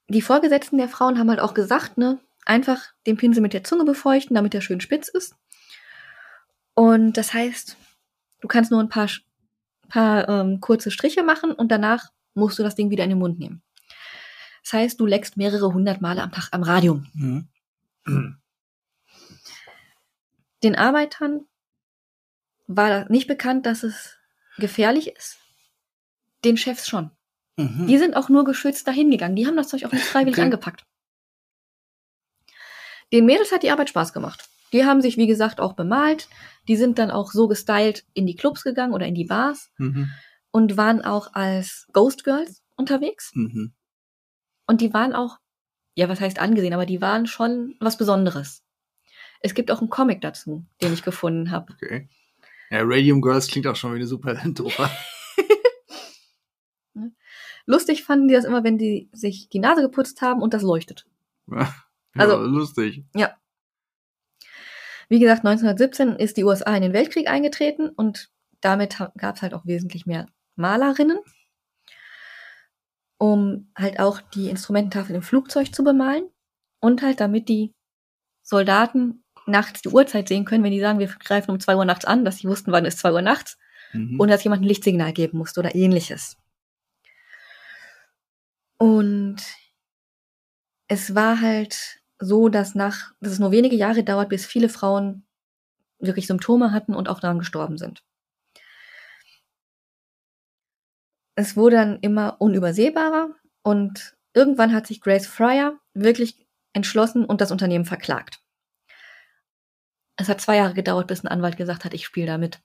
Die 0.09 0.23
Vorgesetzten 0.23 0.79
der 0.79 0.89
Frauen 0.89 1.19
haben 1.19 1.31
halt 1.31 1.41
auch 1.41 1.55
gesagt, 1.55 1.97
ne, 1.97 2.21
einfach 2.45 2.81
den 3.07 3.17
Pinsel 3.17 3.43
mit 3.43 3.55
der 3.55 3.65
Zunge 3.65 3.85
befeuchten, 3.85 4.35
damit 4.35 4.55
er 4.55 4.61
schön 4.61 4.81
spitz 4.81 5.09
ist. 5.09 5.35
Und 6.75 7.15
das 7.15 7.33
heißt, 7.33 7.77
du 8.41 8.49
kannst 8.49 8.71
nur 8.71 8.81
ein 8.81 8.89
paar, 8.89 9.09
paar 9.89 10.29
ähm, 10.29 10.61
kurze 10.61 10.91
Striche 10.91 11.23
machen 11.23 11.53
und 11.53 11.71
danach 11.71 12.11
musst 12.35 12.59
du 12.59 12.63
das 12.63 12.75
Ding 12.75 12.91
wieder 12.91 13.05
in 13.05 13.11
den 13.11 13.19
Mund 13.19 13.39
nehmen. 13.39 13.63
Das 14.63 14.75
heißt, 14.75 15.01
du 15.01 15.07
leckst 15.07 15.37
mehrere 15.37 15.73
hundert 15.73 16.01
Male 16.01 16.23
am 16.23 16.33
Tag 16.33 16.49
am 16.53 16.63
Radium. 16.63 17.07
Mhm. 17.15 17.49
Den 20.63 20.77
Arbeitern 20.77 21.47
war 22.67 23.11
nicht 23.11 23.27
bekannt, 23.27 23.67
dass 23.67 23.83
es 23.83 24.19
gefährlich 24.59 25.09
ist. 25.09 25.39
Den 26.45 26.57
Chefs 26.57 26.89
schon. 26.89 27.11
Mhm. 27.57 27.87
Die 27.87 27.99
sind 27.99 28.15
auch 28.15 28.29
nur 28.29 28.45
geschützt 28.45 28.87
dahin 28.87 29.11
gegangen. 29.11 29.37
Die 29.37 29.47
haben 29.47 29.57
das 29.57 29.69
Zeug 29.69 29.85
auch 29.85 29.93
nicht 29.93 30.05
freiwillig 30.05 30.37
okay. 30.37 30.45
angepackt. 30.45 30.85
Den 33.13 33.27
Mädels 33.27 33.53
hat 33.53 33.63
die 33.63 33.71
Arbeit 33.71 33.91
Spaß 33.91 34.13
gemacht. 34.13 34.49
Die 34.73 34.85
haben 34.85 35.03
sich, 35.03 35.19
wie 35.19 35.27
gesagt, 35.27 35.61
auch 35.61 35.75
bemalt. 35.75 36.29
Die 36.67 36.77
sind 36.77 36.99
dann 36.99 37.11
auch 37.11 37.31
so 37.31 37.47
gestylt 37.47 38.07
in 38.15 38.27
die 38.27 38.37
Clubs 38.37 38.65
gegangen 38.65 38.95
oder 38.95 39.07
in 39.07 39.15
die 39.15 39.27
Bars 39.27 39.71
mhm. 39.77 40.11
und 40.51 40.77
waren 40.77 41.05
auch 41.05 41.35
als 41.35 41.87
Ghost 41.93 42.25
Girls 42.25 42.63
unterwegs. 42.77 43.33
Mhm. 43.35 43.75
Und 44.67 44.81
die 44.81 44.95
waren 44.95 45.13
auch, 45.13 45.39
ja, 45.95 46.09
was 46.09 46.21
heißt 46.21 46.39
angesehen, 46.39 46.73
aber 46.73 46.87
die 46.87 47.03
waren 47.03 47.27
schon 47.27 47.77
was 47.81 47.99
Besonderes. 47.99 48.62
Es 49.43 49.55
gibt 49.55 49.71
auch 49.71 49.81
einen 49.81 49.91
Comic 49.91 50.21
dazu, 50.21 50.65
den 50.81 50.93
ich 50.93 51.03
gefunden 51.03 51.51
habe. 51.51 51.75
Okay. 51.83 52.09
Ja, 52.71 52.81
Radium 52.85 53.21
Girls 53.21 53.49
klingt 53.49 53.67
auch 53.67 53.77
schon 53.77 53.93
wie 53.93 53.97
eine 53.97 54.07
super 54.07 54.33
Intro. 54.45 54.73
Lustig 57.67 58.03
fanden 58.05 58.29
die 58.29 58.35
das 58.35 58.45
immer, 58.45 58.65
wenn 58.65 58.79
die 58.79 59.09
sich 59.13 59.49
die 59.49 59.59
Nase 59.59 59.83
geputzt 59.83 60.23
haben 60.23 60.43
und 60.43 60.55
das 60.55 60.63
leuchtet. 60.63 61.07
Also, 62.15 62.35
ja, 62.35 62.43
lustig. 62.43 63.05
Ja. 63.15 63.35
Wie 65.09 65.19
gesagt, 65.19 65.47
1917 65.47 66.17
ist 66.17 66.37
die 66.37 66.45
USA 66.45 66.77
in 66.77 66.83
den 66.83 66.93
Weltkrieg 66.93 67.27
eingetreten 67.27 67.89
und 67.89 68.31
damit 68.61 68.99
gab 69.17 69.37
es 69.37 69.41
halt 69.41 69.55
auch 69.55 69.65
wesentlich 69.65 70.05
mehr 70.05 70.27
Malerinnen, 70.55 71.19
um 73.17 73.73
halt 73.75 73.99
auch 73.99 74.21
die 74.21 74.51
Instrumententafel 74.51 75.17
im 75.17 75.23
Flugzeug 75.23 75.75
zu 75.75 75.83
bemalen 75.85 76.29
und 76.81 77.01
halt 77.01 77.19
damit 77.21 77.49
die 77.49 77.73
Soldaten 78.43 79.22
nachts 79.47 79.83
die 79.83 79.89
Uhrzeit 79.89 80.29
sehen 80.29 80.45
können, 80.45 80.65
wenn 80.65 80.73
die 80.73 80.81
sagen, 80.81 80.99
wir 80.99 81.09
greifen 81.09 81.51
um 81.51 81.61
zwei 81.61 81.77
Uhr 81.77 81.85
nachts 81.85 82.05
an, 82.05 82.25
dass 82.25 82.39
sie 82.39 82.49
wussten, 82.49 82.73
wann 82.73 82.87
es 82.87 82.97
zwei 82.97 83.13
Uhr 83.13 83.23
nachts 83.23 83.59
mhm. 83.93 84.19
und 84.19 84.29
dass 84.29 84.45
jemand 84.45 84.63
ein 84.63 84.69
Lichtsignal 84.69 85.13
geben 85.13 85.39
musste 85.39 85.61
oder 85.61 85.75
ähnliches. 85.75 86.37
Und 88.79 89.37
es 90.89 91.15
war 91.15 91.41
halt 91.41 92.01
so, 92.19 92.49
dass 92.49 92.75
nach, 92.75 93.13
dass 93.21 93.33
es 93.33 93.39
nur 93.39 93.53
wenige 93.53 93.77
Jahre 93.77 94.05
dauert, 94.05 94.29
bis 94.29 94.47
viele 94.47 94.69
Frauen 94.69 95.25
wirklich 95.99 96.27
Symptome 96.27 96.73
hatten 96.73 96.95
und 96.95 97.09
auch 97.09 97.21
daran 97.21 97.39
gestorben 97.39 97.79
sind. 97.79 98.03
Es 101.35 101.57
wurde 101.57 101.77
dann 101.77 101.99
immer 102.01 102.37
unübersehbarer 102.41 103.31
und 103.63 104.17
irgendwann 104.35 104.73
hat 104.73 104.87
sich 104.87 105.01
Grace 105.01 105.27
Fryer 105.27 105.79
wirklich 105.95 106.47
entschlossen 106.73 107.25
und 107.25 107.41
das 107.41 107.51
Unternehmen 107.51 107.85
verklagt. 107.85 108.43
Es 110.23 110.29
hat 110.29 110.41
zwei 110.41 110.57
Jahre 110.59 110.73
gedauert, 110.73 111.09
bis 111.09 111.25
ein 111.25 111.29
Anwalt 111.29 111.57
gesagt 111.57 111.85
hat, 111.85 111.95
ich 111.95 112.05
spiele 112.05 112.29
da 112.29 112.39
mit. 112.39 112.63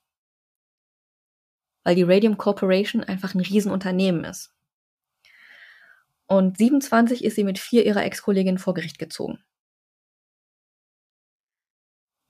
Weil 1.84 1.96
die 1.96 2.04
Radium 2.04 2.38
Corporation 2.38 3.04
einfach 3.04 3.34
ein 3.34 3.40
Riesenunternehmen 3.40 4.26
ist. 4.26 4.54
Und 6.28 6.60
27 6.60 7.24
ist 7.24 7.36
sie 7.36 7.44
mit 7.44 7.58
vier 7.58 7.84
ihrer 7.84 8.04
Ex-Kolleginnen 8.04 8.60
vor 8.60 8.76
Gericht 8.76 9.00
gezogen. 9.00 9.44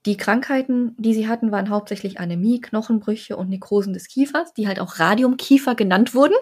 Die 0.06 0.16
Krankheiten, 0.16 0.96
die 0.96 1.12
sie 1.12 1.28
hatten, 1.28 1.52
waren 1.52 1.68
hauptsächlich 1.68 2.18
Anämie, 2.18 2.62
Knochenbrüche 2.62 3.36
und 3.36 3.50
Nekrosen 3.50 3.92
des 3.92 4.08
Kiefers, 4.08 4.54
die 4.54 4.66
halt 4.66 4.80
auch 4.80 4.98
Radiumkiefer 4.98 5.74
genannt 5.74 6.14
wurden. 6.14 6.36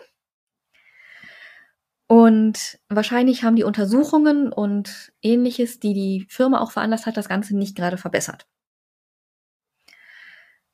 Und 2.07 2.78
wahrscheinlich 2.89 3.43
haben 3.43 3.57
die 3.57 3.64
Untersuchungen 3.64 4.53
und 4.53 5.12
ähnliches, 5.22 5.80
die 5.80 5.93
die 5.93 6.26
Firma 6.28 6.61
auch 6.61 6.70
veranlasst 6.70 7.07
hat, 7.07 7.16
das 7.16 7.28
Ganze 7.28 7.57
nicht 7.57 7.74
gerade 7.74 7.99
verbessert. 7.99 8.47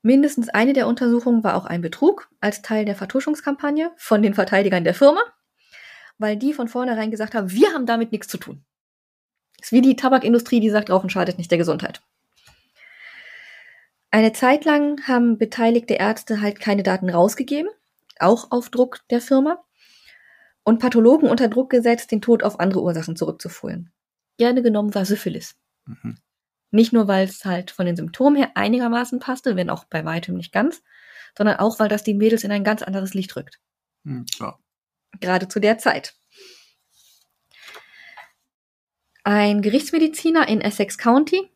Mindestens 0.03 0.49
eine 0.49 0.73
der 0.73 0.89
Untersuchungen 0.89 1.45
war 1.45 1.57
auch 1.57 1.65
ein 1.65 1.81
Betrug 1.81 2.29
als 2.41 2.61
Teil 2.61 2.85
der 2.85 2.97
Vertuschungskampagne 2.97 3.93
von 3.97 4.21
den 4.21 4.35
Verteidigern 4.35 4.83
der 4.83 4.95
Firma, 4.95 5.23
weil 6.19 6.37
die 6.37 6.53
von 6.53 6.67
vornherein 6.67 7.13
gesagt 7.13 7.35
haben, 7.35 7.53
wir 7.53 7.73
haben 7.73 7.87
damit 7.87 8.11
nichts 8.11 8.27
zu 8.27 8.37
tun. 8.37 8.65
Ist 9.61 9.71
wie 9.71 9.81
die 9.81 9.95
Tabakindustrie, 9.95 10.59
die 10.59 10.71
sagt, 10.71 10.91
Rauchen 10.91 11.09
schadet 11.09 11.39
nicht 11.39 11.53
der 11.53 11.59
Gesundheit. 11.59 12.03
Eine 14.11 14.33
Zeit 14.33 14.65
lang 14.65 15.07
haben 15.07 15.39
beteiligte 15.39 15.95
Ärzte 15.95 16.41
halt 16.41 16.59
keine 16.59 16.83
Daten 16.83 17.09
rausgegeben, 17.09 17.71
auch 18.19 18.51
auf 18.51 18.71
Druck 18.71 19.01
der 19.09 19.21
Firma 19.21 19.63
und 20.65 20.81
Pathologen 20.81 21.31
unter 21.31 21.49
Druck 21.49 21.71
gesetzt, 21.71 22.11
den 22.11 22.21
Tod 22.21 22.43
auf 22.43 22.59
andere 22.59 22.83
Ursachen 22.83 23.15
zurückzuführen. 23.15 23.93
Gerne 24.37 24.63
genommen 24.63 24.95
war 24.95 25.05
Syphilis. 25.05 25.55
Mhm. 25.87 26.19
Nicht 26.73 26.93
nur, 26.93 27.07
weil 27.07 27.27
es 27.27 27.45
halt 27.45 27.71
von 27.71 27.87
den 27.87 27.97
Symptomen 27.97 28.35
her 28.37 28.53
einigermaßen 28.55 29.21
passte, 29.21 29.57
wenn 29.57 29.71
auch 29.71 29.85
bei 29.85 30.05
weitem 30.05 30.37
nicht 30.37 30.53
ganz, 30.53 30.83
sondern 31.37 31.57
auch, 31.57 31.79
weil 31.79 31.89
das 31.89 32.03
die 32.03 32.15
Mädels 32.15 32.45
in 32.45 32.51
ein 32.51 32.65
ganz 32.65 32.83
anderes 32.83 33.15
Licht 33.15 33.37
rückt. 33.37 33.61
Mhm, 34.05 34.25
klar. 34.27 34.59
Gerade 35.21 35.49
zu 35.49 35.61
der 35.61 35.79
Zeit. 35.79 36.15
Ein 39.23 39.61
Gerichtsmediziner 39.61 40.49
in 40.49 40.63
Essex 40.63 40.97
County 40.97 41.49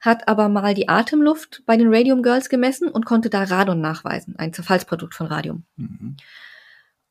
hat 0.00 0.26
aber 0.28 0.48
mal 0.48 0.74
die 0.74 0.88
Atemluft 0.88 1.62
bei 1.64 1.76
den 1.76 1.92
Radium 1.94 2.22
Girls 2.22 2.48
gemessen 2.48 2.88
und 2.88 3.06
konnte 3.06 3.30
da 3.30 3.44
Radon 3.44 3.80
nachweisen, 3.80 4.36
ein 4.36 4.52
Zerfallsprodukt 4.52 5.14
von 5.14 5.28
Radium. 5.28 5.64
Mhm. 5.76 6.16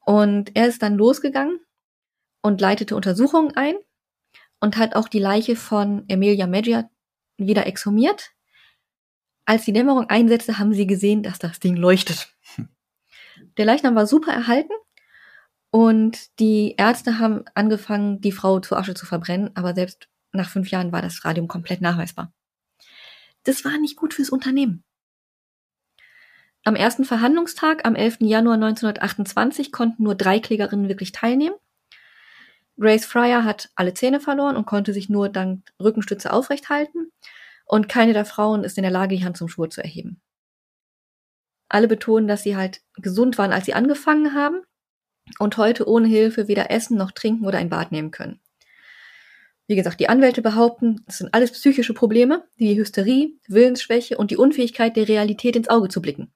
Und 0.06 0.56
er 0.56 0.68
ist 0.68 0.82
dann 0.84 0.96
losgegangen 0.96 1.60
und 2.42 2.62
leitete 2.62 2.96
Untersuchungen 2.96 3.56
ein 3.56 3.76
und 4.60 4.78
hat 4.78 4.96
auch 4.96 5.08
die 5.08 5.20
Leiche 5.20 5.56
von 5.56 6.04
Emilia 6.08 6.48
Maggia 6.48 6.90
wieder 7.38 7.68
exhumiert. 7.68 8.32
Als 9.46 9.66
die 9.66 9.74
Dämmerung 9.74 10.10
einsetzte, 10.10 10.60
haben 10.60 10.74
sie 10.74 10.88
gesehen, 10.88 11.24
dass 11.24 11.40
das 11.40 11.60
Ding 11.60 11.76
leuchtet. 11.76 12.34
Hm. 12.56 12.70
Der 13.58 13.66
Leichnam 13.66 13.96
war 13.96 14.08
super 14.08 14.32
erhalten 14.32 14.74
und 15.70 16.40
die 16.40 16.76
Ärzte 16.78 17.20
haben 17.20 17.46
angefangen, 17.54 18.20
die 18.22 18.32
Frau 18.32 18.60
zur 18.60 18.78
Asche 18.78 18.94
zu 18.94 19.06
verbrennen, 19.06 19.52
aber 19.56 19.74
selbst 19.74 20.10
nach 20.32 20.50
fünf 20.50 20.70
Jahren 20.70 20.92
war 20.92 21.02
das 21.02 21.24
Radium 21.24 21.48
komplett 21.48 21.82
nachweisbar. 21.82 22.34
Das 23.44 23.64
war 23.64 23.78
nicht 23.78 23.96
gut 23.96 24.14
fürs 24.14 24.30
Unternehmen. 24.30 24.84
Am 26.64 26.76
ersten 26.76 27.06
Verhandlungstag, 27.06 27.86
am 27.86 27.96
11. 27.96 28.18
Januar 28.20 28.56
1928, 28.56 29.72
konnten 29.72 30.04
nur 30.04 30.16
drei 30.16 30.40
Klägerinnen 30.40 30.90
wirklich 30.90 31.14
teilnehmen. 31.14 31.56
Grace 32.80 33.06
Fryer 33.06 33.44
hat 33.44 33.70
alle 33.76 33.94
Zähne 33.94 34.20
verloren 34.20 34.56
und 34.56 34.66
konnte 34.66 34.94
sich 34.94 35.10
nur 35.10 35.30
dank 35.30 35.68
Rückenstütze 35.82 36.32
aufrecht 36.32 36.70
halten. 36.70 37.12
Und 37.66 37.90
keine 37.90 38.14
der 38.14 38.26
Frauen 38.26 38.64
ist 38.64 38.78
in 38.78 38.84
der 38.84 38.92
Lage, 38.92 39.16
die 39.16 39.26
Hand 39.26 39.36
zum 39.36 39.50
Schwur 39.50 39.70
zu 39.70 39.82
erheben. 39.82 40.22
Alle 41.70 41.88
betonen, 41.88 42.28
dass 42.28 42.44
sie 42.44 42.56
halt 42.56 42.82
gesund 42.96 43.38
waren, 43.38 43.52
als 43.52 43.66
sie 43.66 43.74
angefangen 43.74 44.34
haben 44.34 44.62
und 45.40 45.58
heute 45.58 45.88
ohne 45.88 46.08
Hilfe 46.08 46.48
weder 46.48 46.72
essen 46.72 46.98
noch 46.98 47.12
trinken 47.12 47.46
oder 47.46 47.58
ein 47.58 47.70
Bad 47.70 47.92
nehmen 47.92 48.12
können. 48.12 48.40
Wie 49.68 49.76
gesagt, 49.76 50.00
die 50.00 50.08
Anwälte 50.08 50.42
behaupten, 50.42 51.04
es 51.08 51.18
sind 51.18 51.34
alles 51.34 51.52
psychische 51.52 51.94
Probleme, 51.94 52.48
wie 52.56 52.80
Hysterie, 52.80 53.38
Willensschwäche 53.50 54.18
und 54.18 54.32
die 54.32 54.38
Unfähigkeit 54.38 54.96
der 54.96 55.10
Realität 55.10 55.58
ins 55.58 55.68
Auge 55.68 55.90
zu 55.90 56.02
blicken. 56.02 56.32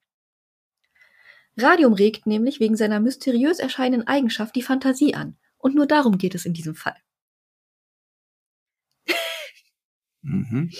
Radium 1.55 1.93
regt 1.93 2.27
nämlich 2.27 2.59
wegen 2.59 2.75
seiner 2.75 2.99
mysteriös 2.99 3.59
erscheinenden 3.59 4.07
Eigenschaft 4.07 4.55
die 4.55 4.61
Fantasie 4.61 5.15
an. 5.15 5.37
Und 5.61 5.75
nur 5.75 5.87
darum 5.87 6.17
geht 6.17 6.35
es 6.35 6.45
in 6.45 6.53
diesem 6.53 6.75
Fall. 6.75 6.95
mhm. 10.21 10.71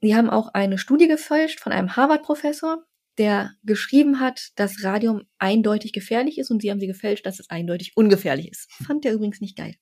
Sie 0.00 0.14
haben 0.14 0.30
auch 0.30 0.54
eine 0.54 0.78
Studie 0.78 1.08
gefälscht 1.08 1.60
von 1.60 1.72
einem 1.72 1.96
Harvard-Professor, 1.96 2.84
der 3.18 3.52
geschrieben 3.64 4.20
hat, 4.20 4.52
dass 4.54 4.84
Radium 4.84 5.22
eindeutig 5.38 5.92
gefährlich 5.92 6.38
ist 6.38 6.52
und 6.52 6.62
sie 6.62 6.70
haben 6.70 6.78
sie 6.78 6.86
gefälscht, 6.86 7.26
dass 7.26 7.40
es 7.40 7.50
eindeutig 7.50 7.96
ungefährlich 7.96 8.48
ist. 8.48 8.70
Fand 8.86 9.04
der 9.04 9.12
übrigens 9.12 9.40
nicht 9.40 9.56
geil. 9.56 9.74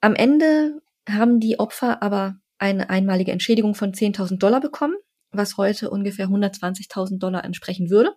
Am 0.00 0.14
Ende 0.14 0.80
haben 1.06 1.40
die 1.40 1.58
Opfer 1.58 2.02
aber 2.02 2.40
eine 2.56 2.88
einmalige 2.88 3.32
Entschädigung 3.32 3.74
von 3.74 3.92
10.000 3.92 4.38
Dollar 4.38 4.60
bekommen 4.60 4.96
was 5.30 5.56
heute 5.56 5.90
ungefähr 5.90 6.28
120.000 6.28 7.18
Dollar 7.18 7.44
entsprechen 7.44 7.90
würde. 7.90 8.14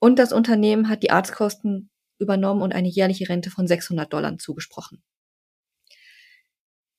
Und 0.00 0.18
das 0.18 0.32
Unternehmen 0.32 0.88
hat 0.88 1.02
die 1.02 1.10
Arztkosten 1.10 1.90
übernommen 2.18 2.62
und 2.62 2.72
eine 2.72 2.88
jährliche 2.88 3.28
Rente 3.28 3.50
von 3.50 3.66
600 3.66 4.12
Dollar 4.12 4.36
zugesprochen. 4.38 5.02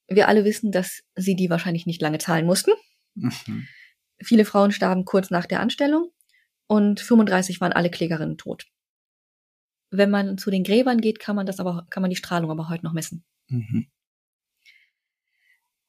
Wir 0.08 0.28
alle 0.28 0.46
wissen, 0.46 0.72
dass 0.72 1.04
sie 1.16 1.36
die 1.36 1.50
wahrscheinlich 1.50 1.86
nicht 1.86 2.02
lange 2.02 2.20
zahlen 2.20 2.46
mussten. 2.46 2.72
Mhm. 3.16 3.68
Viele 4.22 4.46
Frauen 4.46 4.72
starben 4.72 5.04
kurz 5.06 5.32
nach 5.32 5.46
der 5.46 5.62
Anstellung 5.62 6.12
und 6.68 7.00
35 7.00 7.60
waren 7.60 7.74
alle 7.74 7.90
Klägerinnen 7.90 8.38
tot. 8.38 8.68
Wenn 9.90 10.10
man 10.10 10.38
zu 10.38 10.52
den 10.52 10.64
Gräbern 10.64 11.02
geht, 11.02 11.20
kann 11.20 11.36
man 11.36 11.46
das 11.46 11.60
aber, 11.60 11.88
kann 11.90 12.02
man 12.02 12.10
die 12.10 12.16
Strahlung 12.16 12.52
aber 12.52 12.70
heute 12.70 12.86
noch 12.86 12.94
messen. 12.94 13.26
Mhm. 13.48 13.88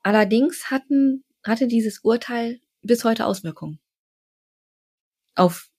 Allerdings 0.03 0.71
hatten, 0.71 1.25
hatte 1.45 1.69
dieses 1.69 2.01
Urteil 2.01 2.61
bis 2.81 3.05
heute 3.05 3.27
Auswirkungen 3.27 3.81
auf 5.35 5.72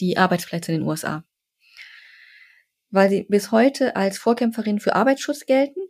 die 0.00 0.18
Arbeitsplätze 0.18 0.72
in 0.72 0.80
den 0.80 0.88
USA. 0.88 1.24
Weil 2.90 3.10
sie 3.10 3.24
bis 3.24 3.50
heute 3.50 3.96
als 3.96 4.18
Vorkämpferin 4.18 4.80
für 4.80 4.94
Arbeitsschutz 4.94 5.46
gelten 5.46 5.80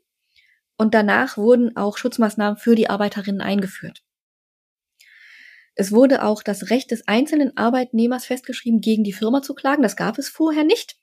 und 0.77 0.95
danach 0.95 1.37
wurden 1.37 1.77
auch 1.77 1.97
Schutzmaßnahmen 1.97 2.59
für 2.59 2.75
die 2.75 2.89
Arbeiterinnen 2.91 3.41
eingeführt. 3.41 4.03
Es 5.75 5.93
wurde 5.93 6.25
auch 6.25 6.43
das 6.43 6.71
Recht 6.71 6.91
des 6.91 7.07
einzelnen 7.07 7.57
Arbeitnehmers 7.57 8.25
festgeschrieben, 8.25 8.81
gegen 8.81 9.05
die 9.05 9.13
Firma 9.13 9.43
zu 9.43 9.55
klagen. 9.55 9.83
Das 9.83 9.95
gab 9.95 10.19
es 10.19 10.29
vorher 10.29 10.65
nicht. 10.65 10.97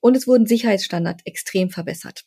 Und 0.00 0.16
es 0.16 0.26
wurden 0.26 0.46
Sicherheitsstandards 0.46 1.22
extrem 1.26 1.68
verbessert. 1.68 2.24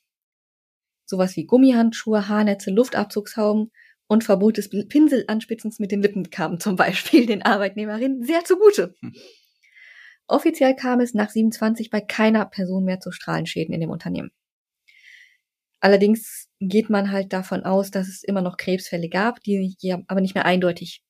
Sowas 1.06 1.36
wie 1.36 1.46
Gummihandschuhe, 1.46 2.28
Haarnetze, 2.28 2.70
Luftabzugshauben 2.70 3.72
und 4.08 4.24
Verbot 4.24 4.58
des 4.58 4.70
Pinselanspitzens 4.70 5.80
mit 5.80 5.92
den 5.92 6.04
Lippen 6.04 6.30
kamen 6.30 6.60
zum 6.60 6.76
Beispiel 6.76 7.26
den 7.28 7.42
Arbeitnehmerinnen 7.42 8.24
sehr 8.24 8.46
zugute. 8.46 8.94
Hm. 9.02 9.14
Offiziell 10.30 10.76
kam 10.76 11.00
es 11.00 11.16
nach 11.16 11.32
27 11.32 11.90
bei 11.90 12.02
keiner 12.02 12.46
Person 12.46 12.84
mehr 12.84 13.00
zu 13.00 13.12
Strahlenschäden 13.12 13.74
in 13.74 13.82
dem 13.82 13.90
Unternehmen. 13.90 14.32
Allerdings 15.80 16.48
geht 16.60 16.92
man 16.92 17.12
halt 17.12 17.34
davon 17.34 17.64
aus, 17.64 17.90
dass 17.90 18.08
es 18.08 18.24
immer 18.24 18.42
noch 18.42 18.58
Krebsfälle 18.58 19.10
gab, 19.10 19.42
die 19.42 19.76
aber 20.08 20.22
nicht 20.22 20.36
mehr 20.36 20.46
eindeutig 20.46 21.04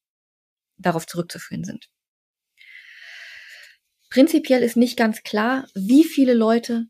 darauf 0.78 1.06
zurückzuführen 1.06 1.66
sind. 1.66 1.90
Prinzipiell 4.10 4.64
ist 4.64 4.78
nicht 4.78 4.98
ganz 4.98 5.22
klar, 5.24 5.68
wie 5.76 6.06
viele 6.06 6.34
Leute 6.34 6.86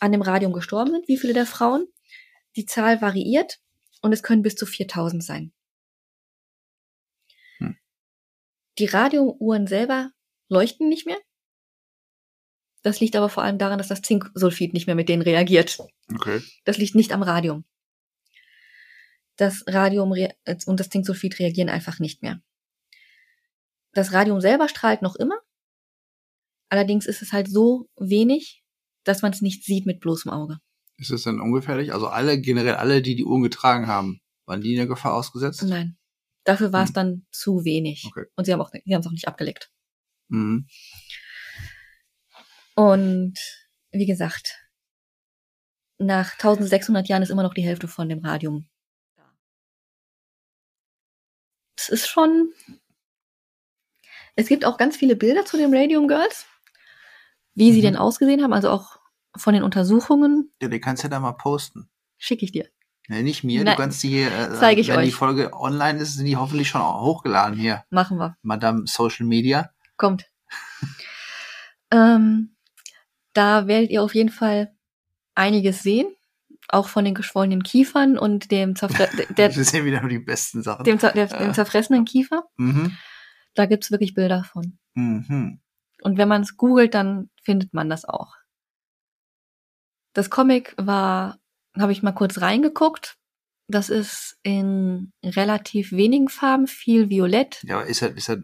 an 0.00 0.12
dem 0.12 0.22
Radium 0.22 0.52
gestorben 0.52 0.90
sind, 0.90 1.08
wie 1.08 1.16
viele 1.16 1.32
der 1.32 1.46
Frauen. 1.46 1.86
Die 2.56 2.66
Zahl 2.66 3.00
variiert 3.00 3.58
und 4.02 4.12
es 4.12 4.22
können 4.22 4.42
bis 4.42 4.56
zu 4.56 4.66
4000 4.66 5.24
sein. 5.24 5.52
Hm. 7.58 7.78
Die 8.78 8.86
Radiouhren 8.86 9.66
selber 9.66 10.10
leuchten 10.48 10.88
nicht 10.88 11.06
mehr. 11.06 11.18
Das 12.82 13.00
liegt 13.00 13.16
aber 13.16 13.28
vor 13.28 13.42
allem 13.42 13.58
daran, 13.58 13.78
dass 13.78 13.88
das 13.88 14.02
Zinksulfid 14.02 14.72
nicht 14.72 14.86
mehr 14.86 14.96
mit 14.96 15.08
denen 15.08 15.22
reagiert. 15.22 15.78
Okay. 16.12 16.40
Das 16.64 16.78
liegt 16.78 16.94
nicht 16.94 17.12
am 17.12 17.22
Radium. 17.22 17.64
Das 19.36 19.64
Radium 19.66 20.12
und 20.12 20.80
das 20.80 20.88
Zinksulfid 20.88 21.38
reagieren 21.38 21.68
einfach 21.68 21.98
nicht 21.98 22.22
mehr. 22.22 22.40
Das 23.92 24.12
Radium 24.12 24.40
selber 24.40 24.68
strahlt 24.68 25.02
noch 25.02 25.16
immer. 25.16 25.38
Allerdings 26.68 27.06
ist 27.06 27.22
es 27.22 27.32
halt 27.32 27.48
so 27.48 27.88
wenig, 27.96 28.62
dass 29.04 29.22
man 29.22 29.32
es 29.32 29.42
nicht 29.42 29.64
sieht 29.64 29.86
mit 29.86 30.00
bloßem 30.00 30.30
Auge. 30.30 30.58
Ist 30.96 31.10
es 31.10 31.24
denn 31.24 31.40
ungefährlich? 31.40 31.92
Also 31.92 32.06
alle, 32.06 32.40
generell 32.40 32.74
alle, 32.74 33.02
die 33.02 33.16
die 33.16 33.24
Uhren 33.24 33.42
getragen 33.42 33.86
haben, 33.86 34.20
waren 34.46 34.60
die 34.60 34.72
in 34.72 34.76
der 34.76 34.86
Gefahr 34.86 35.14
ausgesetzt? 35.14 35.62
Nein. 35.62 35.96
Dafür 36.44 36.72
war 36.72 36.82
hm. 36.82 36.86
es 36.86 36.92
dann 36.92 37.26
zu 37.30 37.64
wenig. 37.64 38.04
Okay. 38.06 38.26
Und 38.36 38.44
sie 38.44 38.52
haben 38.52 38.60
auch, 38.60 38.70
sie 38.70 38.94
haben 38.94 39.00
es 39.00 39.06
auch 39.06 39.12
nicht 39.12 39.28
abgelegt. 39.28 39.70
Mhm. 40.28 40.66
Und 42.80 43.34
wie 43.90 44.06
gesagt, 44.06 44.58
nach 45.98 46.32
1600 46.32 47.06
Jahren 47.08 47.22
ist 47.22 47.28
immer 47.28 47.42
noch 47.42 47.52
die 47.52 47.60
Hälfte 47.60 47.88
von 47.88 48.08
dem 48.08 48.24
Radium 48.24 48.70
da. 49.16 49.34
Es 51.76 51.90
ist 51.90 52.08
schon. 52.08 52.54
Es 54.34 54.48
gibt 54.48 54.64
auch 54.64 54.78
ganz 54.78 54.96
viele 54.96 55.14
Bilder 55.14 55.44
zu 55.44 55.58
den 55.58 55.76
Radium 55.76 56.08
Girls, 56.08 56.46
wie 57.54 57.68
mhm. 57.68 57.74
sie 57.74 57.82
denn 57.82 57.96
ausgesehen 57.96 58.42
haben, 58.42 58.54
also 58.54 58.70
auch 58.70 58.98
von 59.36 59.52
den 59.52 59.62
Untersuchungen. 59.62 60.50
Ja, 60.62 60.68
die 60.68 60.80
kannst 60.80 61.02
du 61.02 61.08
ja 61.08 61.10
da 61.10 61.20
mal 61.20 61.32
posten. 61.32 61.90
Schicke 62.16 62.46
ich 62.46 62.52
dir. 62.52 62.66
Nee, 63.08 63.22
nicht 63.22 63.44
mir. 63.44 63.62
Nein. 63.62 63.76
Du 63.76 63.82
kannst 63.82 64.02
die 64.02 64.08
hier, 64.08 64.28
äh, 64.28 64.58
wenn 64.58 64.76
die 64.76 64.90
euch. 64.92 65.14
Folge 65.14 65.52
online 65.52 65.98
ist, 65.98 66.14
sind 66.14 66.24
die 66.24 66.38
hoffentlich 66.38 66.70
schon 66.70 66.80
hochgeladen 66.80 67.58
hier. 67.58 67.84
Machen 67.90 68.16
wir. 68.16 68.38
Madame 68.40 68.86
Social 68.86 69.26
Media. 69.26 69.70
Kommt. 69.98 70.30
ähm, 71.90 72.56
da 73.32 73.66
werdet 73.66 73.90
ihr 73.90 74.02
auf 74.02 74.14
jeden 74.14 74.30
Fall 74.30 74.74
einiges 75.34 75.82
sehen. 75.82 76.06
Auch 76.68 76.88
von 76.88 77.04
den 77.04 77.14
geschwollenen 77.14 77.62
Kiefern 77.64 78.16
und 78.18 78.50
dem, 78.52 78.76
zerfre 78.76 79.08
der, 79.36 79.54
wieder 79.84 80.06
die 80.06 80.18
besten 80.20 80.62
Sachen. 80.62 80.84
dem, 80.84 80.98
der, 80.98 81.12
dem 81.12 81.28
Ja. 81.48 81.52
zerfressenen 81.52 82.04
Kiefer. 82.04 82.44
mhm. 82.56 82.96
Da 83.54 83.66
gibt's 83.66 83.90
wirklich 83.90 84.14
Bilder 84.14 84.44
von. 84.44 84.78
Mhm. 84.94 85.60
Und 86.02 86.18
wenn 86.18 86.28
man 86.28 86.42
es 86.42 86.56
googelt, 86.56 86.94
dann 86.94 87.30
findet 87.42 87.74
man 87.74 87.90
das 87.90 88.04
auch. 88.04 88.34
Das 90.12 90.30
Comic 90.30 90.74
war, 90.76 91.38
habe 91.76 91.92
ich 91.92 92.02
mal 92.02 92.12
kurz 92.12 92.40
reingeguckt. 92.40 93.16
Das 93.68 93.88
ist 93.88 94.38
in 94.42 95.12
relativ 95.24 95.92
wenigen 95.92 96.28
Farben, 96.28 96.66
viel 96.68 97.08
Violett. 97.08 97.62
Ja, 97.64 97.80
ist 97.82 98.02
halt, 98.02 98.16
ist 98.16 98.28
halt, 98.28 98.42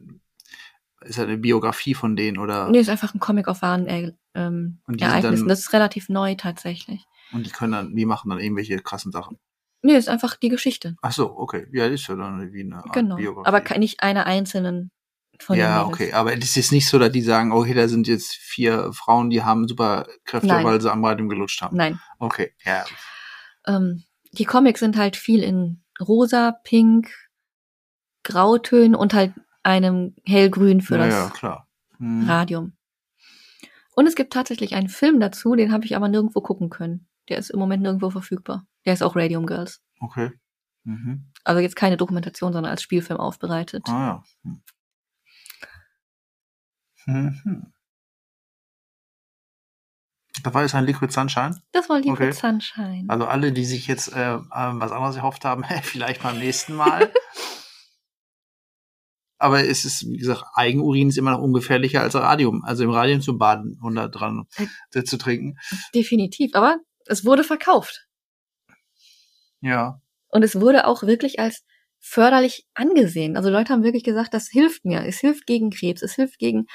ist 1.06 1.18
halt 1.18 1.28
eine 1.28 1.38
Biografie 1.38 1.94
von 1.94 2.16
denen 2.16 2.38
oder 2.38 2.68
Nee, 2.68 2.78
ist 2.80 2.88
einfach 2.88 3.14
ein 3.14 3.20
Comic 3.20 3.48
auf 3.48 3.62
wahren 3.62 3.86
äh, 3.86 4.12
ähm, 4.34 4.78
Ereignissen. 4.98 5.40
dann- 5.40 5.48
Das 5.48 5.60
ist 5.60 5.72
relativ 5.72 6.08
neu 6.08 6.34
tatsächlich. 6.34 7.04
und 7.32 7.44
die 7.46 7.50
können 7.50 7.72
dann, 7.72 7.96
die 7.96 8.06
machen 8.06 8.30
dann 8.30 8.38
irgendwelche 8.40 8.78
krassen 8.78 9.12
Sachen. 9.12 9.38
Nee, 9.82 9.94
ist 9.96 10.08
einfach 10.08 10.36
die 10.36 10.48
Geschichte. 10.48 10.96
Ach 11.02 11.12
so, 11.12 11.36
okay. 11.38 11.66
Ja, 11.72 11.86
ist 11.86 12.06
ja 12.08 12.14
dann 12.16 12.52
wie 12.52 12.62
eine 12.62 12.76
Art 12.76 12.92
Genau. 12.92 13.16
Biografie. 13.16 13.48
Aber 13.48 13.78
nicht 13.78 14.02
einer 14.02 14.26
einzelnen 14.26 14.90
von 15.38 15.56
ja, 15.56 15.84
okay. 15.84 16.12
Aber 16.12 16.32
es 16.36 16.56
ist 16.56 16.72
nicht 16.72 16.88
so, 16.88 16.98
dass 16.98 17.12
die 17.12 17.20
sagen, 17.20 17.52
okay, 17.52 17.74
da 17.74 17.86
sind 17.88 18.08
jetzt 18.08 18.34
vier 18.34 18.90
Frauen, 18.94 19.28
die 19.30 19.42
haben 19.44 19.68
super 19.68 20.06
Kräfte, 20.24 20.46
Nein. 20.48 20.64
weil 20.64 20.80
sie 20.80 20.90
am 20.90 21.04
Radium 21.04 21.28
gelutscht 21.28 21.60
haben. 21.60 21.76
Nein. 21.76 22.00
Okay, 22.18 22.52
ja. 22.64 22.84
Ähm, 23.66 24.04
die 24.32 24.44
Comics 24.46 24.80
sind 24.80 24.96
halt 24.96 25.14
viel 25.16 25.42
in 25.42 25.82
rosa, 26.00 26.52
pink, 26.64 27.10
Grautönen 28.22 28.94
und 28.94 29.14
halt 29.14 29.32
einem 29.66 30.14
hellgrün 30.24 30.80
für 30.80 30.96
ja, 30.96 31.06
das 31.06 31.14
ja, 31.14 31.30
klar. 31.30 31.68
Hm. 31.98 32.28
Radium. 32.28 32.76
Und 33.96 34.06
es 34.06 34.14
gibt 34.14 34.32
tatsächlich 34.32 34.76
einen 34.76 34.88
Film 34.88 35.18
dazu, 35.18 35.56
den 35.56 35.72
habe 35.72 35.84
ich 35.84 35.96
aber 35.96 36.08
nirgendwo 36.08 36.40
gucken 36.40 36.70
können. 36.70 37.08
Der 37.28 37.38
ist 37.38 37.50
im 37.50 37.58
Moment 37.58 37.82
nirgendwo 37.82 38.10
verfügbar. 38.10 38.64
Der 38.84 38.92
ist 38.92 39.02
auch 39.02 39.16
Radium 39.16 39.46
Girls. 39.46 39.82
Okay. 39.98 40.30
Mhm. 40.84 41.32
Also 41.42 41.60
jetzt 41.60 41.74
keine 41.74 41.96
Dokumentation, 41.96 42.52
sondern 42.52 42.70
als 42.70 42.82
Spielfilm 42.82 43.18
aufbereitet. 43.18 43.82
Ah 43.88 44.22
ja. 44.44 44.60
Hm. 47.06 47.40
Mhm. 47.44 47.72
Das 50.44 50.54
war 50.54 50.62
jetzt 50.62 50.74
ein 50.76 50.84
Liquid 50.84 51.12
Sunshine. 51.12 51.60
Das 51.72 51.88
war 51.88 51.98
Liquid 51.98 52.12
Okay. 52.12 52.32
Sunshine. 52.32 53.06
Also 53.08 53.26
alle, 53.26 53.52
die 53.52 53.64
sich 53.64 53.88
jetzt 53.88 54.14
äh, 54.14 54.34
ähm, 54.34 54.80
was 54.80 54.92
anderes 54.92 55.16
erhofft 55.16 55.44
haben, 55.44 55.64
vielleicht 55.82 56.22
beim 56.22 56.38
nächsten 56.38 56.74
Mal. 56.74 57.12
Aber 59.38 59.64
es 59.64 59.84
ist, 59.84 60.06
wie 60.08 60.16
gesagt, 60.16 60.44
Eigenurin 60.54 61.08
ist 61.08 61.18
immer 61.18 61.32
noch 61.32 61.42
ungefährlicher 61.42 62.00
als 62.00 62.14
Radium. 62.14 62.64
Also 62.64 62.84
im 62.84 62.90
Radium 62.90 63.20
zu 63.20 63.36
baden 63.36 63.78
und 63.82 63.94
da 63.94 64.08
dran 64.08 64.46
äh, 64.94 65.04
zu 65.04 65.18
trinken. 65.18 65.56
Definitiv. 65.94 66.54
Aber 66.54 66.78
es 67.06 67.24
wurde 67.24 67.44
verkauft. 67.44 68.06
Ja. 69.60 70.00
Und 70.28 70.42
es 70.42 70.60
wurde 70.60 70.86
auch 70.86 71.02
wirklich 71.02 71.38
als 71.38 71.64
förderlich 71.98 72.66
angesehen. 72.74 73.36
Also 73.36 73.50
Leute 73.50 73.72
haben 73.72 73.82
wirklich 73.82 74.04
gesagt, 74.04 74.32
das 74.32 74.48
hilft 74.48 74.84
mir. 74.84 75.04
Es 75.04 75.18
hilft 75.18 75.46
gegen 75.46 75.70
Krebs, 75.70 76.02
es 76.02 76.14
hilft 76.14 76.38
gegen 76.38 76.66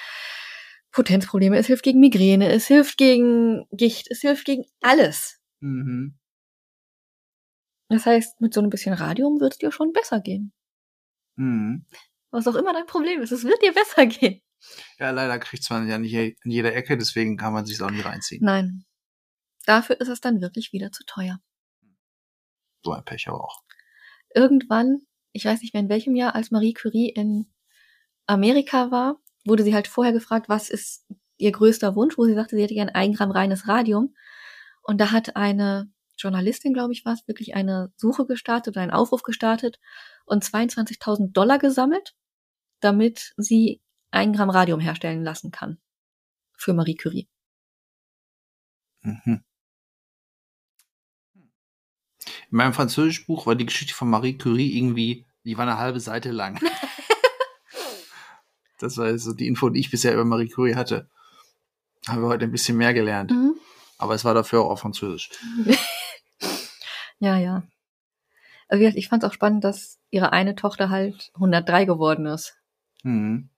Potenzprobleme, 0.91 1.57
es 1.57 1.67
hilft 1.67 1.83
gegen 1.83 1.99
Migräne, 1.99 2.51
es 2.51 2.67
hilft 2.67 2.97
gegen 2.97 3.65
Gicht, 3.71 4.07
es 4.09 4.21
hilft 4.21 4.45
gegen 4.45 4.65
alles. 4.81 5.39
Mhm. 5.61 6.17
Das 7.87 8.05
heißt, 8.05 8.39
mit 8.39 8.53
so 8.53 8.61
ein 8.61 8.69
bisschen 8.69 8.93
Radium 8.93 9.39
wird 9.39 9.53
es 9.53 9.57
dir 9.59 9.71
schon 9.71 9.93
besser 9.93 10.21
gehen. 10.21 10.53
Mhm. 11.35 11.85
Was 12.31 12.47
auch 12.47 12.55
immer 12.55 12.73
dein 12.73 12.85
Problem 12.85 13.21
ist, 13.21 13.31
es 13.31 13.43
wird 13.43 13.61
dir 13.61 13.73
besser 13.73 14.05
gehen. 14.05 14.41
Ja, 14.99 15.11
leider 15.11 15.39
kriegt 15.39 15.69
man 15.69 15.87
ja 15.87 15.97
nicht 15.97 16.13
in 16.13 16.51
jeder 16.51 16.73
Ecke, 16.73 16.97
deswegen 16.97 17.37
kann 17.37 17.53
man 17.53 17.65
sich 17.65 17.81
auch 17.81 17.89
nicht 17.89 18.05
reinziehen. 18.05 18.43
Nein. 18.43 18.85
Dafür 19.65 19.99
ist 19.99 20.07
es 20.07 20.21
dann 20.21 20.41
wirklich 20.41 20.71
wieder 20.71 20.91
zu 20.91 21.03
teuer. 21.05 21.39
So 22.83 22.93
ein 22.93 23.03
Pech 23.03 23.27
aber 23.27 23.43
auch. 23.43 23.61
Irgendwann, 24.33 25.01
ich 25.33 25.45
weiß 25.45 25.61
nicht 25.61 25.73
mehr 25.73 25.83
in 25.83 25.89
welchem 25.89 26.15
Jahr, 26.15 26.35
als 26.35 26.51
Marie 26.51 26.73
Curie 26.73 27.09
in 27.09 27.51
Amerika 28.25 28.91
war, 28.91 29.19
wurde 29.45 29.63
sie 29.63 29.73
halt 29.73 29.87
vorher 29.87 30.13
gefragt, 30.13 30.49
was 30.49 30.69
ist 30.69 31.05
ihr 31.37 31.51
größter 31.51 31.95
Wunsch, 31.95 32.17
wo 32.17 32.25
sie 32.25 32.35
sagte, 32.35 32.55
sie 32.55 32.63
hätte 32.63 32.75
gern 32.75 32.89
ein 32.89 33.13
Gramm 33.13 33.31
reines 33.31 33.67
Radium. 33.67 34.15
Und 34.83 34.99
da 34.99 35.11
hat 35.11 35.35
eine 35.35 35.91
Journalistin, 36.17 36.73
glaube 36.73 36.93
ich, 36.93 37.03
war 37.03 37.13
es, 37.13 37.27
wirklich 37.27 37.55
eine 37.55 37.91
Suche 37.97 38.25
gestartet 38.25 38.75
oder 38.75 38.81
einen 38.81 38.91
Aufruf 38.91 39.23
gestartet 39.23 39.79
und 40.25 40.43
22.000 40.43 41.33
Dollar 41.33 41.57
gesammelt, 41.57 42.15
damit 42.81 43.33
sie 43.37 43.81
ein 44.11 44.33
Gramm 44.33 44.49
Radium 44.49 44.79
herstellen 44.79 45.23
lassen 45.23 45.51
kann. 45.51 45.79
Für 46.57 46.73
Marie 46.73 46.95
Curie. 46.95 47.27
Mhm. 49.01 49.43
In 52.25 52.57
meinem 52.57 52.73
Französischbuch 52.73 53.47
war 53.47 53.55
die 53.55 53.65
Geschichte 53.65 53.93
von 53.93 54.09
Marie 54.09 54.37
Curie 54.37 54.77
irgendwie, 54.77 55.25
die 55.43 55.57
war 55.57 55.65
eine 55.65 55.77
halbe 55.77 55.99
Seite 55.99 56.31
lang. 56.31 56.59
das 58.79 58.97
war 58.97 59.17
so 59.17 59.33
die 59.33 59.47
Info, 59.47 59.69
die 59.69 59.79
ich 59.79 59.89
bisher 59.89 60.13
über 60.13 60.25
Marie 60.25 60.49
Curie 60.49 60.75
hatte. 60.75 61.09
Haben 62.07 62.21
wir 62.21 62.29
heute 62.29 62.45
ein 62.45 62.51
bisschen 62.51 62.77
mehr 62.77 62.93
gelernt. 62.93 63.31
Mhm. 63.31 63.55
Aber 63.97 64.15
es 64.15 64.25
war 64.25 64.33
dafür 64.33 64.61
auch 64.61 64.71
auf 64.71 64.81
Französisch. 64.81 65.29
Ja, 67.21 67.37
ja. 67.37 67.63
Also 68.67 68.79
wie 68.79 68.85
gesagt, 68.85 68.97
ich 68.97 69.07
fand 69.07 69.23
es 69.23 69.29
auch 69.29 69.33
spannend, 69.33 69.63
dass 69.63 69.99
ihre 70.09 70.33
eine 70.33 70.55
Tochter 70.55 70.89
halt 70.89 71.31
103 71.35 71.85
geworden 71.85 72.25
ist. 72.25 72.57
Mhm. 73.03 73.49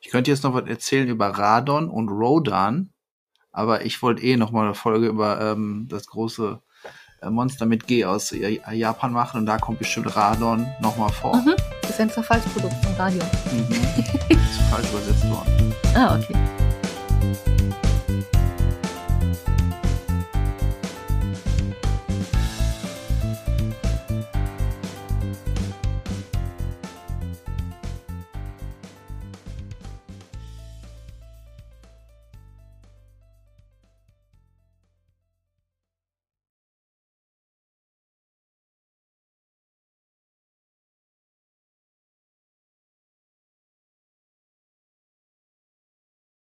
Ich 0.00 0.10
könnte 0.10 0.30
jetzt 0.30 0.42
noch 0.42 0.54
was 0.54 0.66
erzählen 0.66 1.08
über 1.08 1.28
Radon 1.28 1.88
und 1.88 2.08
Rodan, 2.08 2.90
aber 3.52 3.84
ich 3.84 4.02
wollte 4.02 4.22
eh 4.22 4.36
noch 4.36 4.50
mal 4.50 4.64
eine 4.64 4.74
Folge 4.74 5.06
über 5.06 5.40
ähm, 5.40 5.86
das 5.88 6.06
große 6.06 6.60
äh, 7.22 7.30
Monster 7.30 7.66
mit 7.66 7.86
G 7.86 8.04
aus 8.04 8.32
äh, 8.32 8.60
Japan 8.72 9.12
machen 9.12 9.40
und 9.40 9.46
da 9.46 9.58
kommt 9.58 9.78
bestimmt 9.78 10.14
Radon 10.16 10.66
noch 10.80 10.96
mal 10.96 11.10
vor. 11.10 11.36
Mhm. 11.36 11.54
Das 11.82 11.90
ist 11.90 12.00
ein 12.00 12.10
Zerfallsprodukt 12.10 12.74
von 12.84 12.94
Radium. 12.94 13.26
Mhm. 13.52 13.68
Das 14.28 14.40
ist 14.50 14.60
falsch 14.70 14.90
übersetzt 14.90 15.30
worden. 15.30 15.74
Ah, 15.94 16.18
okay. 16.18 16.61